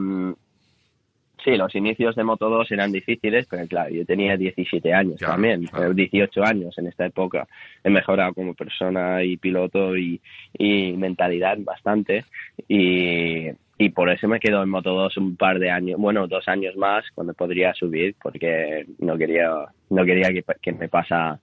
[1.45, 5.35] sí, los inicios de Moto 2 eran difíciles, pero claro, yo tenía 17 años Claro,
[5.35, 5.91] también, claro.
[5.93, 7.47] eh, 18 años en esta época.
[7.85, 10.21] He mejorado como persona y piloto y,
[10.59, 12.25] y mentalidad bastante
[12.69, 16.47] y, y por eso me quedo en Moto 2 un par de años, bueno, dos
[16.49, 19.51] años más cuando podría subir porque no quería,
[19.91, 21.41] no quería que, que me pasa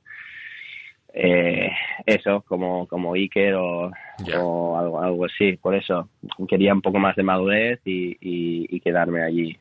[1.14, 1.72] eh,
[2.06, 3.92] eso como, como Iker o,
[4.40, 5.58] o algo, algo así.
[5.58, 6.10] Por eso
[6.48, 9.58] quería un poco más de madurez y, y, y quedarme allí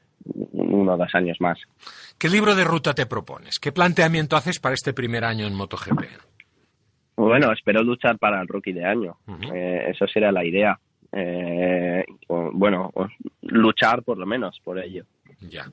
[0.52, 1.58] uno o dos años más.
[2.18, 3.58] ¿Qué libro de ruta te propones?
[3.58, 6.02] ¿Qué planteamiento haces para este primer año en MotoGP?
[7.16, 9.16] Bueno, espero luchar para el rookie de año.
[9.26, 9.54] Ujú.
[9.54, 10.78] Eh, eso será la idea.
[11.12, 13.06] Eh, o- bueno, o
[13.42, 15.04] luchar por lo menos por ello.
[15.40, 15.70] Ya.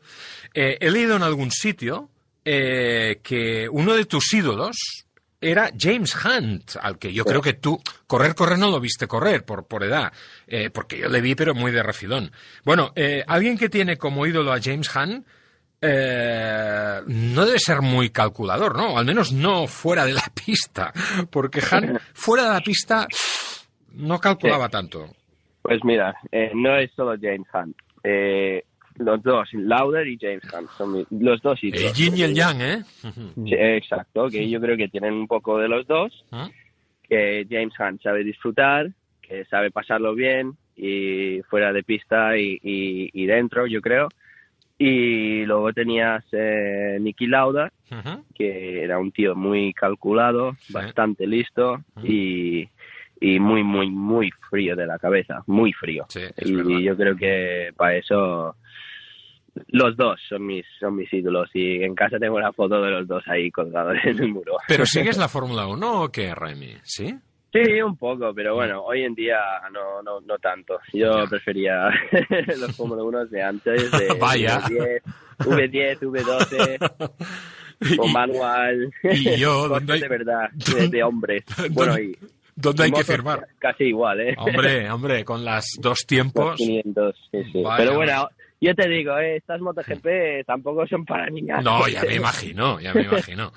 [0.54, 2.10] Eh, he leído en algún sitio
[2.46, 5.06] eh, que uno de tus ídolos
[5.44, 9.44] era James Hunt, al que yo creo que tú correr, correr no lo viste correr
[9.44, 10.12] por, por edad,
[10.48, 12.32] eh, porque yo le vi pero muy de refilón.
[12.64, 15.26] Bueno, eh, alguien que tiene como ídolo a James Hunt
[15.82, 18.98] eh, no debe ser muy calculador, ¿no?
[18.98, 20.94] Al menos no fuera de la pista,
[21.30, 23.06] porque Hunt fuera de la pista
[23.92, 25.10] no calculaba tanto.
[25.62, 27.76] Pues mira, eh, no es solo James Hunt.
[28.98, 31.98] Los dos, Lauder y James Hunt, son los dos El ídolos.
[31.98, 32.84] yin y el yang, ¿eh?
[33.02, 36.26] Sí, exacto, que yo creo que tienen un poco de los dos.
[36.32, 36.50] ¿Ah?
[37.08, 38.90] que James Hunt sabe disfrutar,
[39.22, 44.08] que sabe pasarlo bien y fuera de pista y, y- y dentro, yo creo.
[44.80, 47.72] Y Y luego tenías eh, Nicky Lauda,
[48.34, 50.74] que era un tío muy calculado, Sí.
[50.74, 52.68] bastante listo y,
[53.22, 56.06] y muy, muy, muy frío de la cabeza, muy frío.
[56.10, 56.80] Sí, y verdad.
[56.80, 58.56] yo creo que para eso
[59.68, 63.08] los dos son mis, son mis ídolos y en casa tengo la foto de los
[63.08, 64.58] dos ahí colgados en el muro.
[64.68, 66.76] ¿Pero sigues la Fórmula 1 o qué, Remy?
[66.84, 67.14] ¿Sí?
[67.54, 69.38] Sí, un poco, pero bueno, hoy en día
[69.72, 70.80] no, no, no tanto.
[70.92, 71.30] Yo Ya.
[71.30, 71.90] prefería
[72.60, 74.60] los Fórmula 1 de antes, de Vaya.
[74.62, 78.92] V10, V10, V12, con manual.
[79.04, 81.44] Y yo, ¿dónde hay- de verdad, de, de hombres.
[81.72, 82.18] Bueno, y
[82.56, 83.48] ¿Dónde hay que firmar?
[83.60, 84.36] Casi igual, ¿eh?
[84.38, 86.56] Hombre, hombre, con las dos tiempos.
[86.58, 87.62] 500, sí, sí.
[87.64, 88.30] Vaya, Pero bueno,
[88.66, 91.64] yo te digo, eh, estas MotoGP tampoco son para niñas.
[91.64, 93.52] No, ya me imagino, ya me imagino.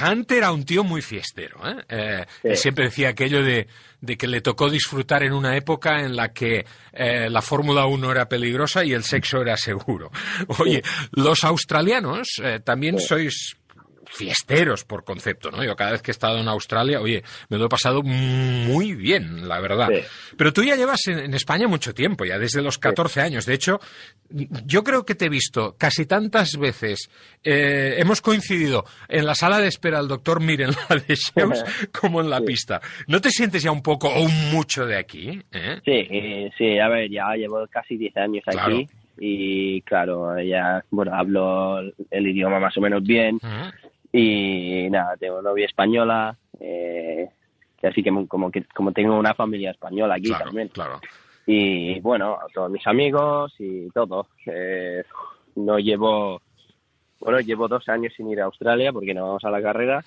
[0.00, 1.58] Hunter era un tío muy fiestero.
[1.64, 1.84] ¿eh?
[1.88, 2.56] Eh, Sí.
[2.56, 3.68] Siempre decía aquello de,
[4.00, 8.10] de que le tocó disfrutar en una época en la que eh, la Fórmula 1
[8.10, 10.10] era peligrosa y el sexo era seguro.
[10.58, 10.82] Oye,
[11.12, 13.56] los australianos eh, también sois
[14.10, 15.62] fiesteros por concepto, ¿no?
[15.64, 19.46] Yo cada vez que he estado en Australia, oye, me lo he pasado muy bien,
[19.48, 19.88] la verdad.
[19.90, 20.00] Sí.
[20.36, 23.46] Pero tú ya llevas en, en España mucho tiempo, ya desde los 14 años.
[23.46, 23.80] De hecho,
[24.66, 27.10] yo creo que te he visto casi tantas veces.
[27.44, 31.64] eh, hemos coincidido en la sala de espera al doctor Miren, la de Sheus,
[32.00, 32.80] como en la pista.
[33.06, 35.40] ¿No te sientes ya un poco o un mucho de aquí?
[35.52, 35.80] eh?
[35.84, 38.80] Sí, eh, sí, a ver, ya llevo casi 10 años aquí Claro.
[39.20, 41.80] y claro, ya, bueno, hablo
[42.10, 43.38] el idioma más o menos bien.
[44.12, 47.28] Y nada, tengo novia española, eh,
[47.82, 50.68] así que como, que como tengo una familia española aquí Claro, también.
[50.68, 51.00] claro.
[51.46, 54.28] Y bueno, a todos mis amigos y todo.
[54.46, 55.02] Eh,
[55.56, 56.42] no llevo,
[57.20, 60.02] bueno, llevo dos años sin ir a Australia porque no vamos a la carrera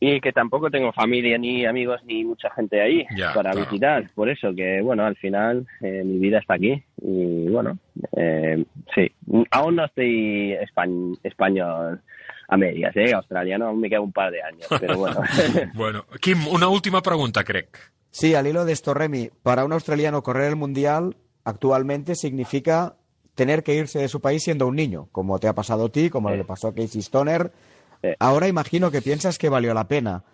[0.00, 3.66] y que tampoco tengo familia ni amigos ni mucha gente ahí para claro.
[3.66, 4.10] visitar.
[4.14, 7.78] Por eso que, bueno, al final eh, mi vida está aquí y bueno,
[8.16, 9.10] eh, sí,
[9.50, 12.00] aún no estoy espa- español
[12.48, 13.12] a medias, ¿eh?
[13.12, 15.20] Australiano aún me queda un par de años, pero bueno.
[15.74, 17.78] Bueno, Kim, una última pregunta, crec.
[18.10, 22.94] Sí, al hilo de esto, Remy, para un australiano correr el Mundial actualmente significa
[23.34, 26.10] tener que irse de su país siendo un niño, como te ha pasado a ti,
[26.10, 26.36] como Sí.
[26.36, 27.52] le pasó a Casey Stoner.
[28.02, 28.08] Sí.
[28.18, 30.24] Ahora imagino que piensas que valió la pena,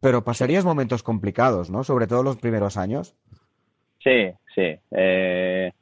[0.00, 1.82] pero pasarías momentos complicados, ¿no?
[1.84, 3.14] Sobre todo los primeros años.
[4.02, 4.76] Sí, sí.
[4.92, 5.72] Eh,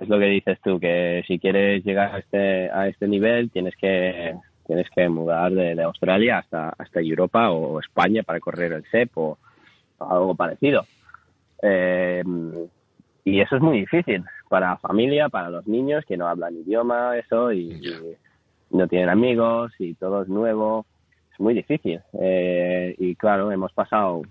[0.00, 3.74] es lo que dices tú, que si quieres llegar a este, a este nivel tienes
[3.76, 4.34] que
[4.66, 9.16] tienes que mudar de, de Australia hasta, hasta Europa o España para correr el CEP
[9.16, 9.38] o
[9.98, 10.86] algo parecido.
[11.62, 12.22] Eh,
[13.24, 17.16] y eso es muy difícil para la familia, para los niños que no hablan idioma,
[17.16, 18.16] eso, y, y
[18.76, 20.86] no tienen amigos y todo es nuevo.
[21.32, 22.00] Es muy difícil.
[22.20, 24.22] Eh, y claro, hemos pasado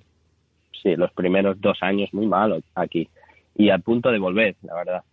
[0.82, 3.10] sí, los primeros dos años muy malos aquí
[3.56, 5.04] y al punto de volver, la verdad.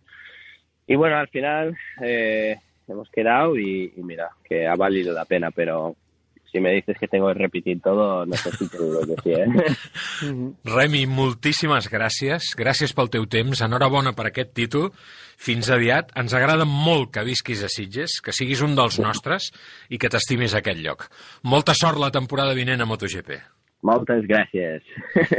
[0.87, 2.57] Y bueno, al final eh,
[2.91, 5.95] hemos quedado y, y mira, que ha valido la pena, pero
[6.51, 9.31] si me dices que tengo que repetir todo, no sé si te digo que sí,
[9.31, 9.47] ¿eh?
[10.75, 12.51] Remi, moltíssimes gràcies.
[12.59, 13.61] Gràcies pel teu temps.
[13.63, 14.91] Enhorabona per aquest títol.
[15.39, 16.11] Fins aviat.
[16.19, 19.53] Ens agrada molt que visquis a Sitges, que siguis un dels nostres
[19.89, 21.07] i que t'estimis aquest lloc.
[21.47, 23.29] Molta sort la temporada vinent a MotoGP.
[23.87, 24.83] Moltes gràcies.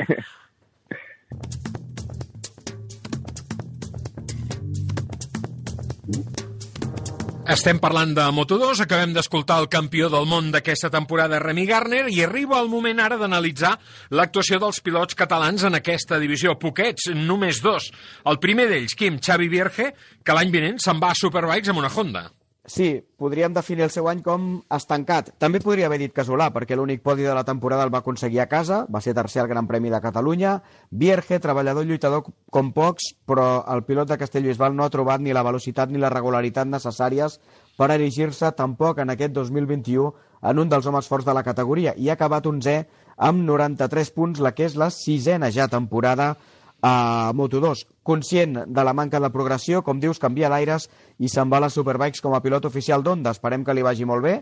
[7.42, 12.20] Estem parlant de Moto2, acabem d'escoltar el campió del món d'aquesta temporada, Remy Garner, i
[12.22, 13.72] arriba el moment ara d'analitzar
[14.14, 16.54] l'actuació dels pilots catalans en aquesta divisió.
[16.54, 17.88] Poquets, només dos.
[18.30, 19.90] El primer d'ells, Quim, Xavi Vierge,
[20.22, 22.28] que l'any vinent se'n va a Superbikes amb una Honda.
[22.64, 25.32] Sí, podríem definir el seu any com estancat.
[25.42, 28.46] També podria haver dit casolà, perquè l'únic podi de la temporada el va aconseguir a
[28.46, 30.60] casa, va ser tercer al Gran Premi de Catalunya.
[30.90, 32.22] Vierge, treballador i lluitador
[32.54, 36.12] com pocs, però el pilot de Castellbisbal no ha trobat ni la velocitat ni la
[36.14, 37.40] regularitat necessàries
[37.76, 42.10] per erigir-se tampoc en aquest 2021 en un dels homes forts de la categoria i
[42.10, 42.78] ha acabat 11è
[43.16, 46.36] amb 93 punts, la que és la sisena ja temporada
[46.82, 47.86] a Moto2.
[48.02, 50.88] Conscient de la manca de progressió, com dius, canvia d'aires
[51.22, 53.32] i se'n va a les Superbikes com a pilot oficial d'Honda.
[53.32, 54.40] Esperem que li vagi molt bé,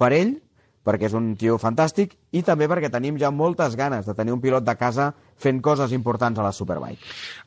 [0.00, 0.38] per ell,
[0.82, 4.40] perquè és un tio fantàstic, i també perquè tenim ja moltes ganes de tenir un
[4.42, 7.04] pilot de casa fent coses importants a la Superbike.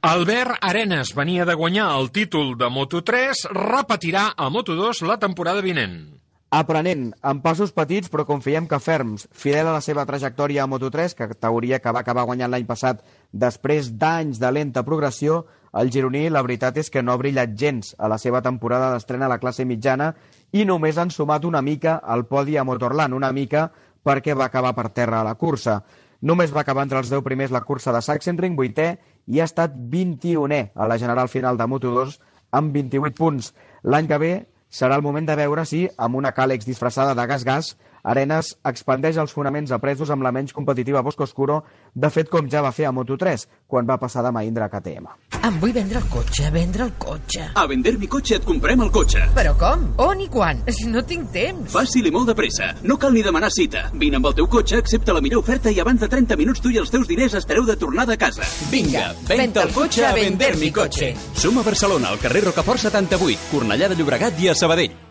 [0.07, 6.24] Albert Arenas venia de guanyar el títol de Moto3, repetirà a Moto2 la temporada vinent.
[6.55, 11.11] Aprenent, amb passos petits però confiem que ferms, fidel a la seva trajectòria a Moto3,
[11.17, 13.01] categoria que va acabar guanyant l'any passat
[13.45, 15.41] després d'anys de lenta progressió,
[15.75, 19.27] el gironí la veritat és que no ha brillat gens a la seva temporada d'estrena
[19.27, 20.13] a la classe mitjana
[20.55, 23.67] i només han sumat una mica al podi a Motorland, una mica
[23.99, 25.81] perquè va acabar per terra a la cursa.
[26.21, 28.89] Només va acabar entre els 10 primers la cursa de Sachsenring, 8è,
[29.27, 32.15] i ha estat 21è a la general final de Moto2
[32.55, 33.51] amb 28 punts.
[33.83, 34.35] L'any que ve
[34.76, 39.33] serà el moment de veure si, amb una càlex disfressada de gas-gas, Arenas expandeix els
[39.33, 42.93] fonaments apresos amb la menys competitiva Bosco Oscuro, de fet com ja va fer a
[42.93, 45.09] Moto3, quan va passar de Mahindra a KTM.
[45.45, 47.47] Em vull vendre el cotxe, vendre el cotxe.
[47.57, 49.23] A vender mi cotxe et comprem el cotxe.
[49.35, 49.87] Però com?
[50.05, 50.61] On i quan?
[50.95, 51.71] No tinc temps.
[51.73, 52.67] Fàcil i molt de pressa.
[52.85, 53.87] No cal ni demanar cita.
[53.99, 56.69] Vine amb el teu cotxe, accepta la millor oferta i abans de 30 minuts tu
[56.71, 58.45] i els teus diners estareu de tornada a casa.
[58.71, 61.15] Vinga, venta el cotxe a vender mi cotxe.
[61.33, 65.04] Som a Barcelona, al carrer Rocafort 78, Cornellà de Llobregat i a Sabadell.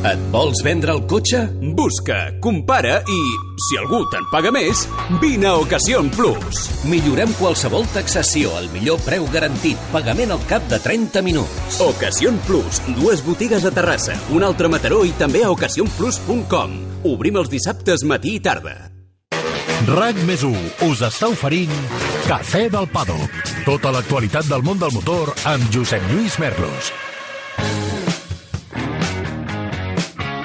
[0.00, 1.42] Et vols vendre el cotxe?
[1.76, 3.18] Busca, compara i,
[3.66, 4.86] si algú te'n paga més,
[5.20, 6.62] vine a Ocasión Plus.
[6.88, 11.82] Millorem qualsevol taxació al millor preu garantit, pagament al cap de 30 minuts.
[11.84, 16.80] Ocasión Plus, dues botigues a Terrassa, un altre a Mataró i també a ocasionplus.com.
[17.12, 18.78] Obrim els dissabtes matí i tarda.
[19.84, 21.76] RAC més us està oferint
[22.24, 23.52] Cafè del Paddock.
[23.68, 26.92] Tota l'actualitat del món del motor amb Josep Lluís Merlos.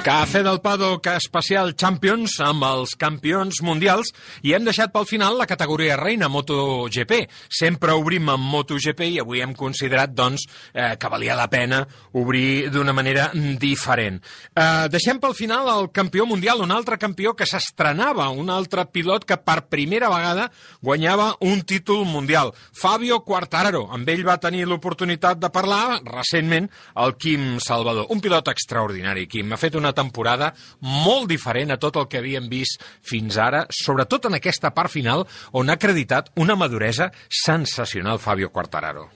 [0.06, 4.12] Cafè del Paddock especial Champions amb els campions mundials
[4.46, 7.24] i hem deixat pel final la categoria reina MotoGP.
[7.50, 10.44] Sempre obrim amb MotoGP i avui hem considerat doncs,
[10.76, 11.80] eh, que valia la pena
[12.22, 14.20] obrir d'una manera diferent.
[14.54, 19.26] Eh, deixem pel final el campió mundial, un altre campió que s'estrenava, un altre pilot
[19.26, 20.52] que per primera vegada
[20.84, 22.54] guanyava un títol mundial.
[22.78, 23.88] Fabio Quartararo.
[23.90, 28.06] Amb ell va tenir l'oportunitat de parlar recentment el Quim Salvador.
[28.14, 29.50] Un pilot extraordinari, Quim.
[29.50, 34.30] Ha fet una temporada molt diferent a tot el que havíem vist fins ara, sobretot
[34.30, 39.10] en aquesta part final on ha acreditat una maduresa sensacional Fabio Quartararo.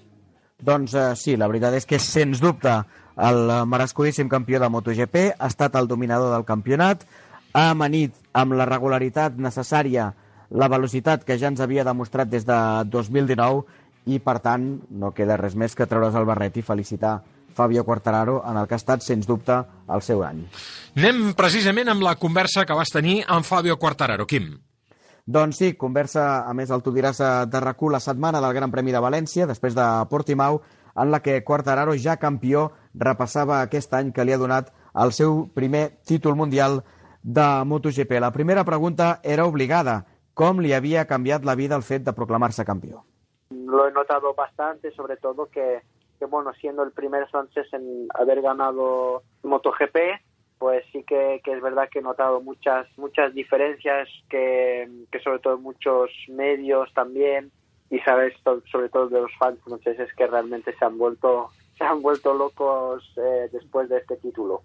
[0.60, 2.74] Doncs eh, sí, la veritat és que sens dubte
[3.20, 7.06] el eh, merescudíssim campió de MotoGP ha estat el dominador del campionat,
[7.54, 10.12] ha amanit amb la regularitat necessària
[10.50, 12.60] la velocitat que ja ens havia demostrat des de
[12.90, 13.66] 2019
[14.10, 17.20] i, per tant, no queda res més que treure's el barret i felicitar
[17.60, 19.60] Fabio Quartararo, en el que ha estat, sens dubte,
[19.92, 20.46] el seu any.
[20.96, 24.28] Anem precisament amb la conversa que vas tenir amb Fabio Quartararo.
[24.30, 24.54] Quim.
[25.30, 28.72] Doncs sí, conversa, a més, el tu diràs eh, de rac la setmana del Gran
[28.72, 30.62] Premi de València, després de Portimau,
[30.96, 34.72] en la que Quartararo, ja campió, repassava aquest any que li ha donat
[35.04, 36.82] el seu primer títol mundial
[37.22, 38.18] de MotoGP.
[38.24, 40.06] La primera pregunta era obligada.
[40.34, 43.04] Com li havia canviat la vida el fet de proclamar-se campió?
[43.52, 45.82] Lo he notado bastante, sobre todo que
[46.20, 49.98] que bueno, siendo el primer francés en haber ganado MotoGP,
[50.60, 55.40] pues sí que, que, es verdad que he notado muchas muchas diferencias que, que sobre
[55.40, 57.52] todo muchos medios también
[57.90, 58.34] y sabes
[58.70, 63.04] sobre todo de los fans franceses que realmente se han vuelto se han vuelto locos
[63.16, 64.62] eh, después de este título.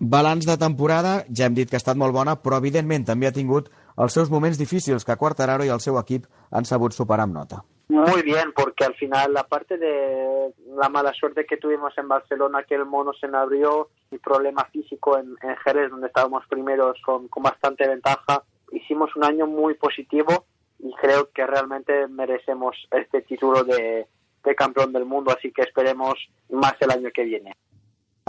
[0.00, 3.36] Balanç de temporada, ja hem dit que ha estat molt bona, però evidentment també ha
[3.36, 3.68] tingut
[4.00, 7.60] els seus moments difícils que Quartararo i el seu equip han sabut superar amb nota.
[7.90, 12.76] Muy bien, porque al final, aparte de la mala suerte que tuvimos en Barcelona, que
[12.76, 17.88] el mono se abrió, y problema físico en, en Jerez, donde estábamos primeros con, bastante
[17.88, 20.44] ventaja, hicimos un año muy positivo
[20.78, 24.06] y creo que realmente merecemos este título de,
[24.56, 26.14] campeón del mundo, así que esperemos
[26.50, 27.54] más el año que viene.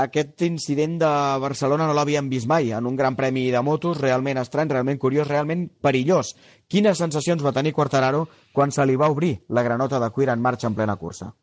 [0.01, 1.09] aquest incident de
[1.43, 5.27] Barcelona no l'havíem vist mai en un gran premi de motos, realment estrany, realment curiós,
[5.27, 6.31] realment perillós.
[6.71, 8.21] Quines sensacions va tenir Quartararo
[8.55, 11.33] quan se li va obrir la granota de cuir en marxa en plena cursa?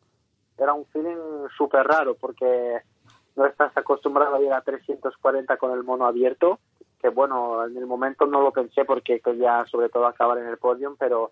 [0.57, 2.79] Era un feeling súper raro porque
[3.35, 6.57] no estás acostumbrado a ir a 340 con el mono abierto,
[6.99, 10.57] que bueno, en el momento no lo pensé porque quería sobre todo acabar en el
[10.57, 11.29] podium, pero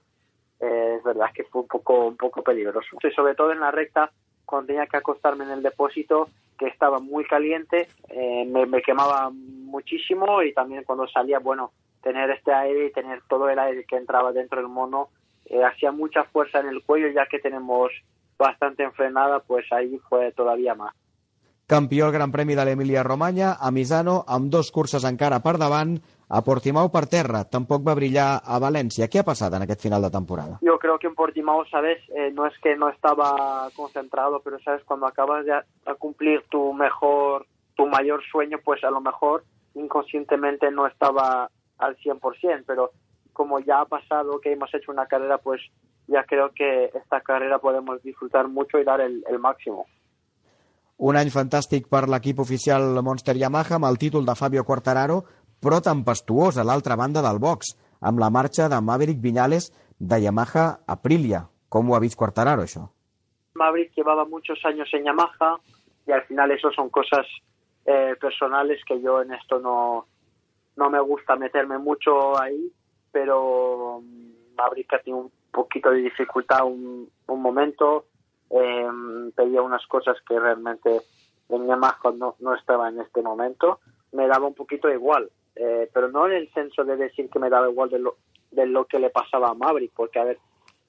[0.60, 2.98] eh, es verdad que fue un poco, un poco peligroso.
[3.02, 4.12] Y sobre todo en la recta,
[4.46, 9.32] cuando tenía que acostarme en el depósito, que estaba muy caliente, eh, me, me, quemaba
[9.32, 11.72] muchísimo y también cuando salía, bueno,
[12.02, 15.10] tener este aire y tener todo el aire que entraba dentro del mono,
[15.46, 17.92] eh, hacía mucha fuerza en el cuello ya que tenemos
[18.38, 20.94] bastante enfrenada, pues ahí fue todavía más.
[21.68, 25.98] Campió el Gran Premi de l'Emilia Romanya, a Misano, amb dos curses encara per davant,
[26.30, 27.42] a Portimao per terra.
[27.44, 29.10] Tampoc va brillar a València.
[29.12, 30.60] Què ha passat en aquest final de temporada?
[30.62, 34.82] Yo creo que en Portimao, sabes, eh, no es que no estaba concentrado, pero sabes,
[34.86, 37.46] cuando acabas de a cumplir tu mejor,
[37.76, 39.44] tu mayor sueño, pues a lo mejor
[39.76, 42.92] inconscientemente no estaba al 100%, pero
[43.34, 45.62] como ya ha pasado que hemos hecho una carrera, pues
[46.08, 49.86] ya creo que esta carrera podemos disfrutar mucho y dar el, el máximo.
[50.98, 55.20] Un any fantàstic per l'equip oficial Monster Yamaha amb el títol de Fabio Quartararo,
[55.62, 59.70] però tempestuós a l'altra banda del box, amb la marxa de Maverick Viñales
[60.00, 61.44] de Yamaha a Aprilia.
[61.70, 62.88] Com ho ha vist Quartararo, això?
[63.54, 65.58] Maverick llevaba muchos años en Yamaha
[66.08, 67.28] y al final eso son cosas
[67.86, 70.08] eh, personales que yo en esto no,
[70.78, 72.72] no me gusta meterme mucho ahí,
[73.12, 74.02] pero
[74.56, 78.06] Maverick ha tenido un poquito de dificultad un, un momento,
[78.50, 78.88] eh,
[79.36, 81.02] pedía unas cosas que realmente
[81.50, 83.80] venía más cuando no estaba en este momento,
[84.12, 85.30] me daba un poquito igual.
[85.56, 88.18] Eh, pero no en el senso de decir que me daba igual de lo,
[88.52, 90.38] de lo que le pasaba a Maverick, porque a ver,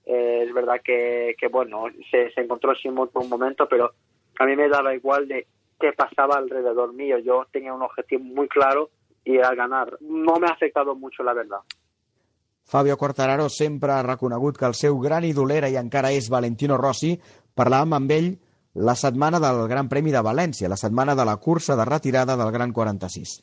[0.04, 3.92] eh, es verdad que, que bueno, se, se encontró sin moto un momento, pero
[4.38, 5.46] a mí me daba igual de
[5.80, 7.18] qué pasaba alrededor mío.
[7.18, 8.90] Yo tenía un objetivo muy claro
[9.28, 9.98] y era ganar.
[10.00, 11.58] No me ha afectado mucho, la verdad.
[12.64, 17.14] Fabio Quartararo sempre ha reconegut que el seu gran idolera i encara és Valentino Rossi.
[17.56, 18.30] Parlàvem amb ell
[18.88, 22.52] la setmana del Gran Premi de València, la setmana de la cursa de retirada del
[22.52, 23.34] Gran 46.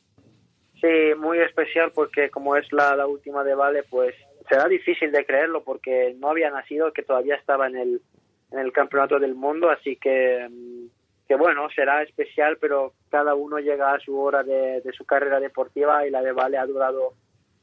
[0.80, 4.14] Sí, muy especial porque como es la, la última de Vale, pues
[4.48, 8.02] será difícil de creerlo porque no había nacido, que todavía estaba en el,
[8.50, 10.86] en el Campeonato del Mundo, así que, mm,
[11.28, 15.40] que bueno, será especial, pero cada uno llega a su hora de, de su carrera
[15.40, 17.14] deportiva y la de Vale ha durado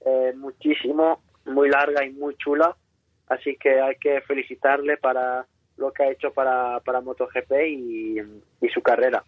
[0.05, 2.75] eh, muchísimo, muy larga y muy chula,
[3.29, 5.45] así que hay que felicitarle para
[5.77, 8.17] lo que ha hecho para, para MotoGP y,
[8.61, 9.23] y su carrera.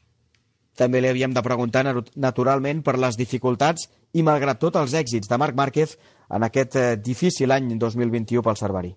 [0.75, 5.29] També li havíem de preguntar natu- naturalment per les dificultats i, malgrat tot, els èxits
[5.31, 5.93] de Marc Márquez
[6.35, 8.91] en aquest eh, difícil any 2021 pel Cervari.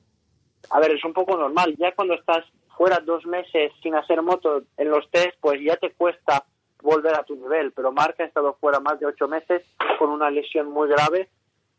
[0.75, 1.77] A ver, es un poco normal.
[1.79, 2.43] Ya cuando estás
[2.79, 6.47] fuera dos meses sin hacer moto en los test, pues ya te cuesta
[6.81, 7.73] volver a tu nivel.
[7.73, 9.65] Pero Marc ha estado fuera más de ocho meses
[9.99, 11.29] con una lesión muy grave.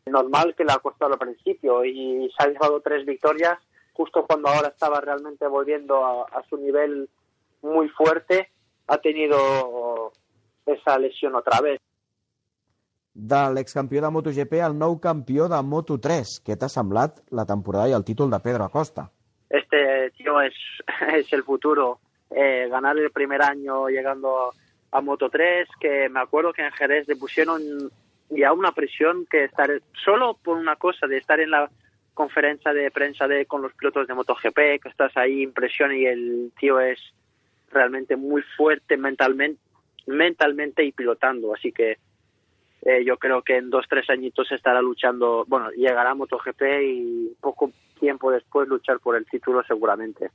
[0.04, 3.58] Normal que le ha costado al principio y se ha llevado tres victorias
[3.94, 7.08] justo cuando ahora estaba realmente volviendo a, a su nivel
[7.62, 8.50] muy fuerte.
[8.86, 10.12] Ha tenido
[10.66, 11.80] esa lesión otra vez.
[13.14, 16.36] De l'excampió de MotoGP al nou campió de Moto3.
[16.44, 19.08] Què t'ha semblat la temporada i el títol de Pedro Acosta?
[19.50, 20.54] Este tío es,
[21.14, 21.98] es el futuro.
[22.30, 24.52] Eh, ganar el primer año llegando
[24.92, 27.60] a Moto 3, que me acuerdo que en Jerez le pusieron
[28.30, 29.68] ya una presión que estar
[30.04, 31.68] solo por una cosa de estar en la
[32.14, 36.52] conferencia de prensa de con los pilotos de MotoGP, que estás ahí impresión y el
[36.58, 36.98] tío es
[37.72, 39.60] realmente muy fuerte mentalmente,
[40.06, 41.98] mentalmente y pilotando, así que
[42.82, 47.32] eh, yo creo que en dos tres añitos estará luchando, bueno, llegará a MotoGP y
[47.40, 50.30] poco tiempo después luchar por el título seguramente.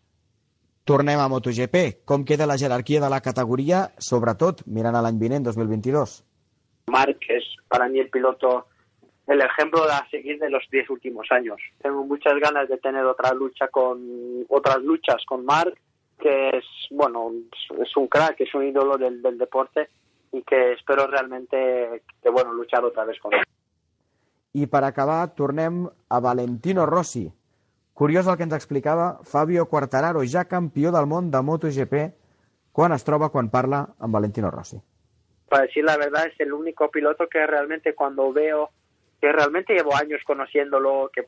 [0.85, 2.05] Tornem a MotoGP.
[2.05, 6.19] Com queda la jerarquia de la categoria, sobretot mirant a l'any vinent, 2022?
[6.93, 8.67] Marc es para mí el piloto,
[9.25, 11.57] el ejemplo a seguir de los diez últimos años.
[11.81, 15.75] Tengo muchas ganas de tener otra lucha con otras luchas con Marc,
[16.19, 17.31] que es bueno,
[17.81, 19.89] es un crack, es un ídolo del, del deporte
[20.31, 23.41] y que espero realmente que bueno luchar otra vez con él.
[24.55, 27.25] I per acabar, tornem a Valentino Rossi.
[27.95, 31.93] Curiós el que ens explicava Fabio Quartararo, ja campió del món de MotoGP,
[32.75, 34.81] quan es troba quan parla amb Valentino Rossi.
[35.47, 38.69] Para decir la verdad, es el único piloto que realmente cuando veo,
[39.21, 41.27] que realmente llevo años conociéndolo, que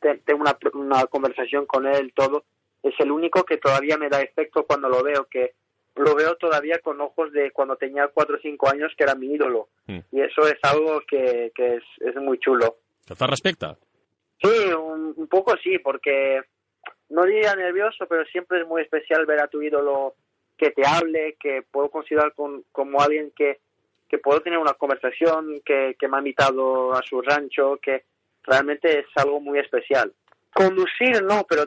[0.00, 2.42] te- tengo una, una conversación con él, todo,
[2.82, 5.54] es el único que todavía me da efecto cuando lo veo, que
[5.94, 9.32] lo veo todavía con ojos de cuando tenía cuatro o cinco años, que era mi
[9.34, 9.68] ídolo.
[9.86, 9.98] Mm.
[10.10, 12.78] Y eso es algo que, que es, es muy chulo.
[13.06, 13.66] Que fa respecte.
[14.42, 16.40] Sí, un, poco sí, porque
[17.10, 20.14] no diría nervioso, pero siempre es muy especial ver a tu ídolo
[20.56, 23.60] que te hable, que puedo considerar con- como alguien que,
[24.08, 28.04] que puedo tener una conversación, que, que me ha invitado a su rancho, que
[28.44, 30.12] realmente es algo muy especial.
[30.52, 31.64] Conducir no, pero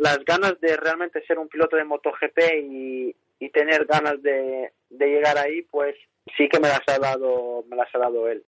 [0.00, 5.06] las ganas de realmente ser un piloto de MotoGP y, y tener ganas de, de
[5.06, 5.96] llegar ahí, pues
[6.36, 8.44] sí que me las ha dado, me las ha dado él.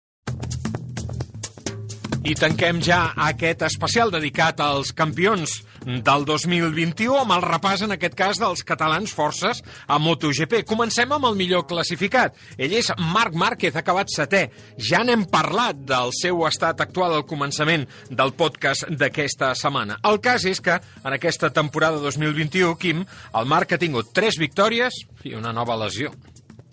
[2.28, 5.54] I tanquem ja aquest especial dedicat als campions
[5.86, 10.66] del 2021 amb el repàs, en aquest cas, dels catalans forces a MotoGP.
[10.68, 12.36] Comencem amb el millor classificat.
[12.60, 14.44] Ell és Marc Márquez, acabat setè.
[14.90, 20.02] Ja n'hem parlat del seu estat actual al començament del podcast d'aquesta setmana.
[20.04, 25.00] El cas és que en aquesta temporada 2021, Quim, el Marc ha tingut tres victòries
[25.24, 26.12] i una nova lesió.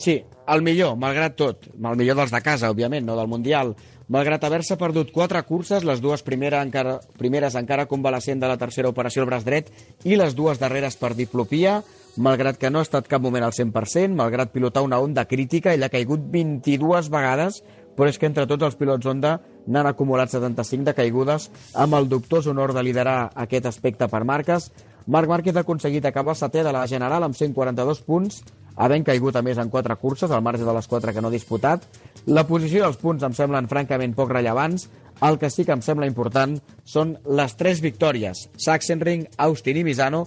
[0.02, 0.18] Sí,
[0.50, 1.68] el millor, malgrat tot.
[1.72, 3.76] El millor dels de casa, òbviament, no del Mundial.
[4.12, 8.90] Malgrat haver-se perdut quatre curses, les dues primera encara, primeres encara convalescent de la tercera
[8.92, 9.70] operació al braç dret
[10.04, 11.78] i les dues darreres per diplopia,
[12.20, 15.86] malgrat que no ha estat cap moment al 100%, malgrat pilotar una onda crítica, ell
[15.86, 17.62] ha caigut 22 vegades,
[17.96, 22.10] però és que entre tots els pilots Honda n'han acumulat 75 de caigudes, amb el
[22.10, 24.68] dubtós honor de liderar aquest aspecte per marques.
[25.06, 28.42] Marc Márquez ha aconseguit acabar setè de la general amb 142 punts,
[28.76, 31.34] havent caigut a més en quatre curses, al marge de les quatre que no ha
[31.34, 31.86] disputat.
[32.26, 34.88] La posició dels punts em semblen francament poc rellevants.
[35.22, 40.24] El que sí que em sembla important són les tres victòries, Sachsenring, Austin i Misano,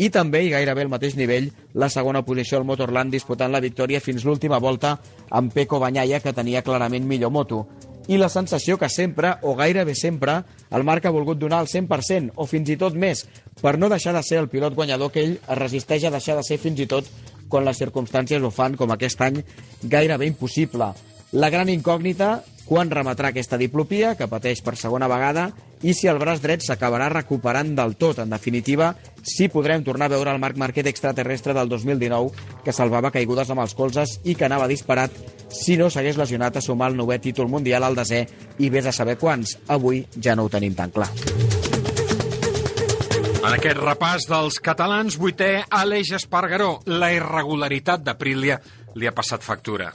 [0.00, 4.00] i també, i gairebé al mateix nivell, la segona posició al Motorland disputant la victòria
[4.00, 4.94] fins l'última volta
[5.28, 7.66] amb Peco Banyaia, que tenia clarament millor moto.
[8.08, 10.38] I la sensació que sempre, o gairebé sempre,
[10.72, 13.26] el Marc ha volgut donar el 100%, o fins i tot més,
[13.60, 16.46] per no deixar de ser el pilot guanyador que ell es resisteix a deixar de
[16.48, 17.10] ser fins i tot
[17.50, 19.42] quan les circumstàncies ho fan, com aquest any,
[19.82, 20.92] gairebé impossible.
[21.32, 25.50] La gran incògnita, quan remetrà aquesta diplopia, que pateix per segona vegada,
[25.82, 28.18] i si el braç dret s'acabarà recuperant del tot.
[28.18, 33.12] En definitiva, si podrem tornar a veure el Marc Marquet extraterrestre del 2019, que salvava
[33.14, 35.14] caigudes amb els colzes i que anava disparat
[35.54, 38.26] si no s'hagués lesionat a sumar el nou títol mundial al desè
[38.58, 39.58] i vés a saber quants.
[39.68, 41.10] Avui ja no ho tenim tan clar.
[43.40, 46.74] En aquest repàs dels catalans, vuitè Aleix Espargaró.
[46.92, 48.58] La irregularitat d'Aprilia
[49.00, 49.88] li ha passat factura.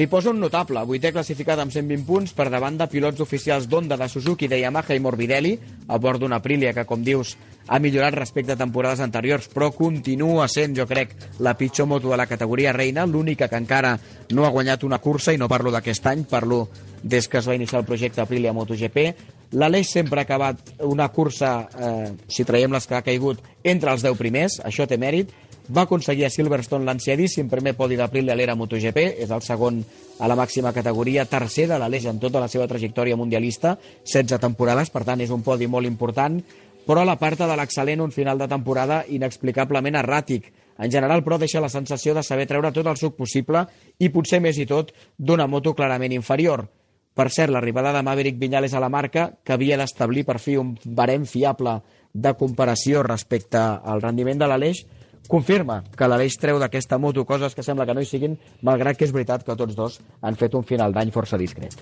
[0.00, 3.98] Li posa un notable, vuitè classificat amb 120 punts per davant de pilots oficials d'Honda,
[4.00, 5.50] de Suzuki, de Yamaha i Morbidelli,
[5.88, 7.34] a bord d'una Aprilia que, com dius,
[7.66, 11.12] ha millorat respecte a temporades anteriors, però continua sent, jo crec,
[11.44, 13.96] la pitjor moto de la categoria reina, l'única que encara
[14.30, 16.68] no ha guanyat una cursa, i no parlo d'aquest any, parlo
[17.02, 19.04] des que es va iniciar el projecte Aprilia MotoGP.
[19.50, 24.04] L'Aleix sempre ha acabat una cursa, eh, si traiem les que ha caigut, entre els
[24.06, 25.32] 10 primers, això té mèrit.
[25.70, 29.82] Va aconseguir a Silverstone l'anciadíssim primer podi d'Aprilia a l'era MotoGP, és el segon
[30.18, 34.90] a la màxima categoria, tercer de l'Aleix en tota la seva trajectòria mundialista, 16 temporades,
[34.90, 36.40] per tant és un podi molt important,
[36.86, 40.52] però l'aparta de l'excel·lent un final de temporada inexplicablement erràtic.
[40.78, 43.66] En general, però, deixa la sensació de saber treure tot el suc possible
[43.98, 46.68] i potser més i tot d'una moto clarament inferior.
[47.14, 50.76] Per cert, l'arribada de Maverick Viñales a la marca, que havia d'establir per fi un
[50.84, 51.80] barem fiable
[52.12, 54.84] de comparació respecte al rendiment de l'Aleix,
[55.30, 59.06] confirma que l'Aleix treu d'aquesta moto coses que sembla que no hi siguin, malgrat que
[59.08, 61.76] és veritat que tots dos han fet un final d'any força discret.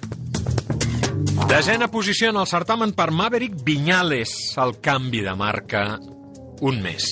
[1.48, 5.84] Desena posició en el certamen per Maverick Viñales, el canvi de marca
[6.60, 7.06] un mes.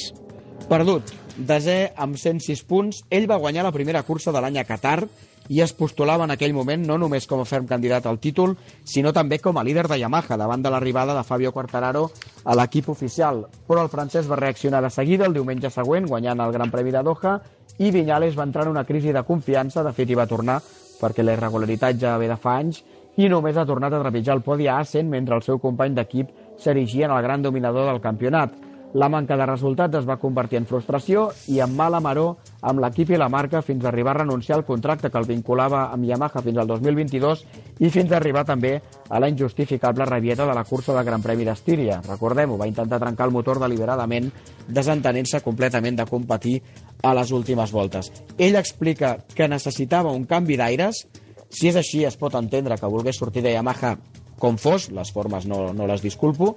[0.67, 5.05] Perdut, desè amb 106 punts, ell va guanyar la primera cursa de l'any a Qatar
[5.49, 9.13] i es postulava en aquell moment no només com a ferm candidat al títol, sinó
[9.13, 12.11] també com a líder de Yamaha, davant de l'arribada de Fabio Quartararo
[12.45, 13.45] a l'equip oficial.
[13.67, 17.03] Però el francès va reaccionar de seguida el diumenge següent, guanyant el Gran Premi de
[17.03, 17.39] Doha,
[17.79, 20.61] i Viñales va entrar en una crisi de confiança, de fet hi va tornar,
[21.01, 22.83] perquè la irregularitat ja ve de fa anys,
[23.17, 26.33] i només ha tornat a trepitjar el podi a Assen mentre el seu company d'equip
[26.61, 28.66] s'erigia en el gran dominador del campionat.
[28.97, 33.11] La manca de resultats es va convertir en frustració i en mala maró amb l'equip
[33.13, 36.41] i la marca fins a arribar a renunciar al contracte que el vinculava amb Yamaha
[36.41, 37.43] fins al 2022
[37.85, 38.73] i fins a arribar també
[39.11, 42.01] a la injustificable rabieta de la cursa del Gran Premi d'Estíria.
[42.09, 44.31] Recordem-ho, va intentar trencar el motor deliberadament,
[44.67, 46.63] desentenent-se completament de competir
[47.03, 48.09] a les últimes voltes.
[48.39, 51.05] Ell explica que necessitava un canvi d'aires.
[51.53, 53.99] Si és així, es pot entendre que volgués sortir de Yamaha
[54.39, 56.55] com fos, les formes no, no les disculpo,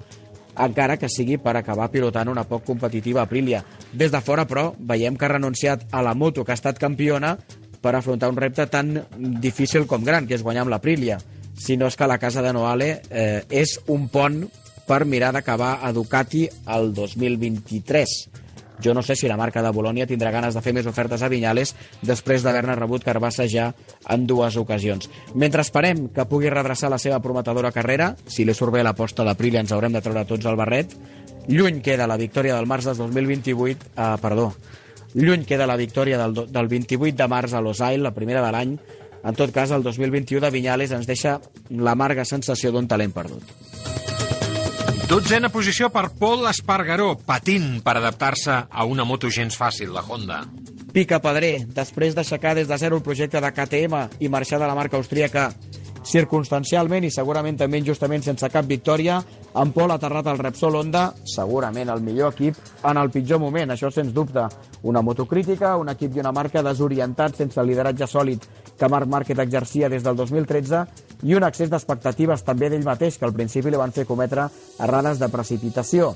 [0.57, 3.63] encara que sigui per acabar pilotant una poc competitiva Aprilia.
[3.93, 7.37] Des de fora, però, veiem que ha renunciat a la moto que ha estat campiona
[7.81, 11.19] per afrontar un repte tan difícil com gran, que és guanyar amb l'Aprilia.
[11.59, 14.43] Si no és que la casa de Noale eh, és un pont
[14.87, 18.15] per mirar d'acabar a Ducati el 2023
[18.83, 21.29] jo no sé si la marca de Bolònia tindrà ganes de fer més ofertes a
[21.31, 23.71] Vinyales després d'haver-ne rebut Carbassa ja
[24.09, 25.09] en dues ocasions.
[25.35, 29.59] Mentre esperem que pugui redreçar la seva prometedora carrera, si li surt bé l'aposta d'April
[29.59, 30.95] ens haurem de treure tots el barret,
[31.47, 34.53] lluny queda la victòria del març del 2028, eh, perdó,
[35.15, 38.79] lluny queda la victòria del, del 28 de març a Losail, la primera de l'any,
[39.23, 41.39] en tot cas, el 2021 de Vinyales ens deixa
[41.69, 43.43] l'amarga sensació d'un talent perdut.
[45.09, 50.43] Dotzena posició per Paul Espargaró, patint per adaptar-se a una moto gens fàcil, la Honda.
[50.93, 54.77] Pica Pedrer, després d'aixecar des de zero el projecte de KTM i marxar de la
[54.77, 55.47] marca austríaca
[56.05, 59.17] circumstancialment i segurament també injustament sense cap victòria,
[59.57, 63.73] en Pol ha aterrat al Repsol Honda, segurament el millor equip, en el pitjor moment,
[63.73, 64.45] això sens dubte.
[64.83, 68.45] Una motocrítica, un equip i una marca desorientat sense lideratge sòlid
[68.79, 70.85] que Marc Márquez exercia des del 2013
[71.27, 74.47] i un excés d'expectatives també d'ell mateix, que al principi li van fer cometre
[74.79, 76.13] errades de precipitació.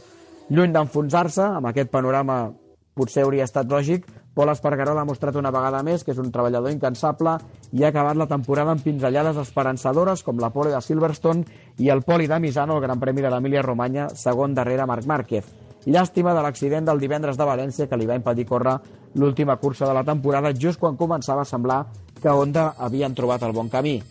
[0.50, 2.54] Lluny d'enfonsar-se, amb aquest panorama
[2.94, 6.74] potser hauria estat lògic, Pol Espargaró ha mostrat una vegada més que és un treballador
[6.74, 7.36] incansable
[7.72, 11.46] i ha acabat la temporada amb pinzellades esperançadores com la pole de Silverstone
[11.78, 15.46] i el poli de Misano al Gran Premi de l'Emília-Romanya, segon darrere Marc Márquez.
[15.86, 18.78] Llàstima de l'accident del divendres de València que li va impedir córrer
[19.16, 21.86] l'última cursa de la temporada just quan començava a semblar
[22.22, 24.02] que Honda havien trobat el bon camí.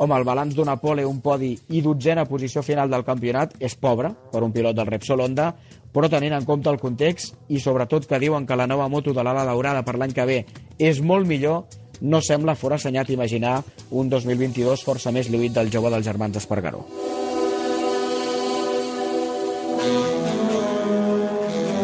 [0.00, 4.14] Home, el balanç d'una pole, un podi i dotzena posició final del campionat és pobre
[4.32, 5.50] per un pilot del Repsol Honda,
[5.92, 9.22] però tenint en compte el context i sobretot que diuen que la nova moto de
[9.22, 10.38] l'ala daurada per l'any que ve
[10.78, 11.66] és molt millor,
[12.00, 13.58] no sembla fora assenyat imaginar
[13.90, 16.86] un 2022 força més lluït del jove dels germans Espargaró.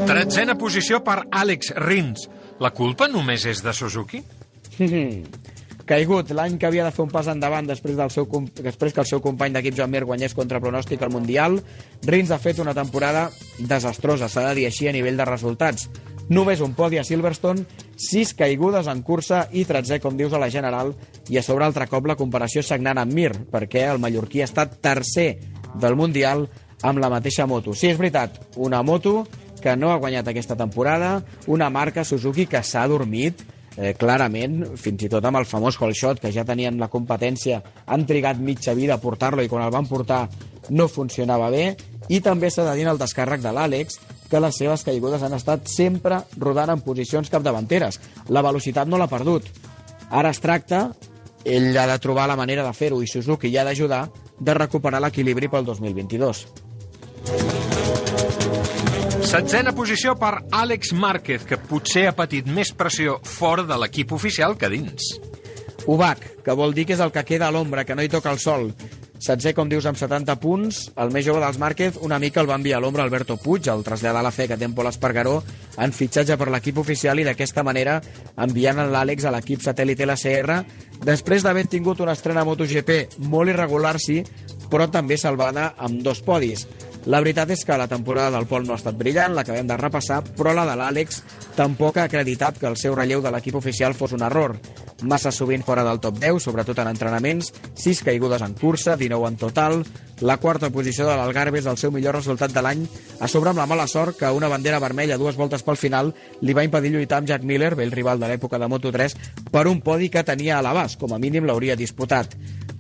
[0.07, 2.29] Tretzena posició per Àlex Rins.
[2.61, 4.23] La culpa només és de Suzuki?
[5.87, 8.27] Caigut l'any que havia de fer un pas endavant després, del seu,
[8.59, 11.61] després que el seu company d'equip Joan Mir guanyés contra pronòstic al Mundial,
[12.09, 13.29] Rins ha fet una temporada
[13.61, 15.87] desastrosa, s'ha de dir així a nivell de resultats.
[16.27, 17.63] Només un podi a Silverstone,
[18.03, 20.91] 6 caigudes en cursa i 13, com dius, a la General.
[21.31, 24.81] I a sobre, altre cop, la comparació sagnant amb Mir, perquè el mallorquí ha estat
[24.83, 25.37] tercer
[25.79, 26.49] del Mundial
[26.83, 27.77] amb la mateixa moto.
[27.79, 29.21] Sí, és veritat, una moto
[29.67, 33.41] que no ha guanyat aquesta temporada, una marca Suzuki que s'ha dormit,
[33.75, 37.59] eh, clarament, fins i tot amb el famós Hall Shot, que ja tenien la competència,
[37.85, 40.29] han trigat mitja vida a portar-lo i quan el van portar
[40.71, 41.75] no funcionava bé,
[42.07, 43.99] i també s'ha de dir el descàrrec de l'Àlex,
[44.31, 47.99] que les seves caigudes han estat sempre rodant en posicions capdavanteres.
[48.29, 49.51] La velocitat no l'ha perdut.
[50.11, 50.93] Ara es tracta,
[51.45, 54.05] ell ha de trobar la manera de fer-ho i Suzuki hi ha d'ajudar,
[54.39, 56.47] de recuperar l'equilibri pel 2022.
[59.27, 64.55] Setzena posició per Àlex Márquez, que potser ha patit més pressió fora de l'equip oficial
[64.55, 65.09] que dins.
[65.91, 68.31] Ubac, que vol dir que és el que queda a l'ombra, que no hi toca
[68.31, 68.71] el sol.
[69.19, 70.79] Setzer, com dius, amb 70 punts.
[71.03, 73.83] El més jove dels Márquez una mica el va enviar a l'ombra Alberto Puig, el
[73.83, 75.41] traslladar la fe que té en Pol Espargaró
[75.83, 77.99] en fitxatge per l'equip oficial i d'aquesta manera
[78.47, 80.61] enviant l'Àlex a l'equip satèl·lit LCR
[81.03, 84.23] després d'haver tingut una estrena a MotoGP molt irregular, sí,
[84.71, 86.69] però també salvada amb dos podis.
[87.07, 90.25] La veritat és que la temporada del Pol no ha estat brillant, l'acabem de repassar,
[90.35, 91.21] però la de l'Àlex
[91.55, 94.57] tampoc ha acreditat que el seu relleu de l'equip oficial fos un error.
[95.07, 99.39] Massa sovint fora del top 10, sobretot en entrenaments, 6 caigudes en cursa, 19 en
[99.39, 99.85] total,
[100.21, 102.83] la quarta posició de l'Algarve és el seu millor resultat de l'any,
[103.21, 106.59] a sobre amb la mala sort que una bandera vermella dues voltes pel final li
[106.59, 109.15] va impedir lluitar amb Jack Miller, vell rival de l'època de Moto3,
[109.53, 112.35] per un podi que tenia a l'abast, com a mínim l'hauria disputat.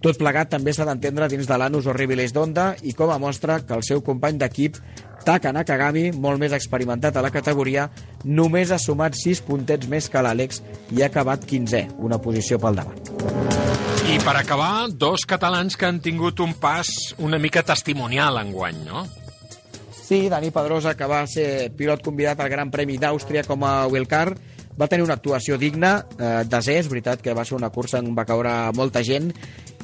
[0.07, 3.74] Tot plegat també s'ha d'entendre dins de l'Anus Horribilis d'Onda i com a mostra que
[3.74, 4.78] el seu company d'equip
[5.27, 7.89] Taka Nakagami, molt més experimentat a la categoria,
[8.23, 10.62] només ha sumat 6 puntets més que l'Àlex
[10.95, 13.03] i ha acabat 15è, una posició pel davant.
[14.07, 16.87] I per acabar, dos catalans que han tingut un pas
[17.19, 19.09] una mica testimonial enguany, no?
[19.91, 24.39] Sí, Dani Pedrosa, que va ser pilot convidat al Gran Premi d'Àustria com a wildcard,
[24.78, 28.15] va tenir una actuació digna, eh, desè, és veritat que va ser una cursa on
[28.15, 29.33] va caure molta gent,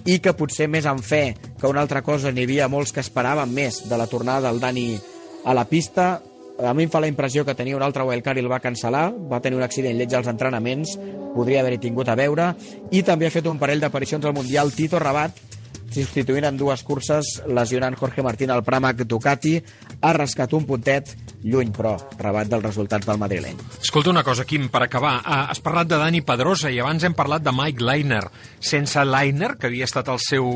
[0.07, 3.53] i que potser més en fe que una altra cosa n'hi havia molts que esperaven
[3.55, 4.87] més de la tornada del Dani
[5.45, 6.20] a la pista.
[6.62, 9.07] A mi em fa la impressió que tenia un altre wildcard i el va cancel·lar,
[9.31, 10.99] va tenir un accident lleig als entrenaments,
[11.35, 12.53] podria haver-hi tingut a veure,
[12.93, 15.41] i també ha fet un parell d'aparicions al Mundial Tito Rabat,
[15.93, 19.56] substituint en dues curses, lesionant Jorge Martín al Pramac Ducati,
[20.01, 21.12] ha rascat un puntet,
[21.43, 23.59] lluny però, rebat dels resultats del madrileny.
[23.81, 25.19] Escolta una cosa, Quim, per acabar.
[25.20, 28.24] Uh, has parlat de Dani Pedrosa i abans hem parlat de Mike Leiner.
[28.60, 30.48] Sense Leiner, que havia estat el seu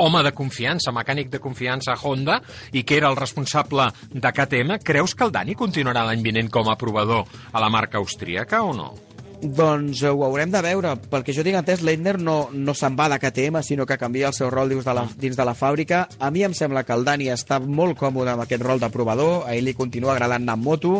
[0.00, 2.40] home de confiança, mecànic de confiança a Honda,
[2.72, 6.70] i que era el responsable de KTM, creus que el Dani continuarà l'any vinent com
[6.70, 8.92] a provador a la marca austríaca o no?
[9.40, 10.92] Doncs ho haurem de veure.
[11.08, 14.28] Pel que jo tinc entès, Leitner no, no se'n va de KTM, sinó que canvia
[14.28, 16.02] el seu rol dins de, la, dins de la fàbrica.
[16.20, 19.46] A mi em sembla que el Dani està molt còmode amb aquest rol de provador,
[19.46, 20.92] a ell li continua agradant anar amb moto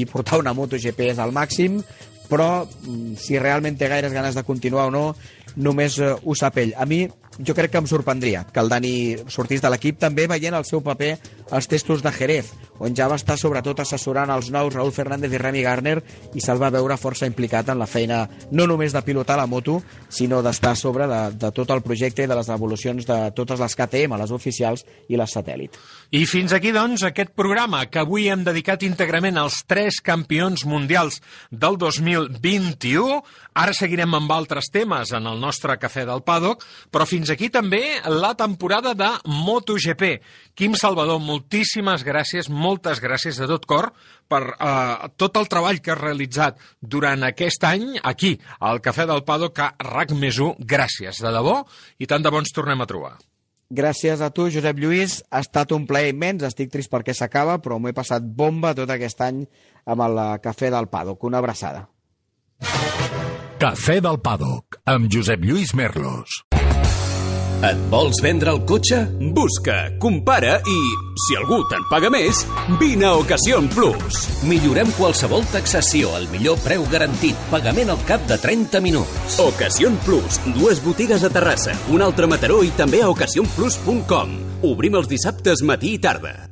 [0.00, 1.82] i portar una moto GP és al màxim,
[2.30, 5.04] però mm, si realment té gaires ganes de continuar o no,
[5.56, 6.72] només eh, ho sap ell.
[6.80, 7.04] A mi
[7.38, 8.92] jo crec que em sorprendria que el Dani
[9.32, 11.14] sortís de l'equip també veient el seu paper
[11.50, 12.52] als testos de Jerez,
[12.82, 15.96] on ja va estar sobretot assessorant els nous Raúl Fernández i Remy Garner
[16.34, 19.80] i se'l va veure força implicat en la feina no només de pilotar la moto,
[20.08, 23.76] sinó d'estar sobre de, de tot el projecte i de les evolucions de totes les
[23.76, 25.78] KTM, les oficials i les satèl·lit.
[26.12, 31.22] I fins aquí, doncs, aquest programa que avui hem dedicat íntegrament als tres campions mundials
[31.48, 33.14] del 2021.
[33.56, 37.80] Ara seguirem amb altres temes en el nostre Cafè del Paddock, però fins aquí també
[38.12, 40.12] la temporada de MotoGP.
[40.52, 43.94] Quim Salvador, moltíssimes gràcies, moltes gràcies de tot cor
[44.28, 49.24] per eh, tot el treball que has realitzat durant aquest any aquí, al Cafè del
[49.24, 51.62] Paddock a RAC més Gràcies, de debò,
[51.96, 53.16] i tant de bo ens tornem a trobar.
[53.72, 55.22] Gràcies a tu, Josep Lluís.
[55.32, 56.44] Ha estat un plaer immens.
[56.44, 59.46] Estic trist perquè s'acaba, però m'ho he passat bomba tot aquest any
[59.88, 61.24] amb el Cafè del Paddock.
[61.24, 61.86] Una abraçada.
[63.62, 66.42] Cafè del Paddock, amb Josep Lluís Merlos.
[67.62, 68.96] Et vols vendre el cotxe?
[69.36, 70.78] Busca, compara i,
[71.22, 72.42] si algú te'n paga més,
[72.80, 74.24] vine a Ocasión Plus.
[74.50, 79.38] Millorem qualsevol taxació al millor preu garantit, pagament al cap de 30 minuts.
[79.46, 84.40] Ocasión Plus, dues botigues a Terrassa, un altre a Mataró i també a ocasionplus.com.
[84.66, 86.51] Obrim els dissabtes matí i tarda.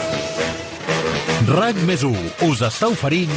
[1.49, 2.03] RAC més
[2.45, 3.31] us està oferint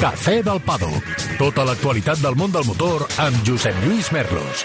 [0.00, 1.26] Cafè del Paddock.
[1.38, 4.64] Tota l'actualitat del món del motor amb Josep Lluís Merlos.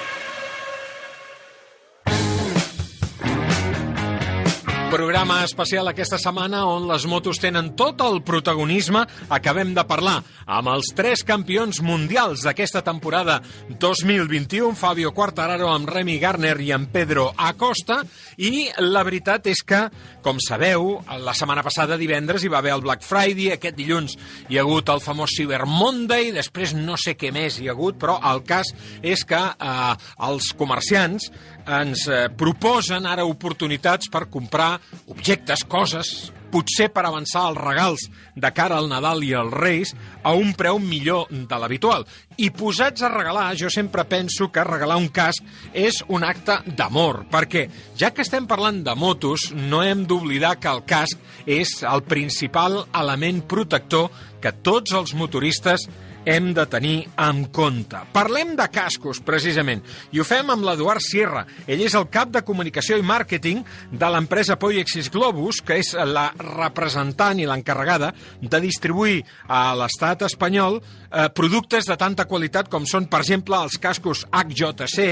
[4.90, 9.04] Programa especial aquesta setmana on les motos tenen tot el protagonisme.
[9.30, 10.16] Acabem de parlar
[10.50, 13.36] amb els tres campions mundials d'aquesta temporada
[13.70, 18.00] 2021, Fabio Quartararo amb Remy Garner i amb Pedro Acosta,
[18.42, 19.84] i la veritat és que,
[20.26, 24.18] com sabeu, la setmana passada, divendres, hi va haver el Black Friday, aquest dilluns
[24.50, 28.02] hi ha hagut el famós Cyber Monday, després no sé què més hi ha hagut,
[28.02, 28.74] però el cas
[29.06, 29.96] és que eh,
[30.26, 31.30] els comerciants
[31.70, 34.74] ens eh, proposen ara oportunitats per comprar
[35.08, 39.94] objectes, coses, potser per avançar els regals de cara al Nadal i als Reis
[40.26, 42.06] a un preu millor de l'habitual.
[42.42, 47.26] I posats a regalar, jo sempre penso que regalar un casc és un acte d'amor,
[47.32, 47.68] perquè
[48.00, 52.82] ja que estem parlant de motos, no hem d'oblidar que el casc és el principal
[52.98, 54.10] element protector
[54.42, 55.86] que tots els motoristes
[56.26, 58.00] hem de tenir en compte.
[58.14, 61.46] Parlem de cascos, precisament, i ho fem amb l'Eduard Sierra.
[61.68, 66.30] Ell és el cap de comunicació i màrqueting de l'empresa Poiexis Globus, que és la
[66.40, 70.80] representant i l'encarregada de distribuir a l'estat espanyol
[71.12, 75.08] eh, productes de tanta qualitat com són, per exemple, els cascos HJC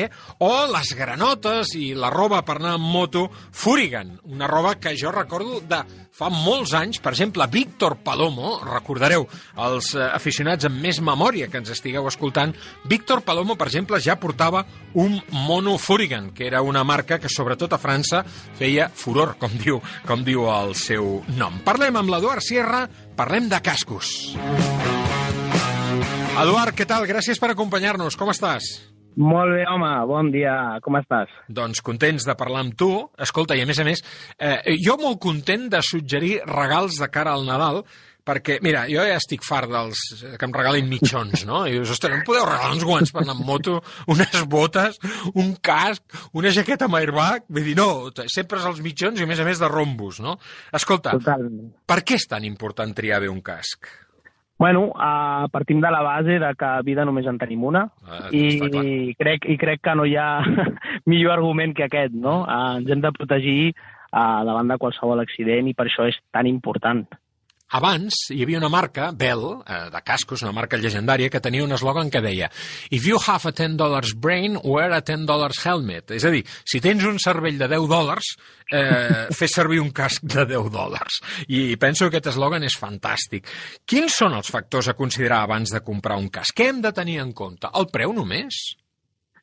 [0.45, 5.11] o les granotes i la roba per anar amb moto Furigan, una roba que jo
[5.11, 5.81] recordo de
[6.17, 9.27] fa molts anys, per exemple, Víctor Palomo, recordareu,
[9.67, 12.55] els eh, aficionats amb més memòria que ens estigueu escoltant,
[12.89, 14.63] Víctor Palomo, per exemple, ja portava
[14.97, 18.23] un mono Furigan, que era una marca que sobretot a França
[18.57, 21.61] feia furor, com diu, com diu el seu nom.
[21.67, 22.87] Parlem amb l'Eduard Sierra,
[23.17, 24.15] parlem de cascos.
[26.37, 27.07] Eduard, què tal?
[27.09, 28.15] Gràcies per acompanyar-nos.
[28.19, 28.67] Com estàs?
[29.17, 30.53] Molt bé, home, bon dia,
[30.85, 31.31] com estàs?
[31.49, 32.91] Doncs contents de parlar amb tu.
[33.25, 34.03] Escolta, i a més a més,
[34.37, 37.81] eh, jo molt content de suggerir regals de cara al Nadal,
[38.27, 39.97] perquè, mira, jo ja estic fart dels
[40.37, 41.63] que em regalin mitjons, no?
[41.65, 43.81] I dius, ostres, no em podeu regalar uns guants per anar amb moto,
[44.13, 44.99] unes botes,
[45.33, 46.03] un casc,
[46.37, 47.47] una jaqueta amb airbag?
[47.49, 50.37] Vull dir, no, sempre és els mitjons i a més a més de rombos, no?
[50.69, 51.71] Escolta, Totalment.
[51.87, 53.89] per què és tan important triar bé un casc?
[54.57, 58.83] Bueno, uh, partim de la base de que vida només en tenim una Ah, clar.
[58.83, 60.41] i crec, i crec que no hi ha
[61.05, 62.41] millor argument que aquest, no?
[62.45, 66.49] Uh, ens hem de protegir uh, davant de qualsevol accident i per això és tan
[66.49, 67.05] important.
[67.75, 71.75] Abans hi havia una marca, Bell, eh, de cascos, una marca llegendària, que tenia un
[71.75, 72.47] eslògan que deia
[72.89, 76.11] If you have a $10 brain, wear a $10 helmet.
[76.15, 78.31] És a dir, si tens un cervell de 10 dòlars,
[78.71, 81.21] eh, fes servir un casc de 10 dòlars.
[81.47, 83.51] I penso que aquest eslògan és fantàstic.
[83.85, 86.55] Quins són els factors a considerar abans de comprar un casc?
[86.55, 87.67] Què hem de tenir en compte?
[87.75, 88.77] El preu només?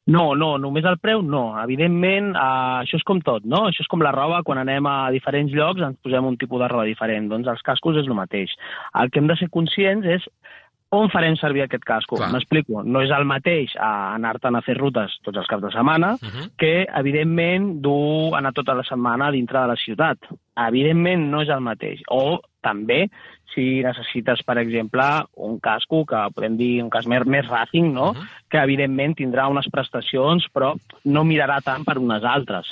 [0.05, 1.55] No, no, només el preu no.
[1.63, 3.63] Evidentment, uh, això és com tot, no?
[3.71, 6.69] Això és com la roba, quan anem a diferents llocs ens posem un tipus de
[6.69, 7.31] roba diferent.
[7.31, 8.53] Doncs els cascos és el mateix.
[9.01, 10.27] El que hem de ser conscients és
[10.95, 12.17] on farem servir aquest casco.
[12.33, 12.83] M'explico.
[12.85, 16.51] No és el mateix anar-te'n a fer rutes tots els caps de setmana Uh -huh.
[16.57, 20.19] que, evidentment, dur anar tota la setmana dintre de la ciutat.
[20.57, 22.01] Evidentment, no és el mateix.
[22.11, 23.09] O, també,
[23.55, 25.03] si necessites, per exemple,
[25.37, 28.13] un casco, que podem dir un cas més, més racing, no?
[28.13, 28.29] Mhm.
[28.51, 32.67] que evidentment tindrà unes prestacions, però no mirarà tant per unes altres.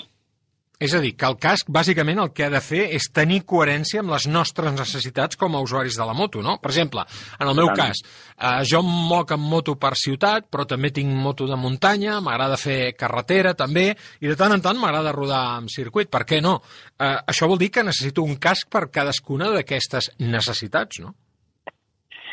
[0.82, 4.00] És a dir, que el casc, bàsicament, el que ha de fer és tenir coherència
[4.02, 6.56] amb les nostres necessitats com a usuaris de la moto, no?
[6.62, 7.04] Per exemple,
[7.38, 8.00] en el meu Totalment.
[8.02, 12.18] cas, eh, jo em moc amb moto per ciutat, però també tinc moto de muntanya,
[12.20, 16.10] m'agrada fer carretera, també, i de tant en tant m'agrada rodar amb circuit.
[16.10, 16.59] Per què no?
[16.98, 21.14] Eh, això vol dir que necessito un casc per cadascuna d'aquestes necessitats, no?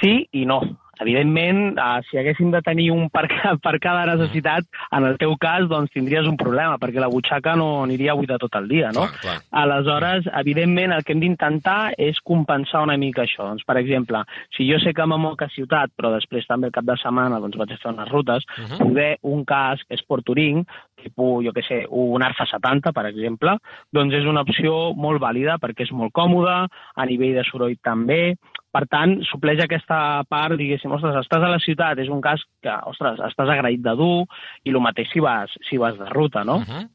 [0.01, 0.61] Sí i no.
[0.99, 3.25] Evidentment, eh, si haguéssim de tenir un per,
[3.65, 7.83] per cada necessitat, en el teu cas, doncs tindries un problema, perquè la butxaca no
[7.83, 9.07] aniria buida tot el dia, no?
[9.07, 9.37] Clar, clar.
[9.63, 13.47] Aleshores, evidentment, el que hem d'intentar és compensar una mica això.
[13.47, 14.23] Doncs, per exemple,
[14.57, 17.57] si jo sé que m'amoc a ciutat, però després també el cap de setmana doncs,
[17.57, 18.77] vaig a fer unes rutes, Uh -huh.
[18.77, 20.65] poder un casc Sport Touring,
[21.01, 23.57] tipus, jo què sé, un Arfa 70, per exemple,
[23.91, 28.35] doncs és una opció molt vàlida perquè és molt còmode, a nivell de soroll també,
[28.75, 32.75] per tant, supleix aquesta part, diguéssim, ostres, estàs a la ciutat, és un casc que,
[32.91, 34.25] ostres, estàs agraït de dur,
[34.63, 36.61] i el mateix si vas, si vas de ruta, no?
[36.61, 36.85] Uh -huh.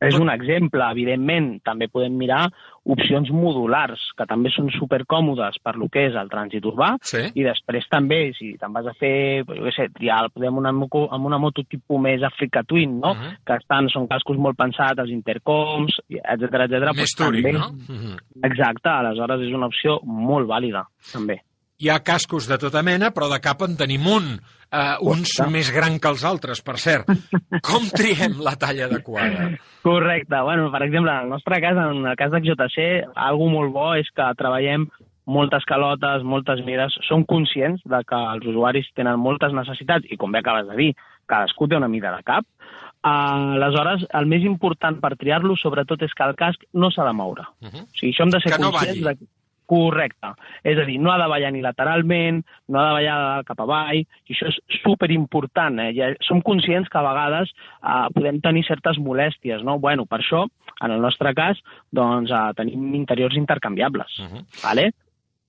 [0.00, 1.62] És un exemple, evidentment.
[1.64, 2.42] També podem mirar
[2.86, 7.22] opcions modulars, que també són supercòmodes per lo que és el trànsit urbà, Sí.
[7.34, 11.26] i després també, si te'n vas a fer, jo què sé, triar, podem una, amb
[11.26, 13.12] una moto tipus més Africa Twin, no?
[13.12, 13.36] Uh -huh.
[13.46, 16.94] que estan, són cascos molt pensats, els intercoms, etc etc.
[16.94, 17.70] Més touring, no?
[17.88, 18.16] Uh -huh.
[18.42, 21.40] Exacte, aleshores és una opció molt vàlida, també.
[21.78, 24.30] Hi ha cascos de tota mena, però de cap en tenim un.
[24.66, 25.52] Uh, uns Correcte.
[25.52, 27.10] més gran que els altres, per cert.
[27.62, 29.50] Com triem la talla adequada?
[29.84, 30.40] Correcte.
[30.42, 34.08] Bueno, per exemple, en el nostre cas, en el cas d'XJC, algo molt bo és
[34.16, 34.88] que treballem
[35.26, 40.32] moltes calotes, moltes mides, som conscients de que els usuaris tenen moltes necessitats i, com
[40.32, 40.90] bé acabes de dir,
[41.30, 42.46] cadascú té una mida de cap,
[43.06, 47.12] Uh, aleshores, el més important per triar-lo, sobretot, és que el casc no s'ha de
[47.14, 47.44] moure.
[47.62, 47.82] Uh -huh.
[47.84, 49.18] O sigui, això hem de ser Que no conscients balli.
[49.20, 49.26] de...
[49.66, 50.32] Correcte.
[50.62, 54.02] És a dir, no ha de ballar ni lateralment, no ha de ballar cap avall,
[54.02, 55.80] i això és superimportant.
[55.82, 55.90] Eh?
[55.96, 59.78] Ja som conscients que a vegades eh, podem tenir certes molèsties, no?
[59.82, 60.46] Bueno, per això,
[60.80, 61.58] en el nostre cas,
[61.90, 64.20] doncs eh, tenim interiors intercanviables.
[64.22, 64.46] Uh -huh.
[64.62, 64.92] vale?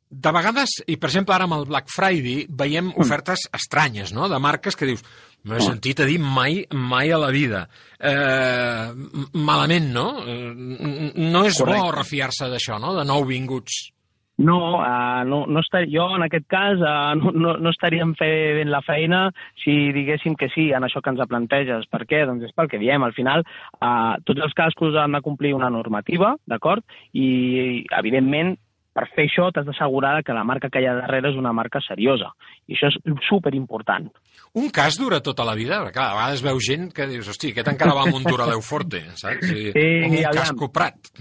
[0.09, 4.39] De vegades, i per exemple ara amb el Black Friday, veiem ofertes estranyes, no?, de
[4.39, 5.03] marques que dius,
[5.43, 7.65] no he sentit a dir mai, mai a la vida.
[7.99, 8.93] Eh,
[9.33, 10.07] malament, no?
[10.23, 11.97] Eh, no és bo Correcte.
[11.97, 13.91] refiar-se d'això, no?, de nouvinguts.
[14.37, 18.69] No, uh, no, no estar, jo en aquest cas uh, no, no, no estaríem fent
[18.69, 19.23] la feina
[19.63, 21.89] si diguéssim que sí en això que ens planteges.
[21.89, 22.21] Per què?
[22.29, 23.03] Doncs és pel que diem.
[23.03, 23.45] Al final,
[23.81, 26.85] uh, tots els cascos han de complir una normativa, d'acord?
[27.17, 28.55] I, evidentment,
[28.97, 31.81] per fer això t'has d'assegurar que la marca que hi ha darrere és una marca
[31.85, 32.31] seriosa.
[32.65, 34.09] I això és superimportant.
[34.57, 37.53] Un cas dura tota la vida, perquè clar, a vegades veus gent que dius, hosti,
[37.53, 39.51] aquest encara va amb un Duraleu Forte, saps?
[39.51, 40.39] I, Sí, amb un aviam.
[40.41, 41.13] casco Prat.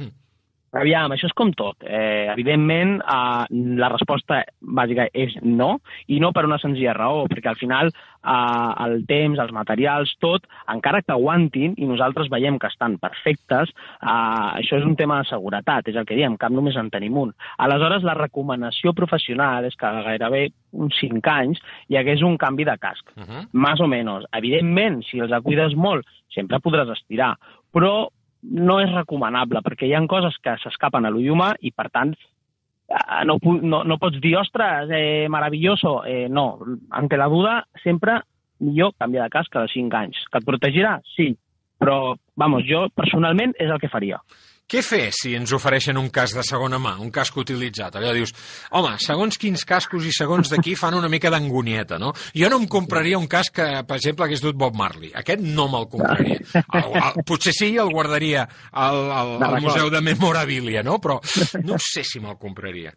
[0.76, 1.76] Aviam, això és com tot.
[1.82, 3.44] Eh, evidentment, eh,
[3.80, 5.78] la resposta bàsica és no,
[6.08, 10.46] i no per una senzilla raó, perquè al final eh, el temps, els materials, tot,
[10.72, 13.72] encara que aguantin i nosaltres veiem que estan perfectes,
[14.02, 17.16] eh, això és un tema de seguretat, és el que diem, cap només en tenim
[17.16, 17.32] un.
[17.58, 22.76] Aleshores, la recomanació professional és que gairebé uns 5 anys hi hagués un canvi de
[22.78, 23.48] casc, Uh -huh.
[23.52, 24.24] más o menos.
[24.32, 27.36] Evidentment, si els cuides molt, sempre podràs estirar,
[27.72, 28.08] però
[28.42, 32.14] no és recomanable, perquè hi ha coses que s'escapen a l'ull humà i, per tant,
[32.88, 36.02] eh, no, no, no pots dir, ostres, eh, maravilloso.
[36.04, 36.58] Eh, no,
[36.90, 38.20] ante la duda, sempre
[38.58, 40.22] millor canviar de casc cada 5 anys.
[40.30, 40.96] Que et protegirà?
[41.16, 41.32] Sí,
[41.80, 44.20] però, vamos, jo personalment és el que faria.
[44.66, 47.94] Què fer si ens ofereixen un casc de segona mà, un casc utilitzat?
[48.00, 48.32] Allò dius,
[48.74, 52.10] home, segons quins cascos i segons d'aquí fan una mica d'angonieta, no?
[52.34, 55.12] Jo no em compraria un casc que, per exemple, hagués dut Bob Marley.
[55.22, 56.42] Aquest no me'l compraria.
[56.50, 60.98] El, el, potser sí, el guardaria al, al, al Museu de Memorabilia, no?
[60.98, 61.20] Però
[61.62, 62.90] no sé si me'l compraria.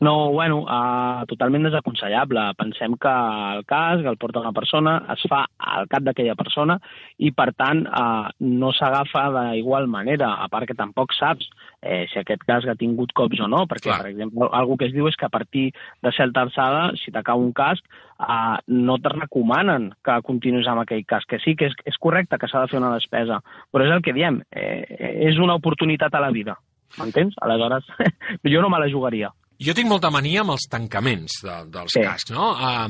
[0.00, 2.42] No, bueno, uh, totalment desaconsellable.
[2.58, 3.14] Pensem que
[3.56, 6.76] el casc el porta una persona, es fa al cap d'aquella persona
[7.18, 11.48] i, per tant, uh, no s'agafa d'igual manera, a part que tampoc saps
[11.80, 13.98] eh, si aquest casc ha tingut cops o no, perquè, Clar.
[14.02, 15.70] per exemple, algú que es diu és que a partir
[16.04, 17.84] de certa alçada, si t'acau un casc,
[18.20, 21.28] uh, no te recomanen que continuïs amb aquell casc.
[21.30, 23.40] Que sí que és, és correcte que s'ha de fer una despesa,
[23.72, 24.84] però és el que diem, eh,
[25.30, 26.58] és una oportunitat a la vida.
[26.98, 27.36] M'entens?
[27.40, 27.86] Aleshores,
[28.52, 29.30] jo no me la jugaria.
[29.60, 32.00] Jo tinc molta mania amb els tancaments de, dels Sí.
[32.00, 32.50] cascs, no?
[32.56, 32.88] Uh,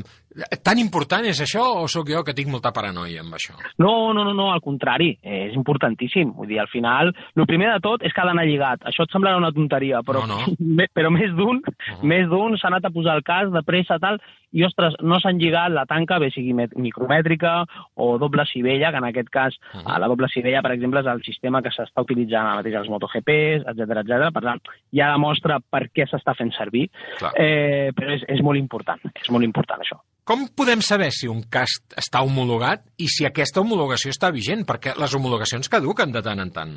[0.63, 3.57] tan important és això o sóc jo que tinc molta paranoia amb això?
[3.83, 6.31] No, no, no, no, al contrari, eh, és importantíssim.
[6.37, 8.79] Vull dir, al final, el primer de tot és que ha d'anar lligat.
[8.87, 10.85] Això et semblarà una tonteria, però, No, no.
[10.95, 11.59] però més d'un
[12.03, 14.21] més d'un s'ha anat a posar el cas de pressa, tal,
[14.51, 17.61] i, ostres, no s'han lligat la tanca, bé sigui micromètrica
[17.95, 21.21] o doble civella, que en aquest cas uh la doble civella, per exemple, és el
[21.23, 24.31] sistema que s'està utilitzant ara mateix als MotoGPs, etc etc.
[24.33, 24.61] Per tant,
[24.95, 26.87] ja demostra per què s'està fent servir,
[27.19, 27.33] Clar.
[27.35, 29.99] eh, però és, és molt important, és molt important això.
[30.23, 34.65] Com podem saber si un casc està homologat i si aquesta homologació està vigent?
[34.65, 36.75] Perquè les homologacions caduquen de tant en tant.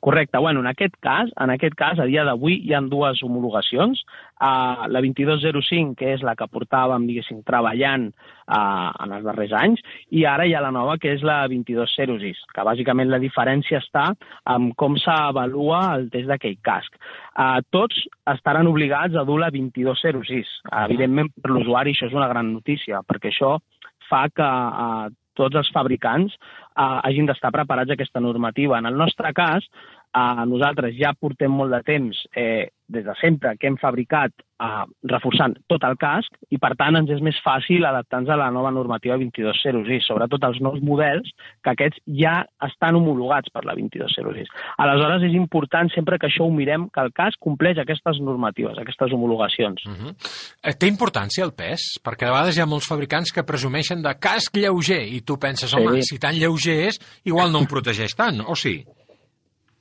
[0.00, 0.38] Correcte.
[0.38, 4.02] Bueno, en aquest cas, en aquest cas, a dia d'avui hi ha dues homologacions.
[4.36, 9.80] Uh, la 2205, que és la que portàvem, diguéssim, treballant uh, en els darrers anys,
[10.12, 14.10] i ara hi ha la nova, que és la 2206, que bàsicament la diferència està
[14.52, 17.00] en com s'avalua el test d'aquell casc.
[17.32, 18.04] Uh, tots
[18.34, 20.56] estaran obligats a dur la 2206.
[20.68, 23.56] Uh, evidentment, per l'usuari això és una gran notícia, perquè això
[24.10, 26.36] fa que uh, tots els fabricants
[26.76, 28.78] uh, hagin d'estar preparats aquesta normativa.
[28.78, 29.66] En el nostre cas,
[30.16, 34.30] uh, nosaltres ja portem molt de temps, eh, des de sempre, que hem fabricat
[34.62, 38.50] uh, reforçant tot el casc i, per tant, ens és més fàcil adaptar-nos a la
[38.54, 41.32] nova normativa 2206, sobretot els nous models,
[41.66, 44.52] que aquests ja estan homologats per la 2206.
[44.84, 49.12] Aleshores, és important sempre que això ho mirem, que el casc compleix aquestes normatives, aquestes
[49.12, 49.82] homologacions.
[49.86, 50.14] Uh -huh.
[50.62, 51.98] eh, té importància el pes?
[52.04, 55.74] Perquè a vegades hi ha molts fabricants que presumeixen de casc lleuger i tu penses,
[55.74, 56.14] home, Sí.
[56.14, 58.84] si tan lleuger és, igual no em protegeix tant, o sí?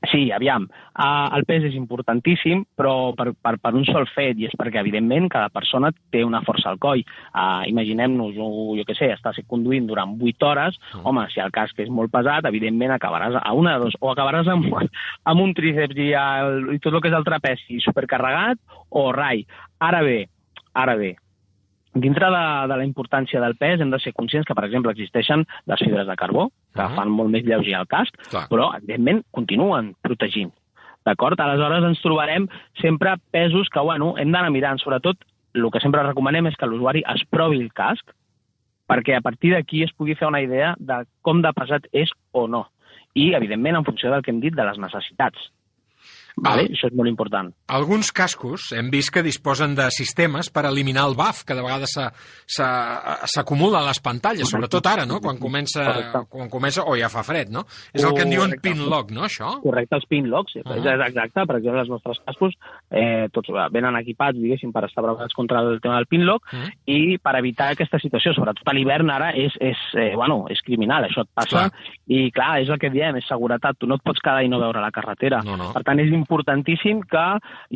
[0.06, 0.68] Sí, aviam,
[1.00, 4.82] uh, el pes és importantíssim, però per, per, per un sol fet, i és perquè,
[4.84, 7.02] evidentment, cada persona té una força al coll.
[7.32, 11.80] Uh, Imaginem-nos, jo, jo què sé, estàs conduint durant 8 hores, home, si el casc
[11.82, 14.70] és molt pesat, evidentment acabaràs a una de dos, o acabaràs amb,
[15.32, 18.62] amb un tríceps i, el, i tot el que és el trapezi supercarregat,
[18.92, 19.46] o rai.
[19.82, 20.20] Ara bé,
[20.76, 21.16] ara bé,
[21.96, 25.46] dintre de, de la importància del pes hem de ser conscients que, per exemple, existeixen
[25.66, 26.96] les fibres de carbó, que Mhm.
[26.96, 28.48] fan molt més lleuger el casc, Clar.
[28.50, 30.52] però, evidentment, continuen protegint.
[31.06, 31.40] D'acord?
[31.40, 32.48] Aleshores ens trobarem
[32.82, 34.80] sempre pesos que, bueno, hem d'anar mirant.
[34.80, 35.18] Sobretot,
[35.54, 38.12] el que sempre recomanem és que l'usuari es provi el casc
[38.90, 42.48] perquè a partir d'aquí es pugui fer una idea de com de pesat és o
[42.48, 42.68] no.
[43.16, 45.38] I, evidentment, en funció del que hem dit, de les necessitats.
[46.38, 46.66] Vale?
[46.68, 47.52] Això és molt important.
[47.72, 51.96] Alguns cascos hem vist que disposen de sistemes per eliminar el buff que de vegades
[52.48, 55.20] s'acumula a les pantalles, sobretot ara, no?
[55.24, 55.86] Quan comença,
[56.30, 57.66] quan comença o ja fa fred, no?
[57.94, 58.70] És el que en diuen Correcte.
[58.70, 59.56] pin lock, no, això?
[59.64, 60.76] Correcte, els pin locks, Ah.
[60.76, 62.54] és exacte, per exemple, els nostres cascos
[62.92, 66.70] eh, tots venen equipats, diguéssim, per estar preparats contra el tema del pin lock Mm.
[66.86, 71.04] i per evitar aquesta situació, sobretot a l'hivern ara, és, és, eh, bueno, és criminal,
[71.06, 71.72] això et passa, Clar.
[72.08, 74.60] i clar, és el que diem, és seguretat, tu no et pots quedar i no
[74.60, 75.42] veure la carretera.
[75.44, 75.72] No, no.
[75.74, 77.26] Per tant, és importantíssim que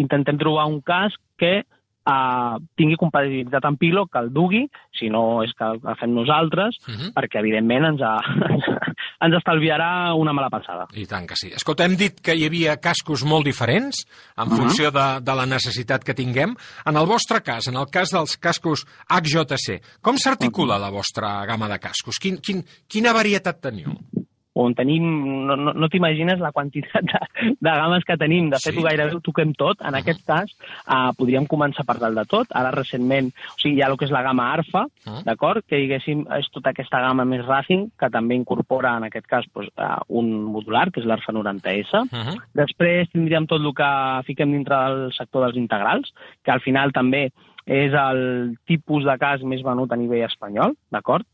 [0.01, 1.61] intentem trobar un casc que
[2.09, 4.63] uh, tingui compatibilitat amb Pilo, que el dugui,
[4.97, 7.11] si no és que el fem nosaltres, Mhm.
[7.13, 8.15] perquè evidentment ens, ha,
[9.21, 10.87] ens estalviarà una mala passada.
[10.97, 11.51] I tant que sí.
[11.53, 14.01] Escolta, hem dit que hi havia cascos molt diferents
[14.37, 14.57] en Mhm.
[14.57, 16.55] funció de, de la necessitat que tinguem.
[16.85, 20.81] En el vostre cas, en el cas dels cascos HJC, com s'articula Mhm.
[20.81, 22.17] la vostra gamma de cascos?
[22.17, 23.93] Quin, quin, quina varietat teniu?
[24.59, 25.05] On tenim,
[25.47, 27.19] no, no, no t'imagines la quantitat de,
[27.59, 28.49] de games que tenim.
[28.51, 28.83] De fet, Sí.
[28.83, 29.81] gairebé ho toquem tot.
[29.81, 30.51] En aquest cas,
[30.87, 32.47] uh, podríem començar per dalt de tot.
[32.55, 35.21] Ara, recentment, o sigui, hi ha el que és la gamma Arfa, Ah.
[35.25, 35.63] d'acord?
[35.67, 39.69] Que, diguéssim, és tota aquesta gamma més racing, que també incorpora, en aquest cas, doncs,
[40.09, 41.93] un modular, que és l'Arfa 90S.
[41.93, 42.37] Uh -huh.
[42.53, 46.13] Després tindríem tot el que fiquem dintre del sector dels integrals,
[46.43, 47.31] que al final també
[47.65, 51.25] és el tipus de cas més venut a nivell espanyol, d'acord?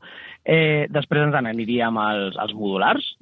[0.45, 3.15] Eh, després ens n'aniríem als, als modulars,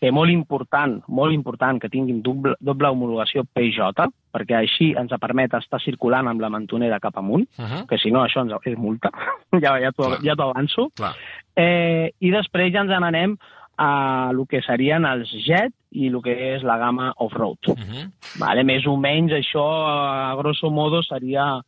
[0.00, 5.52] que molt important, molt important que tinguin doble, doble homologació PJ, perquè així ens permet
[5.58, 7.86] estar circulant amb la mentonera cap amunt, Uh -huh.
[7.86, 9.10] que si no això ens és multa,
[9.64, 10.88] ja, ja t'ho ja avanço.
[10.96, 11.14] Clar.
[11.54, 13.36] Eh, I després ja ens n'anem
[13.76, 17.58] a el que serien els Jet i el que és la gamma off-road.
[17.68, 18.10] Uh -huh.
[18.38, 21.60] Vale, més o menys això, a grosso modo, seria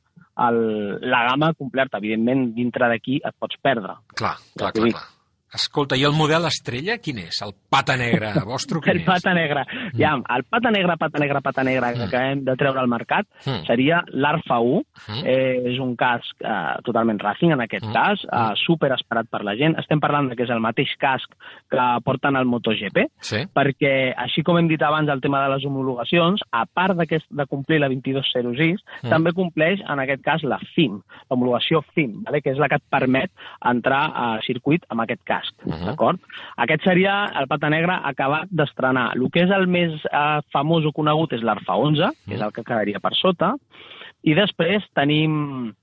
[0.47, 0.61] el,
[1.11, 2.01] la gamma completa.
[2.03, 3.99] Evidentment, dintre d'aquí et pots perdre.
[4.17, 5.05] Clar, clar, clar, clar.
[5.55, 7.43] Escolta, i el model estrella quin és?
[7.45, 9.67] El pata negre vostre quin El pata negra.
[9.69, 9.99] Mm.
[10.01, 12.09] Ja, el pata negra, pata negra, pata negra que Mm.
[12.09, 13.67] acabem de treure al mercat Mm.
[13.67, 14.83] seria l'Arfa 1.
[15.09, 15.27] Mm.
[15.27, 17.93] Eh, és un casc eh, totalment racing, en aquest Mm.
[17.93, 19.79] cas, eh, super esperat per la gent.
[19.79, 21.29] Estem parlant de que és el mateix casc
[21.71, 23.45] que porten al MotoGP, Sí.
[23.55, 27.79] perquè, així com hem dit abans el tema de les homologacions, a part de complir
[27.81, 29.07] la 2206, Mm.
[29.07, 29.11] mm.
[29.11, 32.41] també compleix, en aquest cas, la FIM, l'homologació FIM, vale?
[32.41, 33.31] que és la que et permet
[33.65, 35.85] entrar a circuit amb aquest casc, Mhm.
[35.87, 36.21] d'acord?
[36.57, 39.13] Aquest seria el pata negre acabat d'estrenar.
[39.17, 42.53] El que és el més eh, famós o conegut és l'Arfa 11, que és el
[42.53, 43.55] que quedaria per sota,
[44.23, 45.75] i després tenim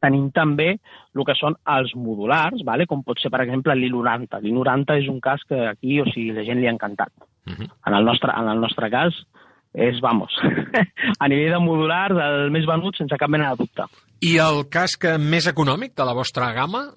[0.00, 0.68] tenim també
[1.16, 2.86] el que són els modulars, vale?
[2.86, 4.42] com pot ser, per exemple, l'I90.
[4.44, 7.12] L'I90 és un cas que aquí, o sigui, la gent li ha encantat.
[7.46, 7.70] Uh -huh.
[7.86, 9.14] En el nostre, en el nostre cas,
[9.74, 10.32] és, vamos,
[11.22, 13.84] a nivell de modulars, el més venut sense cap mena de dubte.
[14.20, 16.92] I el casc més econòmic de la vostra gamma?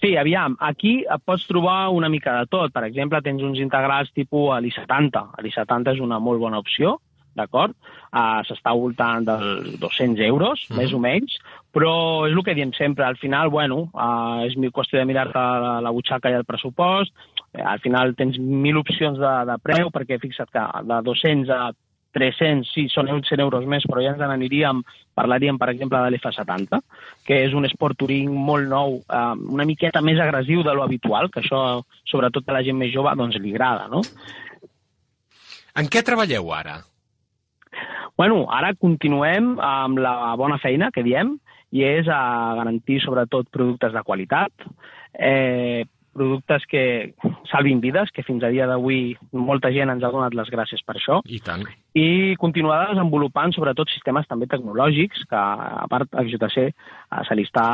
[0.00, 2.72] Sí, aviam, aquí et pots trobar una mica de tot.
[2.74, 5.22] Per exemple, tens uns integrals tipus a l'I70.
[5.40, 6.98] l'I70 és una molt bona opció,
[7.34, 7.74] d'acord?
[8.14, 10.76] Uh, S'està al voltant dels 200 euros, Mhm.
[10.78, 11.38] més o menys,
[11.72, 15.38] però és el que diem sempre, al final, bueno, uh, és mi- qüestió de mirar-te
[15.38, 17.12] la, la butxaca i el pressupost,
[17.54, 21.72] eh, al final tens mil opcions de, de preu, perquè fixa't que de 200 a
[22.14, 24.82] 300, sí, són 100 euros més, però ja ens n'aniríem,
[25.18, 26.80] parlaríem, per exemple, de l'F70,
[27.26, 31.30] que és un esport touring molt nou, eh, una miqueta més agressiu de lo habitual,
[31.30, 34.02] que això, sobretot a la gent més jove, doncs li agrada, no?
[35.74, 36.78] En què treballeu ara?
[38.16, 41.34] Bueno, ara continuem amb la bona feina que diem,
[41.74, 44.52] i és a garantir sobretot productes de qualitat,
[45.14, 45.82] eh,
[46.14, 47.14] productes que
[47.50, 50.96] salvin vides, que fins a dia d'avui molta gent ens ha donat les gràcies per
[50.96, 51.64] això, I tant.
[51.98, 56.72] i continuar desenvolupant sobretot sistemes també tecnològics, que a part a JTC eh,
[57.28, 57.66] se li està,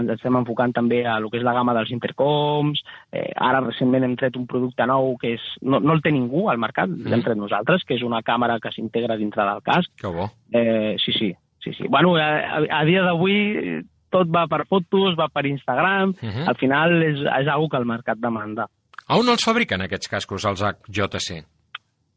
[0.00, 4.04] ens estem enfocant també a lo que és la gamma dels intercoms, eh, ara recentment
[4.04, 7.08] hem tret un producte nou que és, no, no el té ningú al mercat, mm.
[7.10, 9.90] l'hem tret nosaltres, que és una càmera que s'integra dintre del casc.
[10.00, 10.28] Que bo.
[10.52, 11.32] Eh, sí, sí,
[11.64, 11.88] sí, sí.
[11.88, 13.82] Bueno, a, a, a dia d'avui eh,
[14.14, 16.48] tot va per fotos, va per Instagram, Uh -huh.
[16.48, 18.68] al final és, és algo que el mercat demanda.
[19.08, 21.44] A on els fabriquen aquests cascos, els HJC?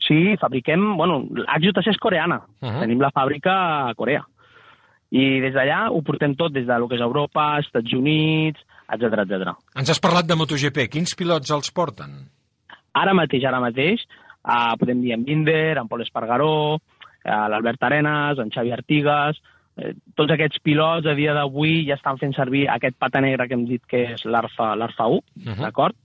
[0.07, 0.95] Sí, fabriquem...
[0.95, 1.25] Bueno,
[1.57, 2.41] HJC és coreana.
[2.61, 2.79] Uh -huh.
[2.79, 4.23] Tenim la fàbrica a Corea.
[5.11, 8.59] I des d'allà ho portem tot, des de lo que és Europa, Estats Units,
[8.89, 9.53] etc etc.
[9.75, 10.89] Ens has parlat de MotoGP.
[10.89, 12.29] Quins pilots els porten?
[12.93, 14.01] Ara mateix, ara mateix,
[14.47, 16.75] eh, podem dir en Binder, en Pol Espargaró,
[17.23, 19.37] eh, l'Albert Arenas, en Xavi Artigas...
[19.77, 23.53] Eh, tots aquests pilots a dia d'avui ja estan fent servir aquest pata negre que
[23.53, 25.61] hem dit que és l'Arfa l'Arfa 1, Mhm.
[25.61, 25.95] d'acord?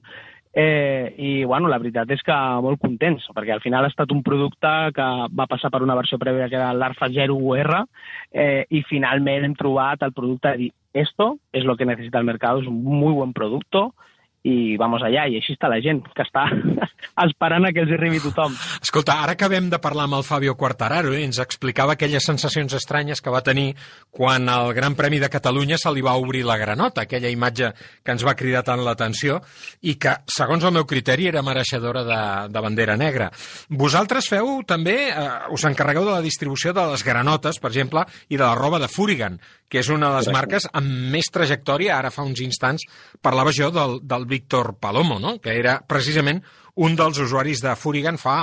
[0.54, 4.22] Eh, I, bueno, la veritat és que molt contents, perquè al final ha estat un
[4.22, 7.86] producte que va passar per una versió prèvia que era l'Arfa 0UR
[8.32, 12.24] eh, i finalment hem trobat el producte de dir esto es lo que necesita el
[12.24, 13.94] mercado, es un muy buen producto,
[14.42, 16.48] i vamos allà, i així està la gent, que està
[17.24, 18.56] esperant que els arribi tothom.
[18.82, 21.26] Escolta, ara acabem de parlar amb el Fabio Quartararo i eh?
[21.28, 23.68] ens explicava aquelles sensacions estranyes que va tenir
[24.10, 27.70] quan al Gran Premi de Catalunya se li va obrir la granota, aquella imatge
[28.02, 29.38] que ens va cridar tant l'atenció
[29.86, 32.20] i que, segons el meu criteri, era mereixedora de,
[32.50, 33.30] de bandera negra.
[33.70, 38.36] Vosaltres feu també, eh, us encarregueu de la distribució de les granotes, per exemple, i
[38.36, 39.38] de la roba de Furigan,
[39.72, 41.96] que és una de les marques amb més trajectòria.
[41.96, 42.84] Ara fa uns instants
[43.24, 45.38] parlava jo del, del Víctor Palomo, no?
[45.40, 46.42] que era precisament
[46.82, 48.42] un dels usuaris de Furigan fa,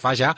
[0.00, 0.34] fa ja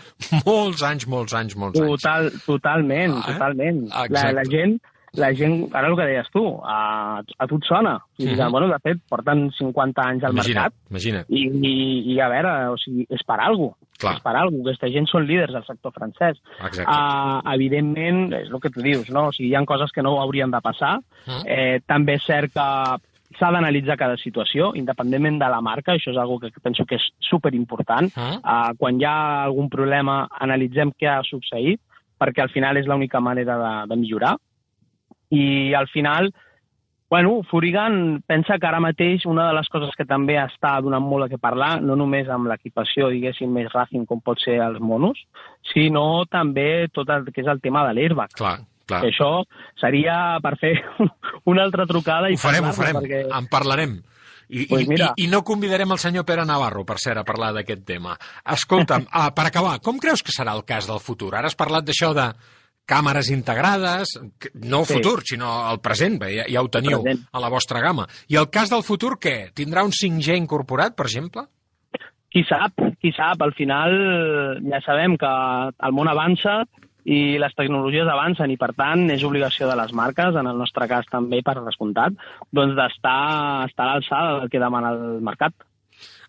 [0.47, 1.91] molts anys, molts anys, molts anys.
[1.99, 3.35] Total, totalment, ah, eh?
[3.35, 3.85] totalment.
[3.91, 4.79] La, la gent
[5.19, 7.99] la gent, ara el que deies tu, a, a tu et sona.
[8.19, 8.51] I, mm -hmm.
[8.51, 10.91] bueno, de fet, porten 50 anys al imagina't, mercat.
[10.91, 11.27] Imagina't.
[11.29, 14.15] I, i, I, a veure, o sigui, és per alguna cosa.
[14.15, 14.71] És per alguna cosa.
[14.71, 16.37] Aquesta gent són líders del sector francès.
[16.65, 16.91] Exacte.
[16.91, 19.29] Uh, evidentment, és el que tu dius, no?
[19.29, 20.99] O sigui, hi ha coses que no haurien de passar.
[21.27, 21.43] Mm -hmm.
[21.47, 23.01] eh, també és cert que
[23.39, 27.13] s'ha d'analitzar cada situació, independentment de la marca, això és una que penso que és
[27.21, 28.11] superimportant.
[28.17, 28.39] Uh -huh.
[28.39, 31.81] uh, quan hi ha algun problema, analitzem què ha succeït,
[32.19, 34.37] perquè al final és l'única manera de, de millorar.
[35.31, 36.33] I al final,
[37.11, 41.27] bueno, Furigan pensa que ara mateix una de les coses que també està donant molt
[41.27, 45.19] a què parlar, no només amb l'equipació, diguéssim, més racing com pot ser els monos,
[45.73, 48.31] sinó també tot el que és el tema de l'airbag.
[48.39, 49.03] Clar, clar.
[49.03, 49.33] Que això
[49.83, 50.77] seria per fer
[51.51, 52.31] una altra trucada.
[52.31, 53.27] I ho farem, ho farem, perquè...
[53.27, 53.99] en parlarem.
[54.51, 55.13] I, Pues i, mira.
[55.15, 58.17] i, I no convidarem el senyor Pere Navarro, per cert, a parlar d'aquest tema.
[58.51, 61.37] Escolta'm, ah, per acabar, com creus que serà el cas del futur?
[61.39, 62.27] Ara has parlat d'això de
[62.91, 64.17] càmeres integrades,
[64.67, 64.95] no el Sí.
[64.99, 68.09] futur, sinó el present, bé, ja, ja ho teniu a la vostra gamma.
[68.29, 69.53] I el cas del futur, què?
[69.55, 71.47] Tindrà un 5G incorporat, per exemple?
[72.31, 76.61] Qui sap, qui sap, al final ja sabem que el món avança
[77.05, 80.87] i les tecnologies avancen i, per tant, és obligació de les marques, en el nostre
[80.87, 82.13] cas també per descomptat,
[82.53, 85.55] doncs d'estar estar a l'alçada del que demana el mercat.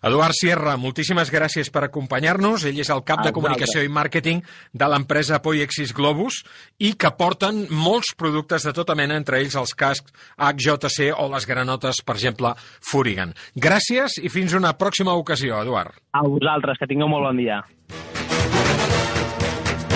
[0.02, 2.64] Eduard Sierra, moltíssimes gràcies per acompanyar-nos.
[2.66, 4.40] Ell és el cap de comunicació i màrqueting
[4.74, 6.40] de l'empresa Poiexis Globus
[6.82, 11.46] i que porten molts productes de tota mena, entre ells els cascs HJC o les
[11.46, 12.50] granotes, per exemple,
[12.82, 13.36] Furigan.
[13.54, 15.94] Gràcies i fins una pròxima ocasió, Eduard.
[16.18, 17.62] A vosaltres, que tingueu molt bon dia.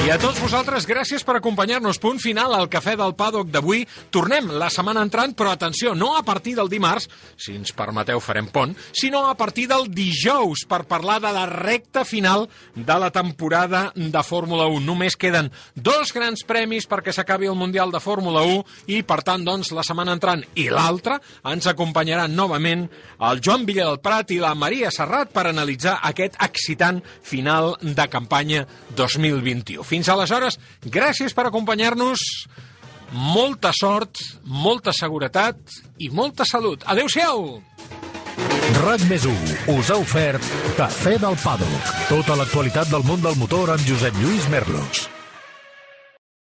[0.07, 1.99] I a tots vosaltres, gràcies per acompanyar-nos.
[1.99, 3.81] Punt final al Cafè del Paddock d'avui.
[4.15, 8.47] Tornem la setmana entrant, però atenció, no a partir del dimarts, si ens permeteu farem
[8.55, 12.47] pont, sinó a partir del dijous per parlar de la recta final
[12.77, 14.85] de la temporada de Fórmula 1.
[14.87, 18.63] Només queden dos grans premis perquè s'acabi el Mundial de Fórmula 1
[18.95, 21.19] i, per tant, doncs, la setmana entrant i l'altra
[21.51, 22.87] ens acompanyaran novament
[23.19, 28.07] el Joan Villa del Prat i la Maria Serrat per analitzar aquest excitant final de
[28.07, 29.96] campanya 2021.
[29.97, 30.59] Fins aleshores,
[30.93, 32.21] gràcies per acompanyar-nos,
[33.17, 35.57] molta sort, molta seguretat
[36.05, 36.85] i molta salut.
[36.85, 37.47] Adéu-siau!
[38.83, 41.93] RAC més 1 us ha ofert Cafè del Paddock.
[42.13, 45.07] Tota l'actualitat del món del motor amb Josep Lluís Merlos.